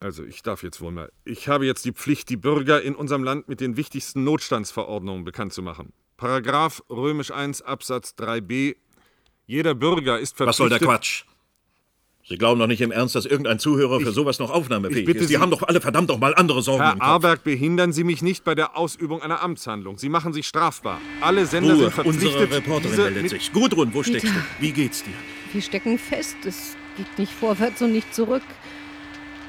Also, 0.00 0.24
ich 0.24 0.42
darf 0.42 0.62
jetzt 0.62 0.80
wohl 0.80 0.92
mal. 0.92 1.10
Ich 1.24 1.48
habe 1.48 1.64
jetzt 1.64 1.84
die 1.84 1.92
Pflicht, 1.92 2.28
die 2.28 2.36
Bürger 2.36 2.82
in 2.82 2.94
unserem 2.94 3.24
Land 3.24 3.48
mit 3.48 3.60
den 3.60 3.76
wichtigsten 3.76 4.24
Notstandsverordnungen 4.24 5.24
bekannt 5.24 5.52
zu 5.54 5.62
machen. 5.62 5.92
Paragraph 6.18 6.82
römisch 6.90 7.30
1 7.30 7.62
Absatz 7.62 8.14
3b. 8.18 8.76
Jeder 9.46 9.74
Bürger 9.74 10.18
ist 10.18 10.36
verpflichtet. 10.36 10.48
Was 10.48 10.56
soll 10.56 10.68
der 10.68 10.78
Quatsch? 10.80 11.24
Sie 12.28 12.36
glauben 12.38 12.58
doch 12.58 12.66
nicht 12.66 12.80
im 12.80 12.90
Ernst, 12.90 13.14
dass 13.14 13.24
irgendein 13.24 13.60
Zuhörer 13.60 14.00
für 14.00 14.08
Ich- 14.08 14.14
sowas 14.14 14.40
noch 14.40 14.50
aufnahmefähig 14.50 15.00
ich 15.00 15.06
bitte 15.06 15.18
ist. 15.20 15.28
Sie 15.28 15.34
Sie- 15.34 15.38
haben 15.40 15.50
doch 15.52 15.62
alle 15.62 15.80
verdammt 15.80 16.08
noch 16.08 16.18
mal 16.18 16.34
andere 16.34 16.60
Sorgen 16.60 16.82
Herr 16.82 16.92
im 16.94 16.98
Kopf. 16.98 17.08
Arberg, 17.08 17.44
behindern 17.44 17.92
Sie 17.92 18.02
mich 18.02 18.20
nicht 18.20 18.42
bei 18.42 18.56
der 18.56 18.76
Ausübung 18.76 19.22
einer 19.22 19.40
Amtshandlung. 19.42 19.96
Sie 19.96 20.08
machen 20.08 20.32
sich 20.32 20.48
strafbar. 20.48 21.00
Alle 21.20 21.46
Sender 21.46 21.74
Ruhe, 21.74 21.82
sind 21.84 21.92
verpflichtet, 21.92 22.24
unsere 22.34 22.50
Reporterin 22.56 22.90
diese 22.96 23.02
meldet 23.10 23.30
sich. 23.30 23.52
Gudrun, 23.52 23.94
wo 23.94 24.02
Dieter. 24.02 24.18
steckst 24.18 24.36
du? 24.36 24.40
Wie 24.60 24.72
geht's 24.72 25.04
dir? 25.04 25.12
Wir 25.52 25.62
stecken 25.62 25.98
fest. 25.98 26.36
Es 26.44 26.76
geht 26.96 27.16
nicht 27.16 27.32
vorwärts 27.32 27.80
und 27.80 27.92
nicht 27.92 28.12
zurück. 28.12 28.42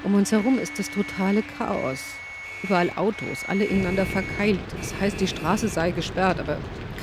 Um 0.04 0.14
uns 0.14 0.32
herum 0.32 0.58
ist 0.58 0.78
das 0.78 0.90
totale 0.90 1.42
Chaos. 1.58 2.14
Überall 2.62 2.90
Autos, 2.96 3.44
alle 3.46 3.64
ineinander 3.64 4.06
verkeilt. 4.06 4.60
Das 4.80 4.94
heißt, 5.00 5.20
die 5.20 5.28
Straße 5.28 5.68
sei 5.68 5.90
gesperrt, 5.90 6.40
aber 6.40 6.58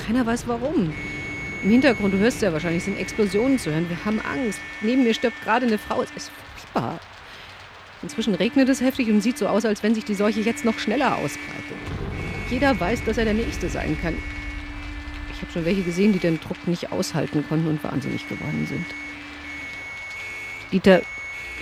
keiner 0.06 0.26
weiß 0.26 0.46
warum. 0.48 0.92
Im 1.62 1.70
Hintergrund, 1.70 2.14
du 2.14 2.18
hörst 2.18 2.42
ja 2.42 2.52
wahrscheinlich, 2.52 2.84
sind 2.84 2.98
Explosionen 2.98 3.58
zu 3.58 3.70
hören. 3.70 3.88
Wir 3.88 4.04
haben 4.04 4.20
Angst. 4.20 4.60
Neben 4.82 5.04
mir 5.04 5.14
stirbt 5.14 5.42
gerade 5.42 5.66
eine 5.66 5.78
Frau. 5.78 6.02
Es 6.02 6.10
ist 6.12 6.30
furchtbar. 6.30 7.00
Inzwischen 8.02 8.34
regnet 8.34 8.68
es 8.68 8.80
heftig 8.80 9.08
und 9.08 9.20
sieht 9.20 9.38
so 9.38 9.48
aus, 9.48 9.64
als 9.64 9.82
wenn 9.82 9.94
sich 9.94 10.04
die 10.04 10.14
Seuche 10.14 10.40
jetzt 10.40 10.64
noch 10.64 10.78
schneller 10.78 11.16
ausbreitet. 11.16 11.76
Jeder 12.50 12.78
weiß, 12.78 13.04
dass 13.04 13.18
er 13.18 13.24
der 13.24 13.34
Nächste 13.34 13.68
sein 13.68 13.98
kann. 14.00 14.16
Ich 15.32 15.42
habe 15.42 15.52
schon 15.52 15.64
welche 15.64 15.82
gesehen, 15.82 16.12
die 16.12 16.18
den 16.18 16.38
Druck 16.40 16.68
nicht 16.68 16.92
aushalten 16.92 17.44
konnten 17.48 17.68
und 17.68 17.82
wahnsinnig 17.82 18.28
geworden 18.28 18.66
sind. 18.68 18.86
Dieter, 20.72 21.02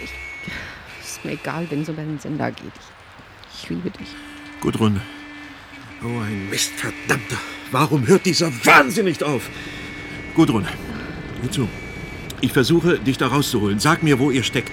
ich, 0.03 0.11
mir 1.25 1.33
egal, 1.33 1.66
wenn 1.70 1.83
es 1.83 1.89
um 1.89 1.97
deinen 1.97 2.18
Sender 2.18 2.51
geht. 2.51 2.72
Ich, 3.53 3.64
ich 3.64 3.70
liebe 3.70 3.91
dich. 3.91 4.09
Gudrun. 4.61 5.01
Oh, 6.03 6.20
ein 6.20 6.49
Mist, 6.51 6.72
verdammter. 6.72 7.39
Warum 7.70 8.07
hört 8.07 8.27
dieser 8.27 8.53
Wahnsinn 8.64 9.07
nicht 9.07 9.22
auf? 9.22 9.49
Gudrun, 10.35 10.66
hör 11.41 11.51
zu. 11.51 11.68
Ich 12.41 12.53
versuche, 12.53 12.99
dich 12.99 13.16
da 13.16 13.29
rauszuholen. 13.29 13.79
Sag 13.79 14.03
mir, 14.03 14.18
wo 14.18 14.31
ihr 14.31 14.43
steckt. 14.43 14.72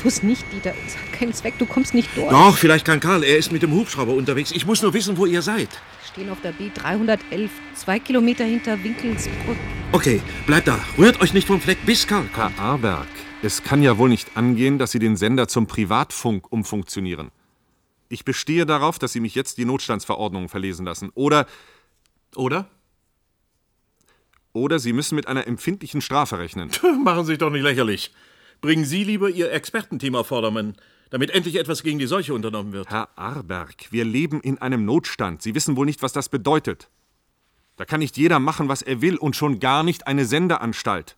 Tu 0.00 0.08
es 0.08 0.22
nicht, 0.22 0.44
Dieter. 0.52 0.72
Es 0.86 0.96
hat 0.96 1.12
keinen 1.12 1.32
Zweck. 1.32 1.54
Du 1.58 1.66
kommst 1.66 1.94
nicht 1.94 2.08
durch. 2.16 2.30
Doch, 2.30 2.56
vielleicht 2.56 2.84
kann 2.84 2.98
Karl. 3.00 3.22
Er 3.22 3.36
ist 3.36 3.52
mit 3.52 3.62
dem 3.62 3.72
Hubschrauber 3.72 4.14
unterwegs. 4.14 4.50
Ich 4.50 4.66
muss 4.66 4.82
nur 4.82 4.94
wissen, 4.94 5.16
wo 5.16 5.26
ihr 5.26 5.42
seid. 5.42 5.68
Wir 5.68 6.08
stehen 6.10 6.30
auf 6.30 6.38
der 6.42 6.52
B311, 6.54 7.50
zwei 7.74 7.98
Kilometer 7.98 8.44
hinter 8.44 8.82
Winkelsbrück. 8.82 9.56
Okay, 9.92 10.20
bleibt 10.46 10.68
da. 10.68 10.80
Rührt 10.98 11.20
euch 11.20 11.34
nicht 11.34 11.46
vom 11.46 11.60
Fleck, 11.60 11.84
bis 11.86 12.06
Karl 12.06 12.24
kommt. 12.34 12.56
Herr 12.56 12.64
Arberg, 12.64 13.06
es 13.42 13.62
kann 13.62 13.82
ja 13.82 13.98
wohl 13.98 14.08
nicht 14.08 14.36
angehen, 14.36 14.78
dass 14.78 14.92
Sie 14.92 14.98
den 14.98 15.16
Sender 15.16 15.48
zum 15.48 15.66
Privatfunk 15.66 16.50
umfunktionieren. 16.50 17.30
Ich 18.08 18.24
bestehe 18.24 18.66
darauf, 18.66 18.98
dass 18.98 19.12
Sie 19.12 19.20
mich 19.20 19.34
jetzt 19.34 19.58
die 19.58 19.64
Notstandsverordnung 19.64 20.48
verlesen 20.48 20.86
lassen. 20.86 21.10
Oder. 21.14 21.46
Oder? 22.36 22.68
Oder 24.52 24.78
Sie 24.78 24.92
müssen 24.92 25.16
mit 25.16 25.26
einer 25.26 25.46
empfindlichen 25.46 26.00
Strafe 26.00 26.38
rechnen. 26.38 26.70
Machen 27.04 27.24
Sie 27.24 27.32
sich 27.32 27.38
doch 27.38 27.50
nicht 27.50 27.62
lächerlich. 27.62 28.12
Bringen 28.60 28.84
Sie 28.84 29.02
lieber 29.02 29.28
Ihr 29.28 29.50
Expertenteam 29.50 30.14
auf 30.14 30.28
Vordermann. 30.28 30.76
damit 31.10 31.30
endlich 31.30 31.56
etwas 31.56 31.82
gegen 31.82 31.98
die 31.98 32.06
Seuche 32.06 32.32
unternommen 32.32 32.72
wird. 32.72 32.88
Herr 32.90 33.08
Arberg, 33.16 33.90
wir 33.90 34.04
leben 34.04 34.40
in 34.40 34.58
einem 34.58 34.86
Notstand. 34.86 35.42
Sie 35.42 35.54
wissen 35.54 35.76
wohl 35.76 35.84
nicht, 35.84 36.02
was 36.02 36.14
das 36.14 36.28
bedeutet. 36.30 36.88
Da 37.76 37.84
kann 37.84 38.00
nicht 38.00 38.16
jeder 38.16 38.38
machen, 38.38 38.68
was 38.68 38.80
er 38.82 39.02
will 39.02 39.16
und 39.16 39.36
schon 39.36 39.58
gar 39.58 39.82
nicht 39.82 40.06
eine 40.06 40.24
Sendeanstalt. 40.24 41.16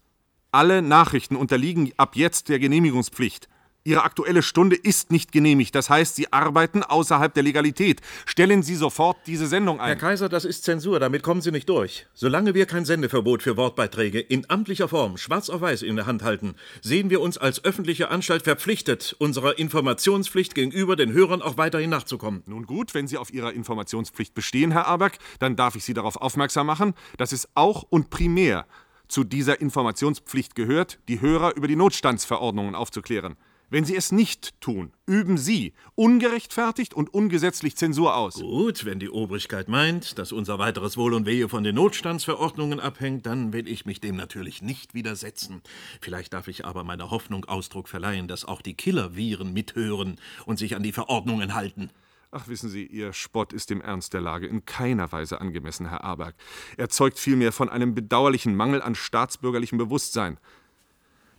Alle 0.54 0.82
Nachrichten 0.82 1.34
unterliegen 1.34 1.90
ab 1.96 2.14
jetzt 2.14 2.48
der 2.48 2.60
Genehmigungspflicht. 2.60 3.48
Ihre 3.82 4.04
aktuelle 4.04 4.40
Stunde 4.40 4.76
ist 4.76 5.10
nicht 5.10 5.32
genehmigt. 5.32 5.74
Das 5.74 5.90
heißt, 5.90 6.14
Sie 6.14 6.32
arbeiten 6.32 6.84
außerhalb 6.84 7.34
der 7.34 7.42
Legalität. 7.42 8.00
Stellen 8.24 8.62
Sie 8.62 8.76
sofort 8.76 9.16
diese 9.26 9.48
Sendung 9.48 9.80
ein. 9.80 9.88
Herr 9.88 9.96
Kaiser, 9.96 10.28
das 10.28 10.44
ist 10.44 10.62
Zensur. 10.62 11.00
Damit 11.00 11.24
kommen 11.24 11.40
Sie 11.40 11.50
nicht 11.50 11.68
durch. 11.68 12.06
Solange 12.14 12.54
wir 12.54 12.66
kein 12.66 12.84
Sendeverbot 12.84 13.42
für 13.42 13.56
Wortbeiträge 13.56 14.20
in 14.20 14.48
amtlicher 14.48 14.86
Form, 14.86 15.16
schwarz 15.16 15.50
auf 15.50 15.60
weiß 15.60 15.82
in 15.82 15.96
der 15.96 16.06
Hand 16.06 16.22
halten, 16.22 16.54
sehen 16.82 17.10
wir 17.10 17.20
uns 17.20 17.36
als 17.36 17.64
öffentliche 17.64 18.12
Anstalt 18.12 18.44
verpflichtet, 18.44 19.16
unserer 19.18 19.58
Informationspflicht 19.58 20.54
gegenüber 20.54 20.94
den 20.94 21.12
Hörern 21.12 21.42
auch 21.42 21.56
weiterhin 21.56 21.90
nachzukommen. 21.90 22.44
Nun 22.46 22.64
gut, 22.64 22.94
wenn 22.94 23.08
Sie 23.08 23.18
auf 23.18 23.34
Ihrer 23.34 23.52
Informationspflicht 23.52 24.34
bestehen, 24.34 24.70
Herr 24.70 24.86
Aberg, 24.86 25.18
dann 25.40 25.56
darf 25.56 25.74
ich 25.74 25.82
Sie 25.82 25.94
darauf 25.94 26.14
aufmerksam 26.14 26.68
machen, 26.68 26.94
dass 27.18 27.32
es 27.32 27.48
auch 27.56 27.82
und 27.90 28.08
primär 28.08 28.66
zu 29.08 29.24
dieser 29.24 29.60
Informationspflicht 29.60 30.54
gehört, 30.54 30.98
die 31.08 31.20
Hörer 31.20 31.56
über 31.56 31.68
die 31.68 31.76
Notstandsverordnungen 31.76 32.74
aufzuklären. 32.74 33.36
Wenn 33.70 33.84
Sie 33.84 33.96
es 33.96 34.12
nicht 34.12 34.60
tun, 34.60 34.92
üben 35.06 35.38
Sie 35.38 35.72
ungerechtfertigt 35.94 36.94
und 36.94 37.12
ungesetzlich 37.12 37.76
Zensur 37.76 38.14
aus. 38.14 38.36
Gut, 38.36 38.84
wenn 38.84 39.00
die 39.00 39.08
Obrigkeit 39.08 39.68
meint, 39.68 40.18
dass 40.18 40.32
unser 40.32 40.58
weiteres 40.58 40.96
Wohl 40.96 41.14
und 41.14 41.26
Wehe 41.26 41.48
von 41.48 41.64
den 41.64 41.74
Notstandsverordnungen 41.74 42.78
abhängt, 42.78 43.26
dann 43.26 43.52
will 43.52 43.66
ich 43.66 43.86
mich 43.86 44.00
dem 44.00 44.16
natürlich 44.16 44.62
nicht 44.62 44.94
widersetzen. 44.94 45.62
Vielleicht 46.00 46.34
darf 46.34 46.46
ich 46.46 46.64
aber 46.64 46.84
meiner 46.84 47.10
Hoffnung 47.10 47.46
Ausdruck 47.46 47.88
verleihen, 47.88 48.28
dass 48.28 48.44
auch 48.44 48.62
die 48.62 48.74
Killerviren 48.74 49.52
mithören 49.52 50.20
und 50.46 50.58
sich 50.58 50.76
an 50.76 50.82
die 50.82 50.92
Verordnungen 50.92 51.54
halten. 51.54 51.90
Ach, 52.36 52.48
wissen 52.48 52.68
Sie, 52.68 52.84
Ihr 52.84 53.12
Spott 53.12 53.52
ist 53.52 53.70
dem 53.70 53.80
Ernst 53.80 54.12
der 54.12 54.20
Lage 54.20 54.48
in 54.48 54.64
keiner 54.64 55.12
Weise 55.12 55.40
angemessen, 55.40 55.88
Herr 55.88 56.02
Aberg. 56.02 56.34
Er 56.76 56.88
zeugt 56.88 57.20
vielmehr 57.20 57.52
von 57.52 57.68
einem 57.68 57.94
bedauerlichen 57.94 58.56
Mangel 58.56 58.82
an 58.82 58.96
staatsbürgerlichem 58.96 59.78
Bewusstsein. 59.78 60.38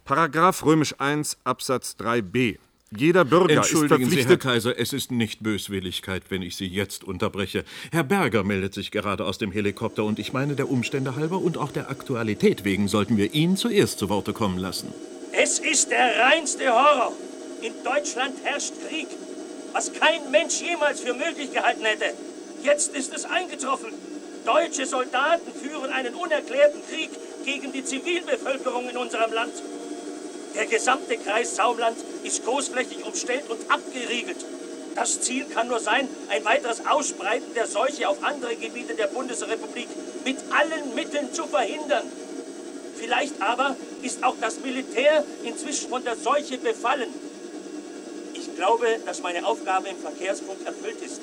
Paragraph 0.06 0.64
römisch 0.64 0.96
1 0.98 1.39
Absatz 1.43 1.98
3b. 2.00 2.60
Jeder 2.96 3.26
Bürger 3.26 3.50
ist 3.50 3.72
Entschuldigen 3.74 4.10
Sie, 4.10 4.16
Herr 4.16 4.28
verpflichtet. 4.28 4.41
Kaiser, 4.41 4.80
es 4.80 4.93
ist 4.93 5.12
nicht 5.12 5.43
Böswilligkeit, 5.43 6.32
wenn 6.32 6.41
ich 6.41 6.56
Sie 6.56 6.68
jetzt 6.68 7.04
unterbreche. 7.04 7.66
Herr 7.91 8.06
Berger 8.06 8.46
meldet 8.46 8.74
sich 8.74 8.89
gerade 8.89 9.26
aus 9.26 9.38
dem 9.38 9.52
Helikopter 9.52 10.06
und 10.06 10.18
ich 10.18 10.32
meine, 10.32 10.56
der 10.56 10.70
Umstände 10.70 11.18
halber 11.18 11.39
und 11.39 11.58
auch 11.58 11.74
der 11.74 11.89
Aktualität 11.89 12.64
wegen 12.64 12.88
sollten 12.88 13.18
wir 13.18 13.34
ihn 13.34 13.58
zuerst 13.58 14.00
zu 14.00 14.08
Worte 14.08 14.32
kommen 14.32 14.60
lassen. 14.60 14.93
Es 15.34 15.60
ist 15.60 15.91
der 15.91 16.24
reinste 16.24 16.70
Horror. 16.70 17.12
In 17.62 17.74
Deutschland 17.84 18.36
herrscht 18.46 18.74
Krieg, 18.88 19.08
was 19.76 19.91
kein 19.91 20.32
Mensch 20.32 20.61
jemals 20.61 21.01
für 21.01 21.13
möglich 21.13 21.51
gehalten 21.51 21.84
hätte. 21.84 22.13
Jetzt 22.63 22.95
ist 22.95 23.13
es 23.13 23.26
eingetroffen. 23.26 23.91
Deutsche 24.45 24.86
Soldaten 24.86 25.51
führen 25.53 25.91
einen 25.91 26.15
unerklärten 26.15 26.82
Krieg 26.88 27.09
gegen 27.43 27.73
die 27.73 27.84
Zivilbevölkerung 27.84 28.89
in 28.89 28.95
unserem 28.95 29.34
Land. 29.34 29.51
Der 30.55 30.65
gesamte 30.67 31.17
Kreis 31.17 31.57
Saumland 31.57 31.97
ist 32.23 32.45
großflächig 32.45 33.05
umstellt 33.05 33.49
und 33.49 33.69
abgeriegelt. 33.69 34.45
Das 34.95 35.19
Ziel 35.19 35.43
kann 35.43 35.67
nur 35.67 35.82
sein, 35.82 36.07
ein 36.30 36.45
weiteres 36.45 36.86
Ausbreiten 36.88 37.53
der 37.53 37.67
Seuche 37.67 38.07
auf 38.07 38.23
andere 38.23 38.55
Gebiete 38.55 38.95
der 38.95 39.07
Bundesrepublik 39.07 39.89
mit 40.23 40.38
allen 40.57 40.95
Mitteln 40.95 41.34
zu 41.34 41.43
verhindern. 41.47 42.09
Vielleicht 42.95 43.41
aber 43.41 43.76
ist 44.03 44.23
auch 44.23 44.36
das 44.39 44.61
Militär 44.61 45.26
inzwischen 45.43 45.89
von 45.89 46.01
der 46.05 46.15
Seuche 46.15 46.57
befallen. 46.59 47.13
Ich 48.56 48.62
glaube, 48.62 48.86
dass 49.06 49.22
meine 49.22 49.45
Aufgabe 49.45 49.89
im 49.89 49.97
Verkehrsfunk 49.97 50.60
erfüllt 50.66 51.01
ist. 51.06 51.20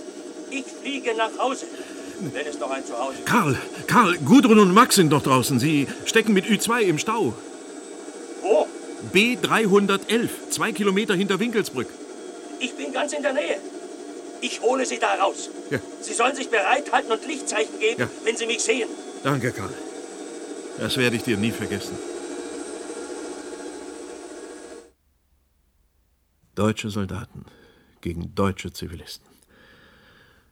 Ich 0.50 0.64
fliege 0.66 1.14
nach 1.14 1.30
Hause, 1.38 1.64
wenn 2.20 2.46
es 2.46 2.58
noch 2.58 2.70
ein 2.70 2.84
Zuhause 2.84 3.14
gibt. 3.16 3.26
Karl, 3.26 3.56
Karl, 3.86 4.18
Gudrun 4.18 4.58
und 4.58 4.74
Max 4.74 4.96
sind 4.96 5.08
doch 5.10 5.22
draußen. 5.22 5.58
Sie 5.58 5.86
stecken 6.04 6.34
mit 6.34 6.44
Ü2 6.44 6.80
im 6.82 6.98
Stau. 6.98 7.32
Wo? 8.42 8.66
B311, 9.14 10.28
zwei 10.50 10.72
Kilometer 10.72 11.14
hinter 11.14 11.40
Winkelsbrück. 11.40 11.88
Ich 12.58 12.74
bin 12.74 12.92
ganz 12.92 13.14
in 13.14 13.22
der 13.22 13.32
Nähe. 13.32 13.56
Ich 14.42 14.60
hole 14.60 14.84
Sie 14.84 14.98
da 14.98 15.14
raus. 15.14 15.48
Ja. 15.70 15.78
Sie 16.02 16.12
sollen 16.12 16.36
sich 16.36 16.50
bereithalten 16.50 17.10
und 17.12 17.26
Lichtzeichen 17.26 17.78
geben, 17.80 17.98
Ja. 18.02 18.08
wenn 18.24 18.36
Sie 18.36 18.44
mich 18.44 18.62
sehen. 18.62 18.90
Danke, 19.24 19.52
Karl. 19.52 19.72
Das 20.78 20.98
werde 20.98 21.16
ich 21.16 21.22
dir 21.22 21.38
nie 21.38 21.50
vergessen. 21.50 21.96
Deutsche 26.54 26.90
Soldaten 26.90 27.46
gegen 28.02 28.34
deutsche 28.34 28.72
Zivilisten. 28.72 29.26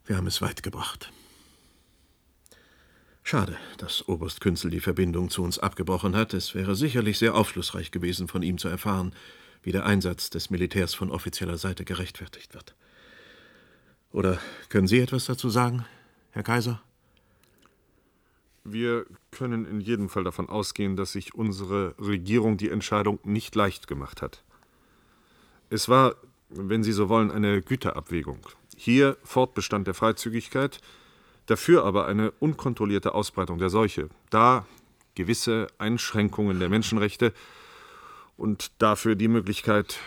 Wir 0.06 0.16
haben 0.16 0.26
es 0.26 0.40
weit 0.40 0.62
gebracht. 0.62 1.12
Schade, 3.22 3.58
dass 3.76 4.08
Oberst 4.08 4.40
Künzel 4.40 4.70
die 4.70 4.80
Verbindung 4.80 5.28
zu 5.28 5.42
uns 5.42 5.58
abgebrochen 5.58 6.16
hat. 6.16 6.32
Es 6.32 6.54
wäre 6.54 6.74
sicherlich 6.74 7.18
sehr 7.18 7.34
aufschlussreich 7.34 7.90
gewesen, 7.90 8.28
von 8.28 8.42
ihm 8.42 8.56
zu 8.56 8.68
erfahren, 8.68 9.14
wie 9.62 9.72
der 9.72 9.84
Einsatz 9.84 10.30
des 10.30 10.48
Militärs 10.48 10.94
von 10.94 11.10
offizieller 11.10 11.58
Seite 11.58 11.84
gerechtfertigt 11.84 12.54
wird. 12.54 12.74
Oder 14.10 14.40
können 14.70 14.86
Sie 14.86 15.00
etwas 15.00 15.26
dazu 15.26 15.50
sagen, 15.50 15.84
Herr 16.30 16.42
Kaiser? 16.42 16.82
Wir 18.64 19.04
können 19.30 19.66
in 19.66 19.80
jedem 19.80 20.08
Fall 20.08 20.24
davon 20.24 20.48
ausgehen, 20.48 20.96
dass 20.96 21.12
sich 21.12 21.34
unsere 21.34 21.94
Regierung 21.98 22.56
die 22.56 22.70
Entscheidung 22.70 23.18
nicht 23.22 23.54
leicht 23.54 23.86
gemacht 23.86 24.22
hat. 24.22 24.42
Es 25.70 25.88
war, 25.88 26.16
wenn 26.48 26.82
Sie 26.82 26.92
so 26.92 27.08
wollen, 27.08 27.30
eine 27.30 27.62
Güterabwägung. 27.62 28.40
Hier 28.76 29.16
Fortbestand 29.22 29.86
der 29.86 29.94
Freizügigkeit, 29.94 30.80
dafür 31.46 31.84
aber 31.84 32.06
eine 32.06 32.32
unkontrollierte 32.32 33.14
Ausbreitung 33.14 33.58
der 33.58 33.70
Seuche. 33.70 34.08
Da 34.30 34.66
gewisse 35.14 35.68
Einschränkungen 35.78 36.58
der 36.58 36.68
Menschenrechte 36.68 37.32
und 38.36 38.72
dafür 38.78 39.14
die 39.14 39.28
Möglichkeit, 39.28 39.98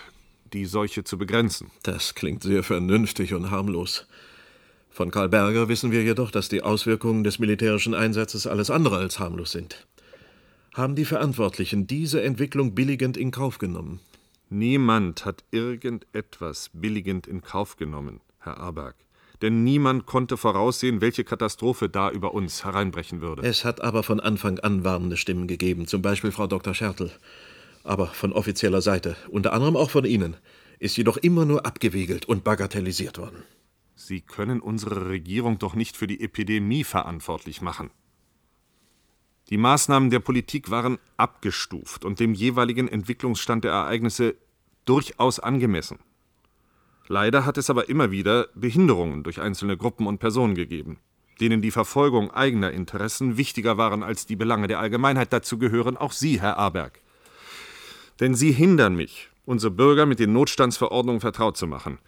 die 0.52 0.66
Seuche 0.66 1.04
zu 1.06 1.18
begrenzen. 1.18 1.72
Das 1.84 2.14
klingt 2.14 2.44
sehr 2.44 2.64
vernünftig 2.64 3.34
und 3.34 3.50
harmlos. 3.50 4.06
Von 4.90 5.12
Karl 5.12 5.30
Berger 5.30 5.70
wissen 5.70 5.92
wir 5.92 6.04
jedoch, 6.04 6.30
dass 6.30 6.50
die 6.50 6.62
Auswirkungen 6.62 7.24
des 7.24 7.40
militärischen 7.40 7.96
Einsatzes 7.96 8.48
alles 8.48 8.70
andere 8.70 8.98
als 8.98 9.18
harmlos 9.18 9.52
sind. 9.52 9.88
Haben 10.74 10.96
die 10.96 11.06
Verantwortlichen 11.06 11.88
diese 11.88 12.22
Entwicklung 12.22 12.76
billigend 12.76 13.16
in 13.16 13.32
Kauf 13.32 13.60
genommen? 13.60 14.02
Niemand 14.50 15.26
hat 15.26 15.44
irgendetwas 15.52 16.70
billigend 16.74 17.28
in 17.28 17.42
Kauf 17.42 17.78
genommen, 17.78 18.22
Herr 18.40 18.58
Aberg. 18.58 18.96
Denn 19.42 19.64
niemand 19.64 20.06
konnte 20.06 20.38
voraussehen, 20.38 21.02
welche 21.02 21.24
Katastrophe 21.24 21.90
da 21.90 22.10
über 22.10 22.34
uns 22.34 22.64
hereinbrechen 22.64 23.20
würde. 23.22 23.42
Es 23.42 23.66
hat 23.66 23.82
aber 23.82 24.04
von 24.04 24.20
Anfang 24.20 24.60
an 24.60 24.84
warnende 24.84 25.18
Stimmen 25.18 25.48
gegeben, 25.48 25.88
zum 25.88 26.02
Beispiel 26.02 26.32
Frau 26.32 26.48
Dr. 26.48 26.74
Schertl. 26.74 27.12
Aber 27.84 28.08
von 28.08 28.32
offizieller 28.32 28.82
Seite, 28.82 29.18
unter 29.30 29.52
anderem 29.52 29.76
auch 29.76 29.90
von 29.90 30.06
Ihnen, 30.06 30.38
ist 30.80 30.96
jedoch 30.96 31.18
immer 31.18 31.46
nur 31.46 31.66
abgewiegelt 31.66 32.26
und 32.26 32.44
bagatellisiert 32.44 33.18
worden. 33.18 33.44
Sie 33.96 34.22
können 34.22 34.60
unsere 34.60 35.10
Regierung 35.10 35.60
doch 35.60 35.76
nicht 35.76 35.98
für 35.98 36.08
die 36.08 36.22
Epidemie 36.22 36.84
verantwortlich 36.84 37.62
machen. 37.62 37.92
Die 39.50 39.58
Maßnahmen 39.58 40.10
der 40.10 40.20
Politik 40.20 40.72
waren 40.72 41.00
abgestuft 41.18 42.06
und 42.06 42.20
dem 42.20 42.34
jeweiligen 42.34 42.88
Entwicklungsstand 42.88 43.64
der 43.64 43.74
Ereignisse 43.74 44.36
durchaus 44.86 45.40
angemessen. 45.40 46.00
Leider 47.08 47.46
hat 47.46 47.58
es 47.58 47.70
aber 47.70 47.90
immer 47.90 48.12
wieder 48.12 48.48
Behinderungen 48.56 49.24
durch 49.24 49.42
einzelne 49.42 49.76
Gruppen 49.76 50.08
und 50.08 50.20
Personen 50.20 50.56
gegeben, 50.56 51.00
denen 51.42 51.62
die 51.62 51.72
Verfolgung 51.72 52.32
eigener 52.32 52.72
Interessen 52.72 53.38
wichtiger 53.38 53.78
waren 53.78 54.04
als 54.04 54.26
die 54.26 54.38
Belange 54.38 54.68
der 54.68 54.80
Allgemeinheit. 54.80 55.34
Dazu 55.34 55.58
gehören 55.58 55.98
auch 55.98 56.14
Sie, 56.14 56.40
Herr 56.40 56.58
Aberg. 56.58 57.02
Denn 58.22 58.36
Sie 58.36 58.52
hindern 58.52 58.96
mich, 58.96 59.30
unsere 59.46 59.72
Bürger 59.72 60.06
mit 60.06 60.20
den 60.20 60.32
Notstandsverordnungen 60.32 61.20
vertraut 61.20 61.58
zu 61.58 61.68
machen. 61.68 62.00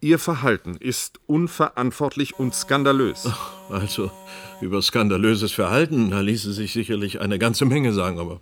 Ihr 0.00 0.18
Verhalten 0.18 0.76
ist 0.76 1.20
unverantwortlich 1.26 2.38
und 2.38 2.54
skandalös. 2.54 3.28
Also, 3.68 4.12
über 4.60 4.80
skandalöses 4.80 5.50
Verhalten, 5.50 6.10
da 6.10 6.20
ließe 6.20 6.52
sich 6.52 6.72
sicherlich 6.72 7.20
eine 7.20 7.38
ganze 7.38 7.64
Menge 7.64 7.92
sagen, 7.92 8.20
aber 8.20 8.40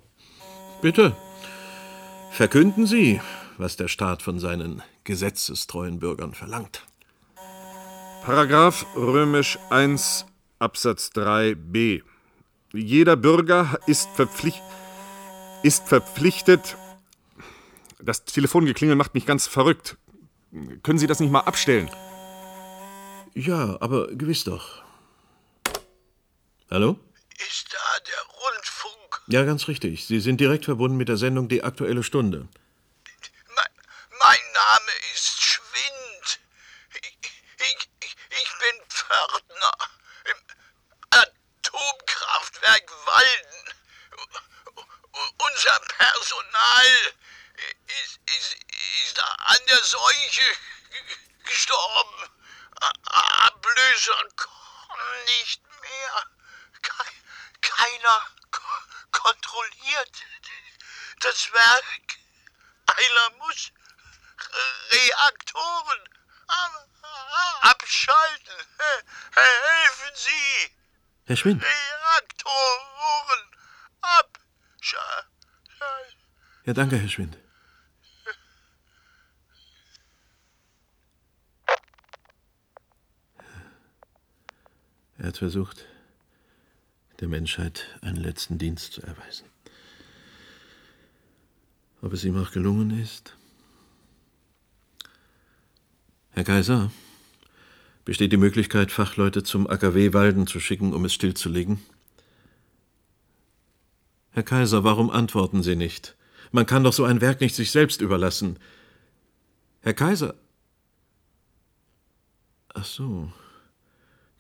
bitte, 0.82 1.16
verkünden 2.30 2.86
Sie, 2.86 3.22
was 3.56 3.76
der 3.76 3.88
Staat 3.88 4.20
von 4.20 4.38
seinen 4.38 4.82
gesetzestreuen 5.04 6.00
Bürgern 6.00 6.34
verlangt. 6.34 6.82
Paragraph 8.22 8.84
römisch 8.96 9.58
1 9.70 10.26
Absatz 10.58 11.10
3b. 11.14 12.02
Jeder 12.72 13.16
Bürger 13.16 13.78
ist, 13.86 14.08
verpflicht, 14.10 14.62
ist 15.62 15.88
verpflichtet. 15.88 16.76
Das 18.02 18.24
Telefongeklingel 18.24 18.96
macht 18.96 19.14
mich 19.14 19.24
ganz 19.24 19.46
verrückt. 19.46 19.96
Können 20.82 20.98
Sie 20.98 21.06
das 21.06 21.20
nicht 21.20 21.30
mal 21.30 21.40
abstellen? 21.40 21.90
Ja, 23.34 23.76
aber 23.80 24.08
gewiss 24.08 24.44
doch. 24.44 24.82
Hallo? 26.70 26.98
Ist 27.38 27.72
da 27.72 28.00
der 28.06 28.22
Rundfunk? 28.22 29.22
Ja, 29.26 29.44
ganz 29.44 29.68
richtig. 29.68 30.06
Sie 30.06 30.20
sind 30.20 30.40
direkt 30.40 30.64
verbunden 30.64 30.96
mit 30.96 31.08
der 31.08 31.16
Sendung 31.16 31.48
Die 31.48 31.64
Aktuelle 31.64 32.02
Stunde. 32.02 32.48
Mein 34.20 34.38
Name 34.52 34.92
ist 35.14 35.42
Schwab. 35.42 35.64
Pförtner 38.88 39.72
im 40.24 40.38
Atomkraftwerk 41.10 42.90
Walden. 43.06 43.74
Unser 45.38 45.78
Personal 45.98 46.92
ist, 47.86 48.18
ist, 48.26 48.56
ist 49.04 49.22
Seuche 49.84 50.56
gestorben. 51.44 52.30
Ablöser 53.06 54.28
kommen 54.36 55.24
nicht 55.26 55.62
mehr. 55.82 56.26
Keiner 57.60 58.20
kontrolliert 59.12 60.24
das 61.20 61.52
Werk. 61.52 62.18
Einer 62.86 63.30
muss 63.38 63.72
Reaktoren 64.90 66.08
abschalten. 67.60 68.54
Helfen 69.32 70.14
Sie! 70.14 70.76
Herr 71.26 71.36
Schwind. 71.36 71.62
Reaktoren 71.62 73.50
abschalten. 74.00 75.30
Ja, 76.64 76.72
danke, 76.72 76.96
Herr 76.96 77.08
Schwind. 77.08 77.38
Er 85.24 85.28
hat 85.28 85.38
versucht, 85.38 85.86
der 87.18 87.28
Menschheit 87.28 87.98
einen 88.02 88.18
letzten 88.18 88.58
Dienst 88.58 88.92
zu 88.92 89.00
erweisen. 89.00 89.46
Ob 92.02 92.12
es 92.12 92.24
ihm 92.24 92.36
auch 92.36 92.50
gelungen 92.50 93.00
ist? 93.00 93.34
Herr 96.32 96.44
Kaiser, 96.44 96.92
besteht 98.04 98.32
die 98.32 98.36
Möglichkeit, 98.36 98.92
Fachleute 98.92 99.42
zum 99.42 99.66
AKW 99.66 100.12
Walden 100.12 100.46
zu 100.46 100.60
schicken, 100.60 100.92
um 100.92 101.06
es 101.06 101.14
stillzulegen? 101.14 101.80
Herr 104.32 104.42
Kaiser, 104.42 104.84
warum 104.84 105.08
antworten 105.08 105.62
Sie 105.62 105.74
nicht? 105.74 106.16
Man 106.52 106.66
kann 106.66 106.84
doch 106.84 106.92
so 106.92 107.04
ein 107.04 107.22
Werk 107.22 107.40
nicht 107.40 107.54
sich 107.54 107.70
selbst 107.70 108.02
überlassen. 108.02 108.58
Herr 109.80 109.94
Kaiser. 109.94 110.34
Ach 112.74 112.84
so. 112.84 113.32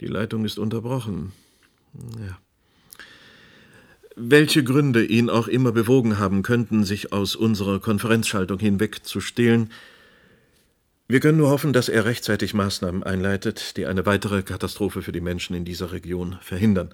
Die 0.04 0.10
Leitung 0.10 0.44
ist 0.44 0.58
unterbrochen. 0.58 1.32
Ja. 1.94 2.38
Welche 4.16 4.62
Gründe 4.62 5.02
ihn 5.02 5.30
auch 5.30 5.48
immer 5.48 5.72
bewogen 5.72 6.18
haben 6.18 6.42
könnten, 6.42 6.84
sich 6.84 7.14
aus 7.14 7.34
unserer 7.34 7.80
Konferenzschaltung 7.80 8.58
hinweg 8.58 9.06
zu 9.06 9.22
stehlen, 9.22 9.70
wir 11.08 11.20
können 11.20 11.38
nur 11.38 11.48
hoffen, 11.48 11.72
dass 11.72 11.88
er 11.88 12.04
rechtzeitig 12.04 12.52
Maßnahmen 12.52 13.02
einleitet, 13.02 13.78
die 13.78 13.86
eine 13.86 14.04
weitere 14.04 14.42
Katastrophe 14.42 15.00
für 15.00 15.12
die 15.12 15.22
Menschen 15.22 15.56
in 15.56 15.64
dieser 15.64 15.92
Region 15.92 16.36
verhindern. 16.42 16.90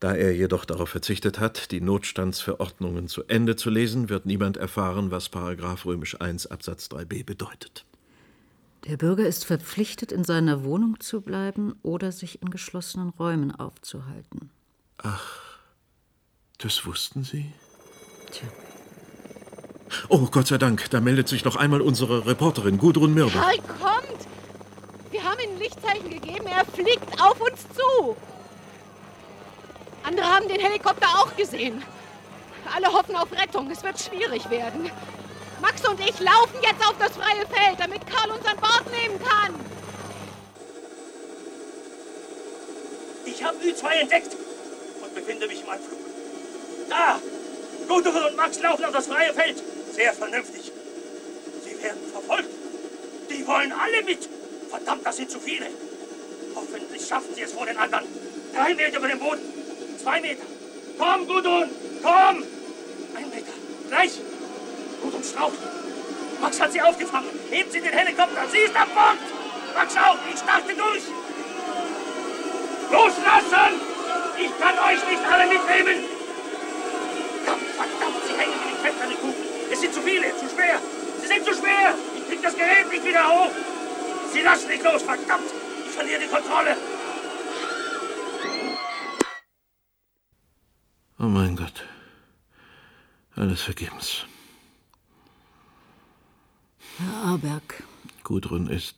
Da 0.00 0.16
er 0.16 0.34
jedoch 0.34 0.64
darauf 0.64 0.88
verzichtet 0.88 1.38
hat, 1.38 1.70
die 1.70 1.80
Notstandsverordnungen 1.80 3.06
zu 3.06 3.22
Ende 3.28 3.54
zu 3.54 3.70
lesen, 3.70 4.08
wird 4.08 4.26
niemand 4.26 4.56
erfahren, 4.56 5.12
was 5.12 5.28
Paragraph 5.28 5.86
römisch 5.86 6.20
1 6.20 6.48
Absatz 6.48 6.88
3b 6.88 7.24
bedeutet. 7.24 7.84
Der 8.86 8.96
Bürger 8.96 9.26
ist 9.26 9.44
verpflichtet, 9.44 10.12
in 10.12 10.24
seiner 10.24 10.64
Wohnung 10.64 11.00
zu 11.00 11.20
bleiben 11.20 11.74
oder 11.82 12.12
sich 12.12 12.42
in 12.42 12.50
geschlossenen 12.50 13.10
Räumen 13.10 13.54
aufzuhalten. 13.54 14.50
Ach, 14.98 15.58
das 16.58 16.86
wussten 16.86 17.24
Sie? 17.24 17.52
Tja. 18.30 18.48
Oh, 20.08 20.26
Gott 20.30 20.46
sei 20.46 20.58
Dank, 20.58 20.90
da 20.90 21.00
meldet 21.00 21.28
sich 21.28 21.44
noch 21.44 21.56
einmal 21.56 21.80
unsere 21.80 22.26
Reporterin 22.26 22.78
Gudrun 22.78 23.14
Mirbe. 23.14 23.32
Karl 23.32 23.58
kommt! 23.58 24.26
Wir 25.10 25.22
haben 25.22 25.40
ihm 25.40 25.50
ein 25.52 25.58
Lichtzeichen 25.58 26.10
gegeben, 26.10 26.46
er 26.46 26.64
fliegt 26.64 27.20
auf 27.20 27.40
uns 27.40 27.62
zu. 27.74 28.16
Andere 30.04 30.26
haben 30.26 30.48
den 30.48 30.60
Helikopter 30.60 31.06
auch 31.18 31.34
gesehen. 31.36 31.82
Alle 32.74 32.92
hoffen 32.92 33.16
auf 33.16 33.32
Rettung, 33.32 33.70
es 33.70 33.82
wird 33.82 33.98
schwierig 33.98 34.48
werden. 34.50 34.90
Max 35.60 35.86
und 35.86 36.00
ich 36.00 36.18
laufen 36.20 36.58
jetzt 36.62 36.86
auf 36.86 36.94
das 36.98 37.12
freie 37.12 37.46
Feld, 37.46 37.78
damit 37.78 38.02
Karl 38.06 38.30
uns 38.30 38.46
an 38.46 38.56
Bord 38.56 38.84
nehmen 38.90 39.18
kann. 39.22 39.54
Ich 43.24 43.42
habe 43.42 43.56
Ü2 43.58 43.90
entdeckt 44.00 44.36
und 45.02 45.14
befinde 45.14 45.46
mich 45.46 45.62
im 45.62 45.68
Anflug. 45.68 45.98
Da! 46.88 47.20
Gudrun 47.88 48.24
und 48.30 48.36
Max 48.36 48.60
laufen 48.60 48.84
auf 48.84 48.92
das 48.92 49.06
freie 49.06 49.32
Feld. 49.32 49.62
Sehr 49.92 50.12
vernünftig. 50.12 50.70
Sie 51.64 51.82
werden 51.82 52.00
verfolgt. 52.12 52.48
Die 53.30 53.46
wollen 53.46 53.72
alle 53.72 54.02
mit. 54.02 54.28
Verdammt, 54.68 55.04
das 55.06 55.16
sind 55.16 55.30
zu 55.30 55.40
viele. 55.40 55.66
Hoffentlich 56.54 57.06
schaffen 57.06 57.34
sie 57.34 57.42
es 57.42 57.52
vor 57.52 57.66
den 57.66 57.76
anderen. 57.76 58.04
Drei 58.54 58.74
Meter 58.74 58.98
über 58.98 59.08
dem 59.08 59.18
Boden. 59.18 59.40
Zwei 60.02 60.20
Meter. 60.20 60.44
Komm, 60.98 61.26
Gudrun, 61.26 61.70
komm! 62.02 62.44
Ein 63.14 63.30
Meter. 63.30 63.52
Gleich. 63.88 64.12
Gudrun 65.02 65.22
straucht. 65.22 65.58
Max 66.40 66.60
hat 66.60 66.72
sie 66.72 66.80
aufgefangen. 66.80 67.30
Hebt 67.50 67.72
sie 67.72 67.80
den 67.80 67.92
Helikopter. 67.92 68.48
Sie 68.50 68.58
ist 68.58 68.76
an 68.76 68.88
Bord. 68.94 69.18
Max 69.74 69.96
auch. 69.96 70.16
Ich 70.32 70.38
starte 70.38 70.74
durch. 70.74 71.02
Loslassen! 72.90 73.80
Ich 74.38 74.58
kann 74.58 74.78
euch 74.78 75.10
nicht 75.10 75.22
alle 75.30 75.46
mitnehmen. 75.46 76.04
Komm, 77.44 77.60
verdammt, 77.76 78.22
sie 78.26 78.34
hängen 78.34 78.52
in 78.52 78.68
den 78.68 78.78
Fett 78.82 79.02
an 79.02 79.08
den 79.08 79.18
Kufen. 79.18 79.44
Es 79.70 79.80
sind 79.80 79.92
zu 79.92 80.00
viele, 80.00 80.36
zu 80.36 80.48
schwer. 80.48 80.80
Sie 81.20 81.26
sind 81.26 81.44
zu 81.44 81.54
schwer. 81.54 81.94
Ich 82.16 82.28
krieg 82.28 82.42
das 82.42 82.54
Gerät 82.54 82.88
nicht 82.90 83.04
wieder 83.04 83.28
hoch. 83.28 83.50
Sie 84.32 84.40
lassen 84.40 84.68
nicht 84.68 84.84
los, 84.84 85.02
verdammt. 85.02 85.50
Ich 85.86 85.92
verliere 85.92 86.20
die 86.20 86.28
Kontrolle. 86.28 86.76
Oh 91.18 91.24
mein 91.24 91.56
Gott. 91.56 91.84
Alles 93.36 93.62
vergebens. 93.62 94.24
Herr 96.98 97.14
Aberg. 97.26 97.84
Gudrun 98.24 98.66
ist. 98.66 98.96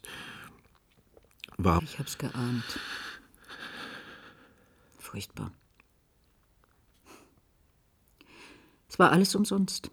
war. 1.58 1.82
Ich 1.82 1.98
hab's 1.98 2.16
geahnt. 2.16 2.80
Furchtbar. 4.98 5.52
Es 8.88 8.98
war 8.98 9.12
alles 9.12 9.34
umsonst. 9.34 9.90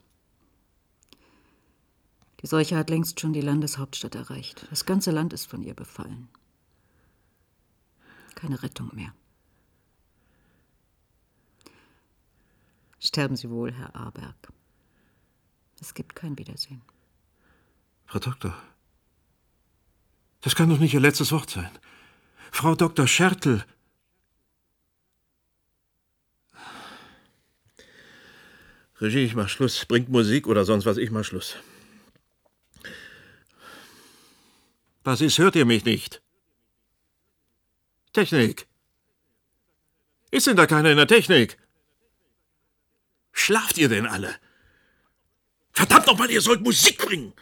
Die 2.42 2.48
Seuche 2.48 2.78
hat 2.78 2.90
längst 2.90 3.20
schon 3.20 3.34
die 3.34 3.42
Landeshauptstadt 3.42 4.16
erreicht. 4.16 4.68
Das 4.70 4.86
ganze 4.86 5.12
Land 5.12 5.34
ist 5.34 5.50
von 5.50 5.62
ihr 5.62 5.74
befallen. 5.74 6.30
Keine 8.36 8.64
Rettung 8.64 8.90
mehr. 8.94 9.14
Sterben 13.00 13.36
Sie 13.36 13.50
wohl, 13.50 13.74
Herr 13.74 13.94
Aberg. 13.98 14.54
Es 15.82 15.94
gibt 15.94 16.16
kein 16.16 16.38
Wiedersehen. 16.38 16.82
Frau 18.08 18.20
Doktor. 18.20 18.56
Das 20.42 20.56
kann 20.56 20.70
doch 20.70 20.80
nicht 20.80 20.94
Ihr 20.94 21.02
letztes 21.02 21.32
Wort 21.34 21.50
sein. 21.50 21.70
Frau 22.52 22.74
Dr. 22.74 23.06
Schertl. 23.06 23.66
Regie, 29.00 29.26
ich 29.26 29.36
mach 29.36 29.50
Schluss. 29.50 29.86
Bringt 29.86 30.10
Musik 30.10 30.48
oder 30.48 30.64
sonst 30.64 30.86
was, 30.86 30.98
ich 30.98 31.12
mach 31.12 31.26
Schluss. 31.26 31.58
Was 35.04 35.22
ist, 35.22 35.38
hört 35.38 35.56
ihr 35.56 35.66
mich 35.66 35.84
nicht? 35.86 36.22
Technik. 38.14 38.68
Ist 40.32 40.48
denn 40.48 40.56
da 40.56 40.66
keiner 40.66 40.92
in 40.92 40.98
der 40.98 41.08
Technik? 41.08 41.58
Schlaft 43.34 43.78
ihr 43.78 43.90
denn 43.90 44.08
alle? 44.08 44.34
Verdammt 45.72 46.08
nochmal, 46.08 46.32
ihr 46.32 46.42
sollt 46.42 46.62
Musik 46.62 46.98
bringen! 46.98 47.34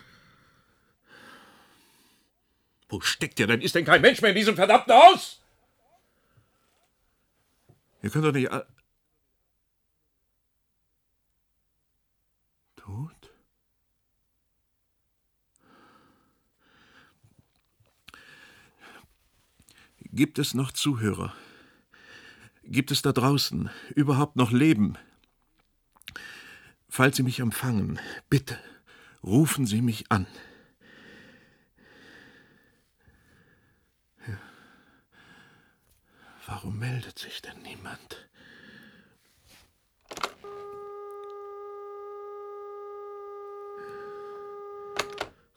Wo 2.90 3.02
steckt 3.02 3.40
ihr 3.40 3.48
denn? 3.48 3.62
Ist 3.62 3.76
denn 3.76 3.86
kein 3.86 4.02
Mensch 4.02 4.22
mehr 4.22 4.32
in 4.32 4.36
diesem 4.36 4.56
verdammten 4.56 4.94
Haus? 4.94 5.42
Ihr 8.02 8.10
könnt 8.12 8.26
doch 8.26 8.32
nicht. 8.32 8.50
Tot? 12.76 13.32
Gibt 20.00 20.38
es 20.38 20.54
noch 20.54 20.72
Zuhörer? 20.72 21.34
Gibt 22.64 22.92
es 22.92 23.02
da 23.02 23.12
draußen 23.12 23.70
überhaupt 23.96 24.36
noch 24.36 24.52
Leben? 24.52 24.98
Falls 26.88 27.18
Sie 27.18 27.24
mich 27.24 27.40
empfangen, 27.40 28.00
bitte 28.30 28.58
rufen 29.24 29.66
Sie 29.66 29.82
mich 29.82 30.12
an. 30.12 30.28
Warum 36.48 36.78
meldet 36.78 37.18
sich 37.18 37.42
denn 37.42 37.60
niemand? 37.64 38.30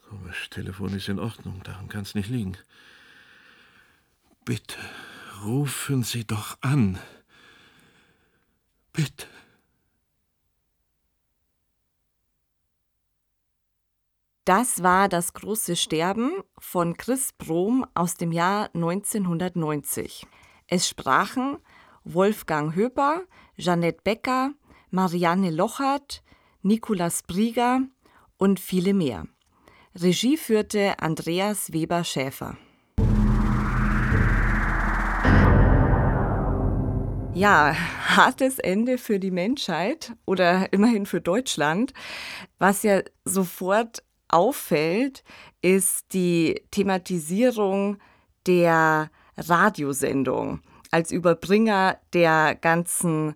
Komisch, 0.09 0.49
Telefon 0.49 0.95
ist 0.95 1.09
in 1.09 1.18
Ordnung, 1.18 1.62
daran 1.62 1.89
kann 1.89 2.03
es 2.03 2.14
nicht 2.14 2.30
liegen. 2.30 2.57
Bitte, 4.47 4.78
rufen 5.45 6.03
Sie 6.03 6.26
doch 6.26 6.57
an. 6.62 6.99
Bitte. 8.95 9.26
Das 14.47 14.82
war 14.82 15.11
das 15.11 15.34
große 15.34 15.76
Sterben 15.76 16.43
von 16.59 16.97
Chris 16.97 17.34
Brom 17.34 17.86
aus 17.93 18.14
dem 18.14 18.32
Jahr 18.32 18.70
1990. 18.74 20.26
Es 20.70 20.86
sprachen 20.86 21.56
Wolfgang 22.04 22.74
Höper, 22.74 23.22
Jeanette 23.56 24.02
Becker, 24.04 24.52
Marianne 24.90 25.50
Lochert, 25.50 26.22
Nikolaus 26.60 27.22
Brieger 27.22 27.80
und 28.36 28.60
viele 28.60 28.92
mehr. 28.92 29.24
Regie 29.94 30.36
führte 30.36 30.98
Andreas 30.98 31.72
Weber-Schäfer. 31.72 32.58
Ja, 37.32 37.74
hartes 38.16 38.58
Ende 38.58 38.98
für 38.98 39.18
die 39.18 39.30
Menschheit 39.30 40.12
oder 40.26 40.70
immerhin 40.74 41.06
für 41.06 41.22
Deutschland. 41.22 41.94
Was 42.58 42.82
ja 42.82 43.00
sofort 43.24 44.02
auffällt, 44.28 45.24
ist 45.62 46.12
die 46.12 46.60
Thematisierung 46.70 47.96
der 48.46 49.10
Radiosendung 49.39 50.61
als 50.91 51.11
Überbringer 51.11 51.99
der 52.12 52.55
ganzen 52.55 53.34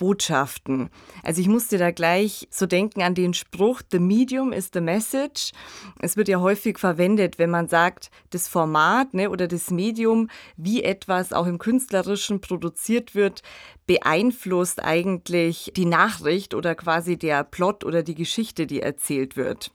Botschaften. 0.00 0.88
Also 1.22 1.42
ich 1.42 1.48
musste 1.48 1.76
da 1.76 1.90
gleich 1.90 2.48
so 2.50 2.64
denken 2.64 3.02
an 3.02 3.14
den 3.14 3.34
Spruch, 3.34 3.82
The 3.92 3.98
Medium 3.98 4.50
is 4.50 4.70
the 4.72 4.80
Message. 4.80 5.52
Es 5.98 6.16
wird 6.16 6.28
ja 6.28 6.40
häufig 6.40 6.78
verwendet, 6.78 7.38
wenn 7.38 7.50
man 7.50 7.68
sagt, 7.68 8.10
das 8.30 8.48
Format 8.48 9.12
ne, 9.12 9.28
oder 9.28 9.46
das 9.46 9.70
Medium, 9.70 10.28
wie 10.56 10.82
etwas 10.82 11.34
auch 11.34 11.46
im 11.46 11.58
Künstlerischen 11.58 12.40
produziert 12.40 13.14
wird, 13.14 13.42
beeinflusst 13.86 14.82
eigentlich 14.82 15.70
die 15.76 15.84
Nachricht 15.84 16.54
oder 16.54 16.74
quasi 16.74 17.18
der 17.18 17.44
Plot 17.44 17.84
oder 17.84 18.02
die 18.02 18.14
Geschichte, 18.14 18.66
die 18.66 18.80
erzählt 18.80 19.36
wird 19.36 19.70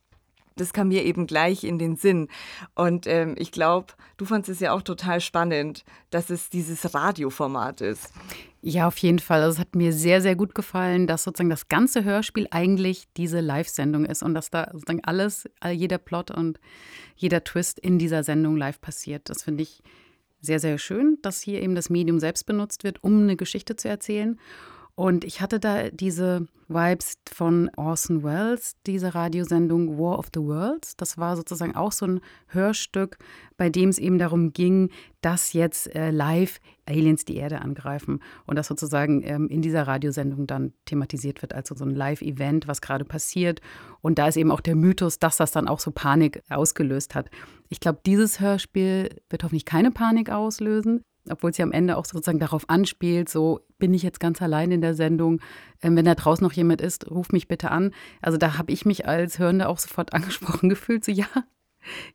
das 0.56 0.74
kam 0.74 0.90
mir 0.90 1.04
eben 1.04 1.28
gleich 1.28 1.64
in 1.64 1.80
den 1.80 1.96
Sinn. 1.96 2.28
Und 2.74 3.08
ähm, 3.08 3.36
ich 3.38 3.52
glaube, 3.52 3.94
du 4.18 4.26
fandest 4.26 4.50
es 4.50 4.60
ja 4.60 4.72
auch 4.74 4.82
total 4.82 5.22
spannend, 5.22 5.84
dass 6.10 6.30
es 6.30 6.50
dieses 6.50 6.94
Radioformat 6.94 7.82
ist. 7.82 8.12
Ja, 8.62 8.88
auf 8.88 8.98
jeden 8.98 9.20
Fall. 9.20 9.42
Also 9.42 9.56
es 9.56 9.60
hat 9.60 9.76
mir 9.76 9.94
sehr, 9.94 10.22
sehr 10.22 10.36
gut 10.36 10.56
gefallen, 10.56 11.06
dass 11.06 11.24
sozusagen 11.24 11.52
das 11.52 11.68
ganze 11.68 12.04
Hörspiel 12.04 12.48
eigentlich 12.50 13.08
diese 13.16 13.40
Live-Sendung 13.40 14.06
ist 14.06 14.24
und 14.24 14.34
dass 14.34 14.50
da 14.50 14.70
sozusagen 14.72 15.04
alles, 15.04 15.48
jeder 15.72 16.00
Plot 16.00 16.32
und 16.32 16.60
jeder 17.16 17.44
Twist 17.44 17.78
in 17.78 18.00
dieser 18.00 18.24
Sendung 18.24 18.58
live 18.58 18.82
passiert. 18.82 19.30
Das 19.30 19.44
finde 19.44 19.64
ich 19.64 19.84
sehr, 20.42 20.60
sehr 20.60 20.78
schön, 20.78 21.20
dass 21.22 21.42
hier 21.42 21.62
eben 21.62 21.76
das 21.76 21.90
Medium 21.90 22.20
selbst 22.20 22.46
benutzt 22.46 22.84
wird, 22.84 23.04
um 23.04 23.22
eine 23.22 23.36
Geschichte 23.36 23.76
zu 23.76 23.88
erzählen. 23.88 24.40
Und 24.96 25.26
ich 25.26 25.42
hatte 25.42 25.60
da 25.60 25.90
diese 25.90 26.48
Vibes 26.70 27.16
von 27.30 27.70
Orson 27.76 28.24
Welles, 28.24 28.76
diese 28.88 29.14
Radiosendung 29.14 30.00
War 30.00 30.18
of 30.18 30.28
the 30.34 30.40
Worlds. 30.40 30.96
Das 30.96 31.18
war 31.18 31.36
sozusagen 31.36 31.76
auch 31.76 31.92
so 31.92 32.08
ein 32.08 32.22
Hörstück, 32.48 33.18
bei 33.58 33.70
dem 33.70 33.90
es 33.90 34.00
eben 34.00 34.18
darum 34.18 34.54
ging, 34.54 34.90
dass 35.20 35.52
jetzt 35.52 35.94
äh, 35.94 36.12
live 36.12 36.60
Aliens 36.86 37.26
die 37.26 37.36
Erde 37.36 37.62
angreifen 37.62 38.22
und 38.46 38.56
das 38.56 38.68
sozusagen 38.68 39.22
ähm, 39.24 39.50
in 39.50 39.62
dieser 39.62 39.86
Radiosendung 39.86 40.48
dann 40.48 40.72
thematisiert 40.86 41.42
wird, 41.42 41.54
also 41.54 41.76
so 41.76 41.84
ein 41.84 41.94
Live-Event, 41.94 42.68
was 42.68 42.80
gerade 42.80 43.04
passiert. 43.04 43.60
Und 44.02 44.18
da 44.18 44.30
ist 44.30 44.38
eben 44.38 44.52
auch 44.52 44.62
der 44.62 44.76
Mythos, 44.76 45.20
dass 45.20 45.36
das 45.36 45.52
dann 45.52 45.68
auch 45.68 45.80
so 45.80 45.92
Panik 45.92 46.42
ausgelöst 46.50 47.16
hat. 47.16 47.30
Ich 47.68 47.82
glaube, 47.82 48.00
dieses 48.06 48.40
Hörspiel 48.40 49.10
wird 49.30 49.44
hoffentlich 49.44 49.66
keine 49.66 49.92
Panik 49.92 50.30
auslösen 50.30 51.04
obwohl 51.30 51.54
sie 51.54 51.64
am 51.64 51.72
Ende 51.72 51.98
auch 51.98 52.06
sozusagen 52.06 52.40
darauf 52.40 52.70
anspielt, 52.70 53.30
so 53.30 53.62
bin 53.78 53.94
ich 53.94 54.04
jetzt 54.04 54.20
ganz 54.20 54.42
allein 54.42 54.72
in 54.72 54.82
der 54.82 54.94
Sendung. 54.94 55.42
Ähm, 55.82 55.96
wenn 55.96 56.06
da 56.06 56.16
draußen 56.16 56.44
noch 56.44 56.54
jemand 56.54 56.82
ist, 56.82 57.10
ruf 57.10 57.32
mich 57.32 57.48
bitte 57.48 57.72
an. 57.72 57.92
Also 58.22 58.38
da 58.38 58.58
habe 58.58 58.72
ich 58.72 58.86
mich 58.86 59.08
als 59.08 59.40
Hörende 59.40 59.68
auch 59.68 59.80
sofort 59.80 60.14
angesprochen 60.14 60.70
gefühlt, 60.70 61.04
so 61.04 61.12
ja, 61.12 61.28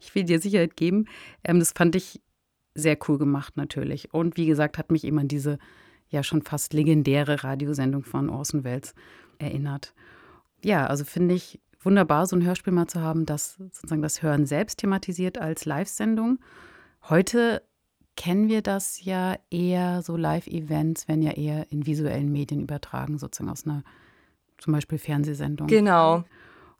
ich 0.01 0.15
will 0.15 0.25
dir 0.25 0.41
Sicherheit 0.41 0.77
geben. 0.77 1.07
Ähm, 1.45 1.59
das 1.59 1.73
fand 1.73 1.95
ich 1.97 2.21
sehr 2.75 2.97
cool 3.09 3.19
gemacht 3.19 3.57
natürlich. 3.57 4.15
Und 4.15 4.37
wie 4.37 4.47
gesagt, 4.47 4.79
hat 4.79 4.91
mich 4.91 5.05
eben 5.05 5.19
an 5.19 5.29
diese 5.29 5.59
ja 6.09 6.23
schon 6.23 6.43
fast 6.43 6.73
legendäre 6.73 7.45
Radiosendung 7.45 8.05
von 8.05 8.31
Orson 8.31 8.65
Welles 8.65 8.95
erinnert. 9.39 9.95
Ja, 10.63 10.87
also 10.87 11.05
finde 11.05 11.35
ich 11.35 11.61
wunderbar, 11.81 12.27
so 12.27 12.37
ein 12.37 12.45
Hörspiel 12.45 12.73
mal 12.73 12.89
zu 12.89 13.01
haben, 13.01 13.27
das 13.27 13.55
sozusagen 13.55 14.03
das 14.03 14.23
Hören 14.23 14.47
selbst 14.47 14.81
thematisiert 14.81 15.39
als 15.39 15.65
Live-Sendung. 15.65 16.39
Heute 17.09 17.63
kennen 18.17 18.49
wir 18.49 18.63
das 18.63 19.05
ja 19.05 19.37
eher 19.51 20.03
so 20.03 20.17
Live-Events, 20.17 21.09
wenn 21.09 21.23
ja 21.23 21.33
eher 21.33 21.71
in 21.71 21.87
visuellen 21.87 22.31
Medien 22.31 22.61
übertragen, 22.61 23.19
sozusagen 23.19 23.51
aus 23.51 23.65
einer 23.65 23.83
zum 24.59 24.73
Beispiel 24.73 24.99
Fernsehsendung. 24.99 25.69
Genau. 25.69 26.25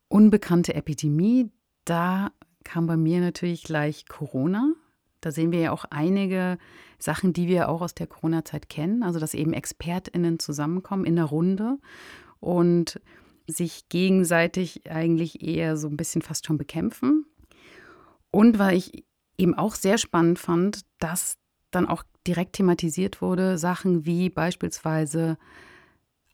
Unbekannte 0.09 0.75
Epidemie, 0.75 1.51
da 1.85 2.31
kam 2.65 2.87
bei 2.87 2.97
mir 2.97 3.21
natürlich 3.21 3.65
gleich 3.65 4.07
Corona. 4.07 4.73
Da 5.21 5.31
sehen 5.33 5.53
wir 5.53 5.61
ja 5.61 5.73
auch 5.73 5.85
einige 5.91 6.59
Sachen, 6.99 7.33
die 7.33 7.49
wir 7.49 7.69
auch 7.69 7.81
aus 7.81 7.95
der 7.95 8.07
Corona-Zeit 8.07 8.69
kennen. 8.69 9.03
Also, 9.03 9.19
dass 9.19 9.35
eben 9.35 9.53
ExpertInnen 9.53 10.39
zusammenkommen 10.39 11.05
in 11.05 11.17
der 11.17 11.27
Runde 11.27 11.79
und 12.41 13.01
sich 13.47 13.89
gegenseitig 13.89 14.91
eigentlich 14.91 15.43
eher 15.43 15.77
so 15.77 15.89
ein 15.89 15.97
bisschen 15.97 16.23
fast 16.23 16.47
schon 16.47 16.59
bekämpfen. 16.59 17.27
Und 18.31 18.59
weil 18.59 18.77
ich 18.77 19.05
eben 19.41 19.55
auch 19.55 19.75
sehr 19.75 19.99
spannend 19.99 20.39
fand, 20.39 20.83
dass 20.99 21.37
dann 21.71 21.87
auch 21.87 22.03
direkt 22.27 22.55
thematisiert 22.55 23.23
wurde, 23.23 23.59
Sachen 23.59 24.05
wie 24.05 24.29
beispielsweise 24.29 25.39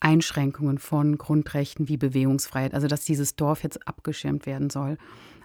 Einschränkungen 0.01 0.79
von 0.79 1.17
Grundrechten 1.17 1.89
wie 1.89 1.97
Bewegungsfreiheit, 1.97 2.75
also 2.75 2.87
dass 2.87 3.05
dieses 3.05 3.37
Dorf 3.37 3.63
jetzt 3.63 3.87
abgeschirmt 3.87 4.47
werden 4.47 4.71
soll. 4.71 4.99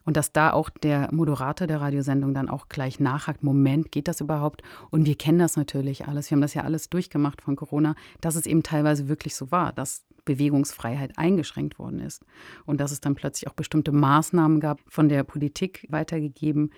Und 0.03 0.18
dass 0.18 0.32
da 0.32 0.51
auch 0.51 0.70
der 0.70 1.09
Moderator 1.14 1.68
der 1.68 1.80
Radiosendung 1.80 2.34
dann 2.34 2.49
auch 2.49 2.70
gleich 2.70 2.99
nachhakt, 2.99 3.43
Moment, 3.43 3.91
geht 3.91 4.07
das 4.07 4.20
überhaupt? 4.20 4.64
Und 4.89 5.05
wir 5.05 5.16
kennen 5.16 5.38
das 5.38 5.57
natürlich 5.57 6.07
alles, 6.07 6.30
wir 6.30 6.36
haben 6.36 6.41
das 6.41 6.55
ja 6.55 6.64
alles 6.64 6.89
durchgemacht 6.89 7.41
von 7.41 7.55
Corona, 7.55 7.93
dass 8.20 8.36
es 8.36 8.47
eben 8.47 8.64
teilweise 8.64 9.07
wirklich 9.07 9.36
so 9.36 9.51
war, 9.51 9.72
dass 9.74 10.03
Bewegungsfreiheit 10.26 11.18
eingeschränkt 11.20 11.78
worden 11.78 11.99
ist. 11.99 12.26
Und 12.66 12.82
dass 12.82 12.91
es 12.91 12.99
dann 12.99 13.14
plötzlich 13.14 13.47
auch 13.47 13.53
bestimmte 13.53 13.91
Maßnahmen 13.91 14.59
gab, 14.59 14.80
von 14.88 15.07
der 15.07 15.24
Politik 15.24 15.86
weitergegeben, 15.89 16.72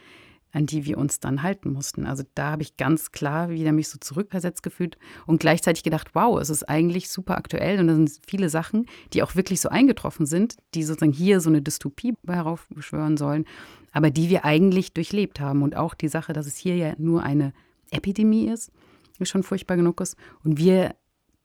an 0.53 0.67
die 0.67 0.85
wir 0.85 0.99
uns 0.99 1.19
dann 1.19 1.41
halten 1.41 1.73
mussten. 1.73 2.05
Also 2.05 2.23
da 2.35 2.51
habe 2.51 2.61
ich 2.61 2.77
ganz 2.77 3.11
klar 3.11 3.49
wieder 3.49 3.71
mich 3.71 3.89
so 3.89 3.97
zurückversetzt 3.97 4.61
gefühlt 4.61 4.97
und 5.25 5.39
gleichzeitig 5.39 5.83
gedacht, 5.83 6.11
wow, 6.13 6.39
es 6.39 6.51
ist 6.51 6.69
eigentlich 6.69 7.09
super 7.09 7.37
aktuell 7.37 7.79
und 7.79 7.87
da 7.87 7.95
sind 7.95 8.11
viele 8.25 8.49
Sachen, 8.49 8.85
die 9.13 9.23
auch 9.23 9.35
wirklich 9.35 9.59
so 9.61 9.69
eingetroffen 9.69 10.27
sind, 10.27 10.57
die 10.75 10.83
sozusagen 10.83 11.11
hier 11.11 11.41
so 11.41 11.49
eine 11.49 11.63
Dystopie 11.63 12.13
heraufbeschwören 12.27 13.17
sollen, 13.17 13.45
aber 13.91 14.11
die 14.11 14.29
wir 14.29 14.45
eigentlich 14.45 14.93
durchlebt 14.93 15.39
haben. 15.39 15.63
Und 15.63 15.75
auch 15.75 15.95
die 15.95 16.07
Sache, 16.07 16.33
dass 16.33 16.45
es 16.45 16.55
hier 16.55 16.75
ja 16.75 16.93
nur 16.99 17.23
eine 17.23 17.51
Epidemie 17.89 18.47
ist, 18.47 18.71
ist 19.17 19.29
schon 19.29 19.43
furchtbar 19.43 19.75
genug 19.75 20.01
ist. 20.01 20.15
Und 20.43 20.59
wir 20.59 20.95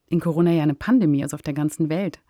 in 0.09 0.21
Corona 0.21 0.53
ja 0.53 0.63
eine 0.63 0.75
Pandemie, 0.75 1.23
also 1.23 1.35
auf 1.35 1.43
der 1.43 1.55
ganzen 1.55 1.89
Welt, 1.89 2.21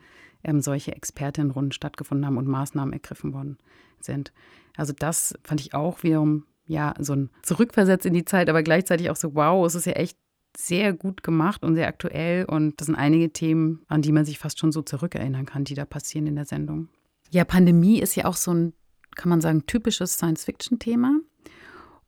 ähm, 0.45 0.61
solche 0.61 0.95
Expertinnenrunden 0.95 1.73
stattgefunden 1.73 2.25
haben 2.25 2.37
und 2.37 2.47
Maßnahmen 2.47 2.93
ergriffen 2.93 3.33
worden 3.33 3.59
sind. 4.01 4.33
Also 4.77 4.93
das 4.97 5.35
fand 5.43 5.61
ich 5.61 5.75
auch 5.75 6.05
wiederum 6.05 6.45
ja, 6.69 6.95
so 6.99 7.15
ein 7.15 7.31
Zurückversetz 7.43 8.05
in 8.05 8.15
die 8.15 8.25
Zeit, 8.25 8.49
aber 8.49 8.63
gleichzeitig 8.63 9.11
auch 9.11 9.17
so, 9.17 9.35
wow, 9.35 9.67
es 9.67 9.75
ist 9.75 9.87
ja 9.87 9.95
echt 9.95 10.17
sehr 10.57 10.93
gut 10.93 11.23
gemacht 11.23 11.65
und 11.65 11.75
sehr 11.75 11.89
aktuell. 11.89 12.45
Und 12.45 12.81
das 12.81 12.87
sind 12.87 12.95
einige 12.95 13.33
Themen, 13.33 13.83
an 13.89 14.03
die 14.03 14.13
man 14.13 14.25
sich 14.25 14.39
fast 14.39 14.59
schon 14.59 14.71
so 14.71 14.83
zurückerinnern 14.83 15.47
kann, 15.47 15.65
die 15.65 15.75
da 15.75 15.85
passieren 15.85 16.27
in 16.27 16.37
der 16.37 16.45
Sendung. 16.45 16.89
Ja, 17.31 17.45
Pandemie 17.45 18.01
ist 18.01 18.17
ja 18.17 18.27
auch 18.27 18.37
so 18.37 18.53
ein, 18.53 18.75
kann 19.15 19.31
man 19.31 19.41
sagen, 19.41 19.67
typisches 19.67 20.15
Science-Fiction-Thema. 20.15 21.21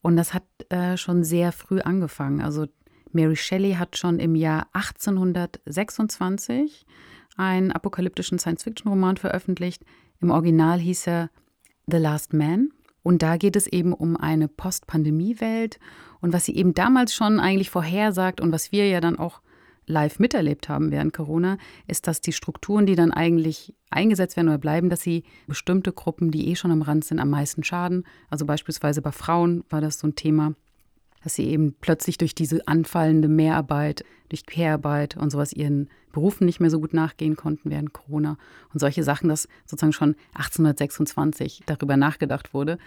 Und 0.03 0.17
das 0.17 0.35
hat 0.35 0.45
äh, 0.69 0.97
schon 0.97 1.25
sehr 1.25 1.53
früh 1.53 1.81
angefangen. 1.81 2.41
Also 2.41 2.67
Mary 3.13 3.37
Shelley 3.37 3.75
hat 3.75 3.97
schon 3.97 4.19
im 4.19 4.35
Jahr 4.35 4.69
1826 4.73 6.87
einen 7.37 7.73
apokalyptischen 7.73 8.39
Science-Fiction-Roman 8.39 9.17
veröffentlicht. 9.17 9.85
Im 10.21 10.31
Original 10.31 10.79
hieß 10.79 11.07
er 11.07 11.31
The 11.87 11.99
Last 11.99 12.33
Man. 12.33 12.71
Und 13.03 13.23
da 13.23 13.37
geht 13.37 13.57
es 13.57 13.67
eben 13.67 13.93
um 13.93 14.17
eine 14.17 14.49
Post-Pandemie-Welt. 14.49 15.79
Und 16.21 16.33
was 16.33 16.45
sie 16.45 16.55
eben 16.55 16.75
damals 16.75 17.15
schon 17.15 17.41
eigentlich 17.41 17.71
vorhersagt 17.71 18.41
und 18.41 18.53
was 18.53 18.73
wir 18.73 18.89
ja 18.89 19.01
dann 19.01 19.19
auch 19.19 19.41
live 19.87 20.19
miterlebt 20.19 20.69
haben 20.69 20.91
während 20.91 21.13
Corona, 21.13 21.59
ist, 21.87 22.07
dass 22.07 22.21
die 22.21 22.33
Strukturen, 22.33 22.87
die 22.87 22.95
dann 22.95 23.13
eigentlich 23.13 23.75
eingesetzt 23.91 24.37
werden 24.37 24.49
oder 24.49 24.59
bleiben, 24.59 24.89
dass 24.89 25.03
sie 25.03 25.25
bestimmte 25.47 25.93
Gruppen, 25.93 26.31
die 26.31 26.49
eh 26.49 26.57
schon 26.57 26.71
am 26.71 26.83
Rand 26.83 27.05
sind, 27.05 27.19
am 27.19 27.31
meisten 27.31 27.65
schaden. 27.65 28.05
Also 28.29 28.47
beispielsweise 28.47 29.03
bei 29.03 29.13
Frauen 29.13 29.65
war 29.69 29.81
das 29.81 29.99
so 29.99 30.07
ein 30.07 30.15
Thema 30.15 30.55
dass 31.23 31.35
sie 31.35 31.47
eben 31.47 31.75
plötzlich 31.81 32.19
durch 32.19 32.35
diese 32.35 32.67
anfallende 32.67 33.29
Mehrarbeit, 33.29 34.05
durch 34.29 34.47
Care-Arbeit 34.47 35.17
und 35.17 35.31
sowas 35.31 35.53
ihren 35.53 35.91
Berufen 36.13 36.45
nicht 36.47 36.61
mehr 36.61 36.71
so 36.71 36.81
gut 36.81 36.95
nachgehen 36.95 37.37
konnten 37.37 37.71
während 37.71 37.93
Corona 37.93 38.37
und 38.73 38.81
solche 38.81 39.05
Sachen, 39.05 39.29
dass 39.29 39.49
sozusagen 39.67 39.93
schon 39.93 40.17
1826 40.35 41.63
darüber 41.67 41.97
nachgedacht 41.97 42.55
wurde, 42.55 42.79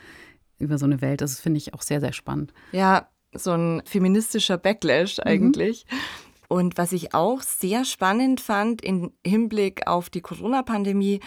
über 0.59 0.77
so 0.77 0.85
eine 0.85 1.01
Welt. 1.01 1.21
Das 1.21 1.39
finde 1.39 1.57
ich 1.57 1.73
auch 1.73 1.81
sehr, 1.81 1.99
sehr 1.99 2.13
spannend. 2.13 2.53
Ja, 2.71 3.09
so 3.33 3.51
ein 3.51 3.81
feministischer 3.85 4.57
Backlash 4.57 5.19
eigentlich. 5.19 5.85
Mhm. 5.89 5.97
Und 6.49 6.77
was 6.77 6.91
ich 6.91 7.13
auch 7.13 7.41
sehr 7.41 7.83
spannend 7.83 8.39
fand 8.39 8.83
im 8.83 9.11
Hinblick 9.25 9.87
auf 9.87 10.09
die 10.09 10.21
Corona-Pandemie, 10.21 11.19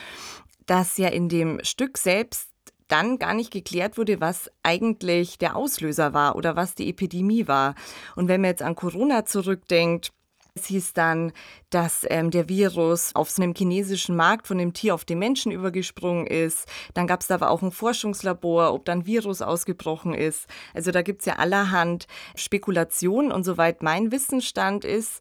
dass 0.66 0.98
ja 0.98 1.08
in 1.08 1.28
dem 1.28 1.58
Stück 1.64 1.98
selbst 1.98 2.50
dann 2.88 3.18
gar 3.18 3.34
nicht 3.34 3.50
geklärt 3.50 3.98
wurde, 3.98 4.20
was 4.20 4.50
eigentlich 4.62 5.38
der 5.38 5.56
Auslöser 5.56 6.12
war 6.14 6.36
oder 6.36 6.56
was 6.56 6.74
die 6.74 6.88
Epidemie 6.88 7.48
war. 7.48 7.74
Und 8.14 8.28
wenn 8.28 8.40
man 8.40 8.50
jetzt 8.50 8.62
an 8.62 8.74
Corona 8.74 9.24
zurückdenkt, 9.24 10.12
es 10.56 10.66
hieß 10.66 10.94
dann, 10.94 11.32
dass 11.68 12.06
ähm, 12.08 12.30
der 12.30 12.48
Virus 12.48 13.14
auf 13.14 13.38
einem 13.38 13.54
chinesischen 13.54 14.16
Markt 14.16 14.46
von 14.46 14.56
dem 14.56 14.72
Tier 14.72 14.94
auf 14.94 15.04
den 15.04 15.18
Menschen 15.18 15.52
übergesprungen 15.52 16.26
ist. 16.26 16.66
Dann 16.94 17.06
gab 17.06 17.20
es 17.20 17.30
aber 17.30 17.50
auch 17.50 17.60
ein 17.60 17.70
Forschungslabor, 17.70 18.72
ob 18.72 18.86
dann 18.86 19.04
Virus 19.04 19.42
ausgebrochen 19.42 20.14
ist. 20.14 20.46
Also 20.72 20.92
da 20.92 21.02
gibt 21.02 21.20
es 21.20 21.26
ja 21.26 21.34
allerhand 21.34 22.06
Spekulationen. 22.36 23.32
Und 23.32 23.44
soweit 23.44 23.82
mein 23.82 24.10
Wissensstand 24.12 24.86
ist, 24.86 25.20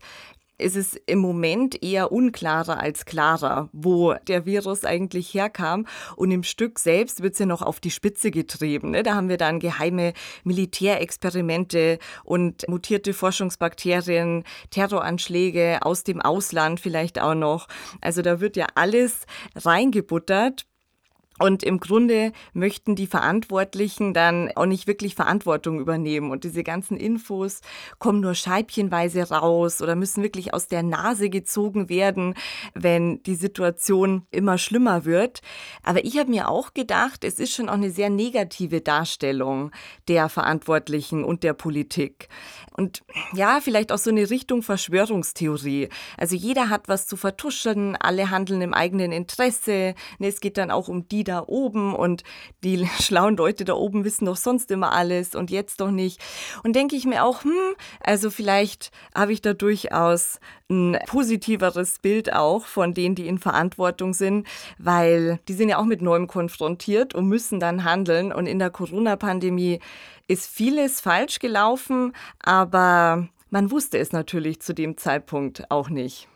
ist 0.58 0.76
es 0.76 0.96
im 1.06 1.20
Moment 1.20 1.84
eher 1.84 2.12
unklarer 2.12 2.80
als 2.80 3.06
klarer, 3.06 3.70
wo 3.74 4.14
der 4.28 4.46
Virus 4.46 4.86
eigentlich 4.86 5.34
herkam. 5.34 5.86
Und 6.16 6.32
im 6.32 6.44
Stück 6.44 6.80
selbst 6.80 7.22
wird 7.22 7.38
ja 7.40 7.46
noch 7.46 7.62
auf 7.62 7.80
die 7.80 7.92
Spitze 7.92 8.32
getrieben. 8.32 8.92
Ne? 8.92 9.04
Da 9.04 9.16
haben 9.16 9.30
wir 9.30 9.38
dann 9.38 9.60
geheime 9.60 10.14
Militärexperimente 10.44 12.00
und 12.24 12.68
mutierte 12.68 13.14
Forschungsbakterien, 13.14 14.44
Terroranschläge 14.70 15.80
aus 15.82 16.04
dem 16.04 16.22
Ausland 16.22 16.80
vielleicht 16.80 17.20
auch 17.20 17.36
noch. 17.36 17.68
Also 18.02 18.22
da 18.22 18.40
wird 18.40 18.56
ja 18.56 18.68
alles 18.76 19.26
reingebuttert. 19.56 20.66
Und 21.38 21.64
im 21.64 21.82
Grunde 21.82 22.32
möchten 22.54 22.96
die 22.96 23.08
Verantwortlichen 23.08 24.14
dann 24.14 24.52
auch 24.56 24.66
nicht 24.66 24.88
wirklich 24.88 25.16
Verantwortung 25.16 25.80
übernehmen. 25.80 26.32
Und 26.32 26.46
diese 26.46 26.64
ganzen 26.64 26.96
Infos 26.96 27.60
kommen 28.00 28.22
nur 28.22 28.36
scheibchenweise 28.36 29.30
raus 29.30 29.82
oder 29.82 29.96
müssen 29.96 30.24
wirklich 30.24 30.54
aus 30.54 30.68
der 30.68 30.82
Nase 30.82 31.30
gezogen 31.30 31.90
werden, 31.90 32.36
wenn 32.74 33.22
die 33.24 33.36
Situation 33.36 34.26
immer 34.32 34.58
schlimmer 34.58 35.04
wird. 35.04 35.42
Aber 35.84 36.06
ich 36.06 36.18
habe 36.18 36.30
mir 36.30 36.48
auch 36.48 36.74
gedacht, 36.74 37.26
es 37.26 37.40
ist 37.40 37.54
schon 37.54 37.68
auch 37.68 37.74
eine 37.74 37.92
sehr 37.92 38.10
negative 38.10 38.80
Darstellung 38.80 39.72
der 40.08 40.30
Verantwortlichen 40.30 41.26
und 41.26 41.44
der 41.44 41.54
Politik. 41.54 42.30
Und 42.78 43.04
ja, 43.34 43.60
vielleicht 43.62 43.92
auch 43.92 43.98
so 43.98 44.10
eine 44.10 44.30
Richtung 44.30 44.62
Verschwörungstheorie. 44.62 45.90
Also 46.18 46.36
jeder 46.36 46.70
hat 46.70 46.88
was 46.88 47.08
zu 47.08 47.16
vertuschen, 47.16 47.96
alle 47.96 48.32
handeln 48.32 48.62
im 48.62 48.74
eigenen 48.74 49.12
Interesse. 49.12 49.96
Es 50.20 50.42
geht 50.42 50.58
dann 50.58 50.72
auch 50.72 50.90
um 50.90 51.08
die 51.08 51.25
da 51.26 51.44
oben 51.46 51.94
und 51.94 52.24
die 52.64 52.88
schlauen 53.02 53.36
Leute 53.36 53.66
da 53.66 53.74
oben 53.74 54.06
wissen 54.06 54.26
doch 54.26 54.38
sonst 54.38 54.72
immer 54.72 54.94
alles 54.94 55.36
und 55.36 55.52
jetzt 55.52 55.82
doch 55.82 55.92
nicht. 55.92 56.22
Und 56.64 56.76
denke 56.76 56.96
ich 56.96 57.06
mir 57.06 57.24
auch, 57.24 57.44
hm, 57.44 57.76
also 58.02 58.30
vielleicht 58.30 58.92
habe 59.14 59.34
ich 59.34 59.42
da 59.42 59.54
durchaus 59.54 60.40
ein 60.70 60.98
positiveres 61.08 62.00
Bild 62.00 62.34
auch 62.34 62.66
von 62.66 62.94
denen, 62.94 63.16
die 63.16 63.28
in 63.28 63.38
Verantwortung 63.38 64.14
sind, 64.14 64.48
weil 64.78 65.40
die 65.48 65.54
sind 65.54 65.70
ja 65.70 65.78
auch 65.78 65.86
mit 65.86 66.02
Neuem 66.02 66.28
konfrontiert 66.28 67.14
und 67.14 67.28
müssen 67.28 67.60
dann 67.60 67.84
handeln. 67.84 68.32
Und 68.32 68.48
in 68.48 68.60
der 68.60 68.70
Corona-Pandemie 68.70 69.80
ist 70.28 70.48
vieles 70.50 71.02
falsch 71.02 71.40
gelaufen, 71.40 72.14
aber 72.40 73.28
man 73.50 73.72
wusste 73.72 73.98
es 74.00 74.12
natürlich 74.12 74.60
zu 74.62 74.74
dem 74.74 74.98
Zeitpunkt 74.98 75.70
auch 75.70 75.90
nicht. 75.90 76.28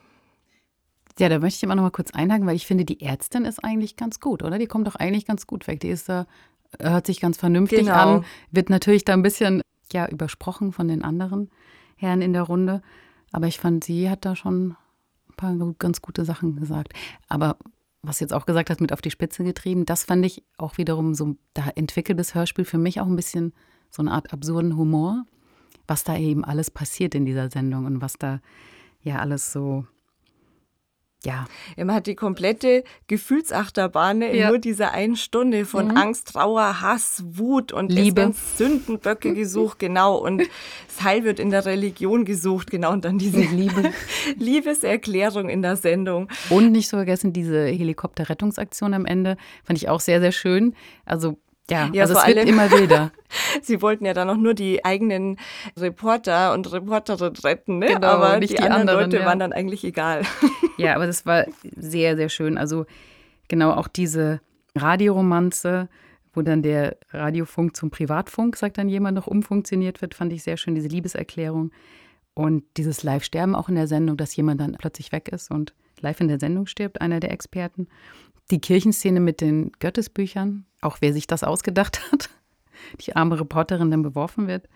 Ja, 1.20 1.28
da 1.28 1.40
möchte 1.40 1.58
ich 1.58 1.64
immer 1.64 1.76
noch 1.76 1.84
mal 1.84 1.92
kurz 1.92 2.12
einhaken, 2.12 2.48
weil 2.48 2.56
ich 2.56 2.66
finde, 2.66 2.86
die 2.86 3.02
Ärztin 3.02 3.46
ist 3.46 3.64
eigentlich 3.64 3.98
ganz 3.98 4.20
gut, 4.20 4.42
oder? 4.42 4.58
Die 4.58 4.68
kommt 4.68 4.88
doch 4.88 4.96
eigentlich 4.96 5.26
ganz 5.26 5.48
gut 5.48 5.68
weg. 5.68 5.82
Die 5.82 5.90
ist 5.90 6.08
da, 6.08 6.26
hört 6.80 7.06
sich 7.06 7.20
ganz 7.20 7.38
vernünftig 7.38 7.80
genau. 7.80 7.94
an, 7.94 8.26
wird 8.52 8.70
natürlich 8.70 9.04
da 9.04 9.14
ein 9.14 9.22
bisschen 9.22 9.62
ja, 9.92 10.08
übersprochen 10.08 10.72
von 10.72 10.88
den 10.88 11.04
anderen 11.04 11.50
Herren 11.98 12.22
in 12.22 12.32
der 12.32 12.44
Runde. 12.44 12.82
Aber 13.32 13.48
ich 13.48 13.60
fand, 13.60 13.84
sie 13.84 14.10
hat 14.10 14.24
da 14.24 14.36
schon 14.36 14.78
ein 15.30 15.36
paar 15.36 15.56
ganz 15.78 16.02
gute 16.02 16.24
Sachen 16.24 16.56
gesagt. 16.56 16.94
Aber 17.28 17.58
was 18.02 18.22
jetzt 18.22 18.34
auch 18.34 18.46
gesagt 18.46 18.70
hast, 18.70 18.80
mit 18.80 18.94
auf 18.94 19.02
die 19.02 19.12
Spitze 19.12 19.44
getrieben, 19.44 19.86
das 19.86 20.06
fand 20.06 20.26
ich 20.26 20.44
auch 20.58 20.78
wiederum 20.78 21.14
so, 21.16 21.36
da 21.54 21.68
entwickelt 21.76 22.18
das 22.18 22.34
Hörspiel 22.34 22.66
für 22.66 22.78
mich 22.78 23.02
auch 23.02 23.08
ein 23.08 23.16
bisschen 23.16 23.54
so 23.90 24.02
eine 24.02 24.12
Art 24.12 24.32
absurden 24.32 24.78
Humor, 24.78 25.26
was 25.86 26.06
da 26.06 26.16
eben 26.16 26.46
alles 26.46 26.72
passiert 26.72 27.14
in 27.14 27.26
dieser 27.26 27.50
Sendung 27.50 27.86
und 27.86 28.02
was 28.02 28.14
da 28.14 28.40
ja 29.02 29.20
alles 29.20 29.52
so 29.52 29.86
ja. 31.26 31.46
Man 31.76 31.94
hat 31.94 32.08
die 32.08 32.16
komplette 32.16 32.84
Gefühlsachterbahn 33.08 34.22
in 34.22 34.36
ja. 34.36 34.50
nur 34.50 34.60
dieser 34.60 34.92
einen 34.92 35.18
Stunde 35.18 35.66
von 35.66 35.90
mhm. 35.90 35.98
Angst, 35.98 36.30
Trauer, 36.30 36.82
Hass, 36.82 37.24
Wut 37.26 37.74
und 37.74 37.92
Liebe. 37.92 38.34
Sündenböcke 38.56 39.34
gesucht, 39.34 39.80
genau. 39.80 40.16
Und 40.18 40.44
das 40.88 41.04
Heil 41.04 41.26
wird 41.26 41.40
in 41.40 41.50
der 41.50 41.66
Religion 41.66 42.24
gesucht, 42.24 42.72
genau. 42.72 42.94
Und 42.94 43.04
dann 43.04 43.18
diese 43.18 43.42
Liebe. 43.42 43.92
Liebeserklärung 44.38 45.50
in 45.50 45.62
der 45.62 45.76
Sendung. 45.76 46.30
Und 46.50 46.72
nicht 46.72 46.88
zu 46.88 46.96
vergessen, 46.96 47.34
diese 47.34 47.66
Helikopterrettungsaktion 47.66 48.94
am 48.94 49.06
Ende 49.06 49.36
fand 49.66 49.78
ich 49.78 49.90
auch 49.90 50.00
sehr, 50.00 50.22
sehr 50.22 50.32
schön. 50.32 50.74
Also 51.06 51.38
ja, 51.70 51.90
ja 51.94 52.04
also 52.04 52.18
es 52.18 52.28
wird 52.28 52.48
immer 52.48 52.72
wilder. 52.72 53.12
Sie 53.62 53.82
wollten 53.82 54.06
ja 54.06 54.14
dann 54.14 54.30
auch 54.30 54.38
nur 54.38 54.54
die 54.54 54.84
eigenen 54.84 55.38
Reporter 55.78 56.54
und 56.54 56.72
Reporterinnen 56.72 57.36
retten, 57.38 57.80
ne? 57.80 57.88
Genau, 57.88 58.08
aber 58.08 58.40
nicht 58.40 58.52
die, 58.52 58.56
die 58.56 58.64
anderen, 58.64 58.90
anderen 58.90 59.12
Leute 59.12 59.18
ja. 59.18 59.26
waren 59.26 59.40
dann 59.40 59.54
eigentlich 59.54 59.84
egal. 59.84 60.24
Ja, 60.78 60.96
aber 60.96 61.08
das 61.08 61.26
war 61.26 61.46
sehr, 61.76 62.16
sehr 62.16 62.30
schön. 62.30 62.58
Also 62.58 62.86
genau 63.50 63.74
auch 63.74 63.90
diese 63.90 64.40
Radioromanze, 64.78 65.90
wo 66.34 66.42
dann 66.42 66.62
der 66.62 66.96
Radiofunk 67.12 67.76
zum 67.76 67.92
Privatfunk, 67.92 68.56
sagt 68.56 68.78
dann 68.78 68.88
jemand, 68.88 69.16
noch 69.16 69.28
umfunktioniert 69.28 70.02
wird, 70.02 70.14
fand 70.14 70.32
ich 70.32 70.42
sehr 70.42 70.56
schön, 70.56 70.76
diese 70.76 70.88
Liebeserklärung. 70.88 71.72
Und 72.34 72.64
dieses 72.78 73.04
Live-Sterben 73.04 73.56
auch 73.56 73.68
in 73.68 73.76
der 73.76 73.88
Sendung, 73.88 74.16
dass 74.16 74.34
jemand 74.38 74.62
dann 74.62 74.78
plötzlich 74.80 75.12
weg 75.12 75.28
ist 75.28 75.52
und 75.52 75.74
live 76.00 76.22
in 76.22 76.30
der 76.30 76.40
Sendung 76.40 76.68
stirbt, 76.68 77.02
einer 77.02 77.20
der 77.20 77.32
Experten. 77.32 77.88
Die 78.52 78.60
Kirchenszene 78.60 79.20
mit 79.20 79.42
den 79.42 79.72
Gottesbüchern, 79.80 80.66
auch 80.82 80.98
wer 81.02 81.14
sich 81.14 81.28
das 81.28 81.44
ausgedacht 81.44 82.02
hat, 82.12 82.30
die 83.02 83.16
arme 83.16 83.40
Reporterin 83.40 83.92
dann 83.92 84.02
beworfen 84.02 84.48
wird. 84.48 84.68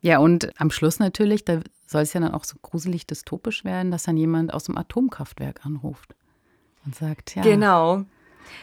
Ja, 0.00 0.18
und 0.18 0.58
am 0.60 0.70
Schluss 0.70 0.98
natürlich, 0.98 1.44
da 1.44 1.60
soll 1.86 2.02
es 2.02 2.12
ja 2.12 2.20
dann 2.20 2.32
auch 2.32 2.44
so 2.44 2.56
gruselig 2.60 3.06
dystopisch 3.06 3.64
werden, 3.64 3.90
dass 3.90 4.04
dann 4.04 4.16
jemand 4.16 4.52
aus 4.52 4.64
dem 4.64 4.76
Atomkraftwerk 4.76 5.64
anruft 5.64 6.14
und 6.84 6.94
sagt, 6.94 7.34
ja. 7.34 7.42
Genau. 7.42 8.04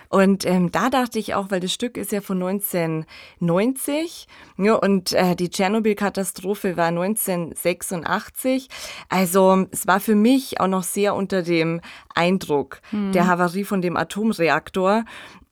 Und 0.10 0.46
ähm, 0.46 0.72
da 0.72 0.90
dachte 0.90 1.20
ich 1.20 1.34
auch, 1.34 1.52
weil 1.52 1.60
das 1.60 1.74
Stück 1.74 1.98
ist 1.98 2.12
ja 2.12 2.22
von 2.22 2.42
1990 2.42 4.28
ja, 4.58 4.76
und 4.76 5.14
äh, 5.14 5.36
die 5.36 5.50
Tschernobyl-Katastrophe 5.50 6.78
war 6.78 6.88
1986. 6.88 8.70
Also 9.10 9.66
es 9.72 9.88
war 9.88 10.00
für 10.00 10.16
mich 10.16 10.60
auch 10.60 10.68
noch 10.68 10.84
sehr 10.84 11.16
unter 11.16 11.42
dem 11.42 11.82
Eindruck 12.14 12.82
hm. 12.92 13.12
der 13.12 13.28
Havarie 13.28 13.64
von 13.64 13.82
dem 13.82 13.98
Atomreaktor. 13.98 15.06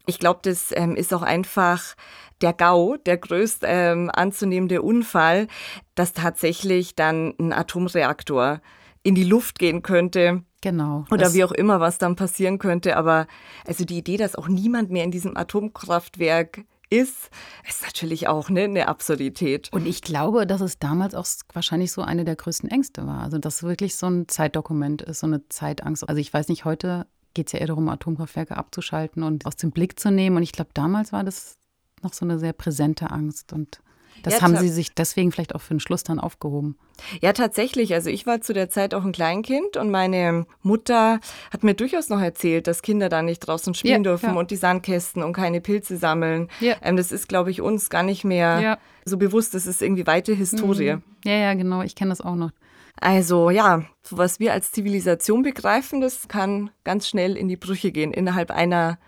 Ich 0.05 0.19
glaube, 0.19 0.39
das 0.43 0.71
ähm, 0.75 0.95
ist 0.95 1.13
auch 1.13 1.21
einfach 1.21 1.95
der 2.41 2.53
GAU, 2.53 2.97
der 2.97 3.17
größt 3.17 3.63
ähm, 3.65 4.09
anzunehmende 4.13 4.81
Unfall, 4.81 5.47
dass 5.95 6.13
tatsächlich 6.13 6.95
dann 6.95 7.33
ein 7.39 7.53
Atomreaktor 7.53 8.61
in 9.03 9.15
die 9.15 9.23
Luft 9.23 9.59
gehen 9.59 9.81
könnte. 9.81 10.43
Genau. 10.61 11.05
Oder 11.09 11.33
wie 11.33 11.43
auch 11.43 11.51
immer, 11.51 11.79
was 11.79 11.97
dann 11.97 12.15
passieren 12.15 12.59
könnte. 12.59 12.95
Aber 12.97 13.27
also 13.65 13.83
die 13.83 13.97
Idee, 13.97 14.17
dass 14.17 14.35
auch 14.35 14.47
niemand 14.47 14.91
mehr 14.91 15.03
in 15.03 15.11
diesem 15.11 15.35
Atomkraftwerk 15.35 16.65
ist, 16.91 17.29
ist 17.67 17.83
natürlich 17.83 18.27
auch 18.27 18.49
ne, 18.49 18.63
eine 18.63 18.87
Absurdität. 18.87 19.69
Und 19.71 19.87
ich 19.87 20.01
glaube, 20.01 20.45
dass 20.45 20.61
es 20.61 20.77
damals 20.77 21.15
auch 21.15 21.25
wahrscheinlich 21.53 21.91
so 21.91 22.01
eine 22.01 22.25
der 22.25 22.35
größten 22.35 22.69
Ängste 22.69 23.07
war. 23.07 23.21
Also, 23.21 23.39
dass 23.39 23.57
es 23.57 23.63
wirklich 23.63 23.95
so 23.95 24.07
ein 24.07 24.27
Zeitdokument 24.27 25.01
ist, 25.01 25.21
so 25.21 25.27
eine 25.27 25.47
Zeitangst. 25.49 26.07
Also, 26.07 26.19
ich 26.19 26.31
weiß 26.31 26.49
nicht, 26.49 26.65
heute 26.65 27.07
geht 27.33 27.47
es 27.47 27.53
ja 27.53 27.59
eher 27.59 27.67
darum, 27.67 27.87
Atomkraftwerke 27.89 28.57
abzuschalten 28.57 29.23
und 29.23 29.45
aus 29.45 29.55
dem 29.55 29.71
Blick 29.71 29.99
zu 29.99 30.11
nehmen. 30.11 30.37
Und 30.37 30.43
ich 30.43 30.51
glaube, 30.51 30.71
damals 30.73 31.13
war 31.13 31.23
das 31.23 31.57
noch 32.03 32.13
so 32.13 32.25
eine 32.25 32.37
sehr 32.37 32.53
präsente 32.53 33.09
Angst 33.09 33.53
und 33.53 33.81
das 34.23 34.35
ja, 34.35 34.41
haben 34.41 34.55
Sie 34.57 34.69
sich 34.69 34.93
deswegen 34.93 35.31
vielleicht 35.31 35.55
auch 35.55 35.61
für 35.61 35.73
den 35.73 35.79
Schluss 35.79 36.03
dann 36.03 36.19
aufgehoben. 36.19 36.77
Ja, 37.21 37.33
tatsächlich. 37.33 37.93
Also 37.93 38.09
ich 38.09 38.25
war 38.25 38.41
zu 38.41 38.53
der 38.53 38.69
Zeit 38.69 38.93
auch 38.93 39.03
ein 39.03 39.11
Kleinkind 39.11 39.77
und 39.77 39.89
meine 39.89 40.45
Mutter 40.61 41.19
hat 41.51 41.63
mir 41.63 41.73
durchaus 41.73 42.09
noch 42.09 42.21
erzählt, 42.21 42.67
dass 42.67 42.81
Kinder 42.81 43.09
da 43.09 43.21
nicht 43.21 43.39
draußen 43.39 43.73
spielen 43.73 44.03
ja, 44.03 44.11
dürfen 44.11 44.33
ja. 44.33 44.39
und 44.39 44.51
die 44.51 44.55
Sandkästen 44.55 45.23
und 45.23 45.33
keine 45.33 45.61
Pilze 45.61 45.97
sammeln. 45.97 46.49
Ähm, 46.61 46.97
das 46.97 47.11
ist, 47.11 47.27
glaube 47.27 47.51
ich, 47.51 47.61
uns 47.61 47.89
gar 47.89 48.03
nicht 48.03 48.23
mehr 48.23 48.77
so 49.05 49.17
bewusst. 49.17 49.53
Das 49.53 49.65
ist 49.65 49.81
irgendwie 49.81 50.05
weite 50.05 50.33
Historie. 50.33 50.95
Mhm. 50.95 51.03
Ja, 51.25 51.33
ja, 51.33 51.53
genau. 51.53 51.81
Ich 51.81 51.95
kenne 51.95 52.09
das 52.09 52.21
auch 52.21 52.35
noch. 52.35 52.51
Also 52.99 53.49
ja, 53.49 53.83
was 54.09 54.39
wir 54.39 54.53
als 54.53 54.71
Zivilisation 54.71 55.41
begreifen, 55.41 56.01
das 56.01 56.27
kann 56.27 56.69
ganz 56.83 57.07
schnell 57.07 57.35
in 57.35 57.47
die 57.47 57.57
Brüche 57.57 57.91
gehen 57.91 58.13
innerhalb 58.13 58.51
einer 58.51 58.99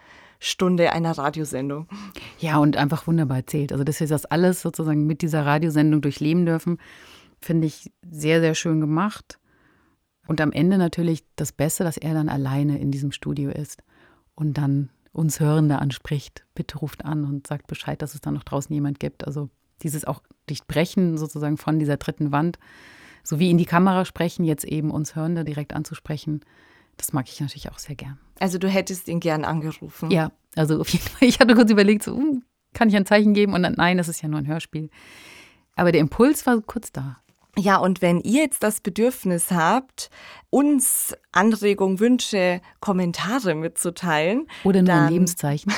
Stunde 0.43 0.91
einer 0.91 1.17
Radiosendung. 1.17 1.87
Ja, 2.39 2.57
und 2.57 2.75
einfach 2.75 3.07
wunderbar 3.07 3.37
erzählt. 3.37 3.71
Also, 3.71 3.83
dass 3.83 3.99
wir 4.01 4.07
das 4.07 4.25
alles 4.25 4.61
sozusagen 4.61 5.07
mit 5.07 5.21
dieser 5.21 5.45
Radiosendung 5.45 6.01
durchleben 6.01 6.45
dürfen, 6.45 6.79
finde 7.39 7.67
ich 7.67 7.91
sehr, 8.09 8.41
sehr 8.41 8.53
schön 8.53 8.81
gemacht. 8.81 9.39
Und 10.27 10.41
am 10.41 10.51
Ende 10.51 10.77
natürlich 10.77 11.23
das 11.37 11.53
Beste, 11.53 11.83
dass 11.83 11.97
er 11.97 12.13
dann 12.13 12.27
alleine 12.27 12.79
in 12.79 12.91
diesem 12.91 13.11
Studio 13.11 13.51
ist 13.51 13.81
und 14.35 14.57
dann 14.57 14.89
uns 15.13 15.39
Hörende 15.39 15.79
anspricht. 15.79 16.45
Bitte 16.55 16.77
ruft 16.79 17.05
an 17.05 17.23
und 17.23 17.47
sagt 17.47 17.67
Bescheid, 17.67 18.01
dass 18.01 18.13
es 18.13 18.21
da 18.21 18.31
noch 18.31 18.43
draußen 18.43 18.73
jemand 18.73 18.99
gibt. 18.99 19.25
Also 19.25 19.49
Dieses 19.81 20.05
auch 20.05 20.21
Durchbrechen 20.47 21.17
sozusagen 21.17 21.57
von 21.57 21.79
dieser 21.79 21.97
dritten 21.97 22.31
Wand, 22.31 22.59
so 23.23 23.39
wie 23.39 23.49
in 23.49 23.57
die 23.57 23.65
Kamera 23.65 24.03
sprechen, 24.03 24.43
jetzt 24.43 24.65
eben 24.65 24.91
uns 24.91 25.15
Hörende 25.15 25.45
direkt 25.45 25.73
anzusprechen, 25.73 26.41
das 26.97 27.13
mag 27.13 27.27
ich 27.29 27.39
natürlich 27.39 27.71
auch 27.71 27.79
sehr 27.79 27.95
gern. 27.95 28.19
Also 28.43 28.57
du 28.57 28.67
hättest 28.67 29.07
ihn 29.07 29.21
gern 29.21 29.45
angerufen. 29.45 30.11
Ja, 30.11 30.33
also 30.57 30.81
auf 30.81 30.89
jeden 30.89 31.07
Fall. 31.07 31.29
Ich 31.29 31.39
hatte 31.39 31.55
kurz 31.55 31.71
überlegt, 31.71 32.03
so, 32.03 32.13
hm, 32.13 32.43
kann 32.73 32.89
ich 32.89 32.95
ein 32.97 33.05
Zeichen 33.05 33.33
geben? 33.33 33.53
Und 33.53 33.63
dann, 33.63 33.75
nein, 33.77 33.97
das 33.97 34.09
ist 34.09 34.21
ja 34.21 34.27
nur 34.27 34.37
ein 34.37 34.47
Hörspiel. 34.47 34.89
Aber 35.77 35.93
der 35.93 36.01
Impuls 36.01 36.45
war 36.45 36.59
kurz 36.59 36.91
da. 36.91 37.19
Ja, 37.57 37.77
und 37.77 38.01
wenn 38.01 38.19
ihr 38.19 38.41
jetzt 38.41 38.61
das 38.61 38.81
Bedürfnis 38.81 39.51
habt, 39.51 40.09
uns 40.49 41.15
Anregungen, 41.31 42.01
Wünsche, 42.01 42.59
Kommentare 42.81 43.55
mitzuteilen. 43.55 44.49
Oder 44.65 44.81
nur 44.81 44.93
ein 44.93 45.13
Lebenszeichen. 45.13 45.71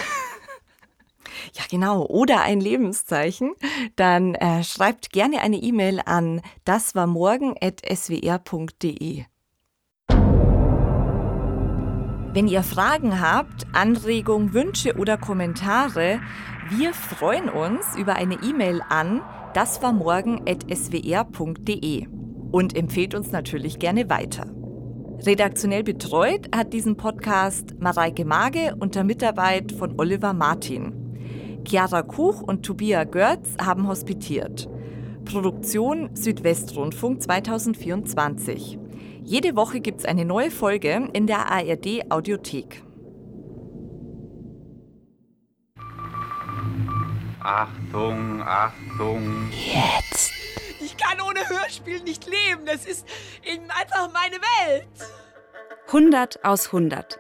ja, 1.53 1.61
genau. 1.70 2.03
Oder 2.07 2.41
ein 2.41 2.61
Lebenszeichen. 2.61 3.53
Dann 3.95 4.34
äh, 4.34 4.63
schreibt 4.63 5.11
gerne 5.11 5.41
eine 5.41 5.57
E-Mail 5.57 6.01
an 6.03 6.41
daswarmorgen.swr.de. 6.63 9.26
Wenn 12.36 12.47
ihr 12.49 12.63
Fragen 12.63 13.21
habt, 13.21 13.65
Anregungen, 13.71 14.53
Wünsche 14.53 14.97
oder 14.97 15.17
Kommentare, 15.17 16.19
wir 16.69 16.93
freuen 16.93 17.47
uns 17.47 17.95
über 17.97 18.17
eine 18.17 18.43
E-Mail 18.43 18.81
an 18.89 19.21
daswarmorgen.swr.de 19.53 22.07
und 22.51 22.75
empfehlt 22.75 23.15
uns 23.15 23.31
natürlich 23.31 23.79
gerne 23.79 24.09
weiter. 24.09 24.47
Redaktionell 25.25 25.83
betreut 25.83 26.53
hat 26.53 26.73
diesen 26.73 26.97
Podcast 26.97 27.75
Mareike 27.79 28.25
Mage 28.25 28.75
unter 28.79 29.05
Mitarbeit 29.05 29.71
von 29.71 29.97
Oliver 29.97 30.33
Martin. 30.33 31.61
Chiara 31.65 32.01
Kuch 32.01 32.41
und 32.41 32.65
Tobias 32.65 33.09
Görz 33.11 33.55
haben 33.61 33.88
hospitiert. 33.88 34.67
Produktion 35.23 36.09
Südwestrundfunk 36.13 37.23
2024. 37.23 38.77
Jede 39.28 39.55
Woche 39.55 39.80
gibt 39.80 40.01
es 40.01 40.05
eine 40.05 40.23
neue 40.23 40.51
Folge 40.51 41.09
in 41.13 41.26
der 41.26 41.51
ARD 41.51 42.11
Audiothek. 42.11 42.84
Achtung, 47.39 48.43
Achtung. 48.43 49.49
Jetzt. 49.51 50.32
Ich 50.80 50.95
kann 50.95 51.19
ohne 51.21 51.49
Hörspiel 51.49 52.03
nicht 52.03 52.28
leben. 52.28 52.67
Das 52.67 52.86
ist 52.86 53.07
eben 53.43 53.65
einfach 53.71 54.13
meine 54.13 54.36
Welt. 54.36 54.88
100 55.88 56.45
aus 56.45 56.67
100. 56.67 57.19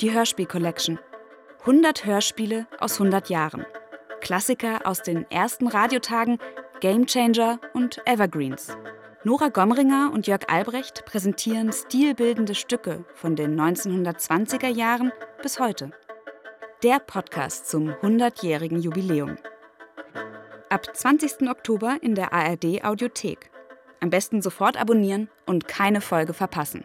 Die 0.00 0.12
Hörspiel 0.12 0.46
Collection. 0.46 1.00
100 1.62 2.04
Hörspiele 2.04 2.68
aus 2.78 3.00
100 3.00 3.28
Jahren. 3.28 3.66
Klassiker 4.20 4.86
aus 4.86 5.02
den 5.02 5.28
ersten 5.32 5.66
Radiotagen, 5.66 6.38
Gamechanger 6.80 7.58
und 7.74 8.00
Evergreens. 8.06 8.76
Nora 9.22 9.50
Gomringer 9.50 10.10
und 10.14 10.26
Jörg 10.26 10.48
Albrecht 10.48 11.04
präsentieren 11.04 11.74
stilbildende 11.74 12.54
Stücke 12.54 13.04
von 13.12 13.36
den 13.36 13.54
1920er 13.60 14.68
Jahren 14.68 15.12
bis 15.42 15.60
heute. 15.60 15.90
Der 16.82 17.00
Podcast 17.00 17.68
zum 17.68 17.90
100-jährigen 17.90 18.80
Jubiläum. 18.80 19.36
Ab 20.70 20.96
20. 20.96 21.50
Oktober 21.50 21.98
in 22.00 22.14
der 22.14 22.32
ARD 22.32 22.82
Audiothek. 22.82 23.50
Am 24.00 24.08
besten 24.08 24.40
sofort 24.40 24.80
abonnieren 24.80 25.28
und 25.44 25.68
keine 25.68 26.00
Folge 26.00 26.32
verpassen. 26.32 26.84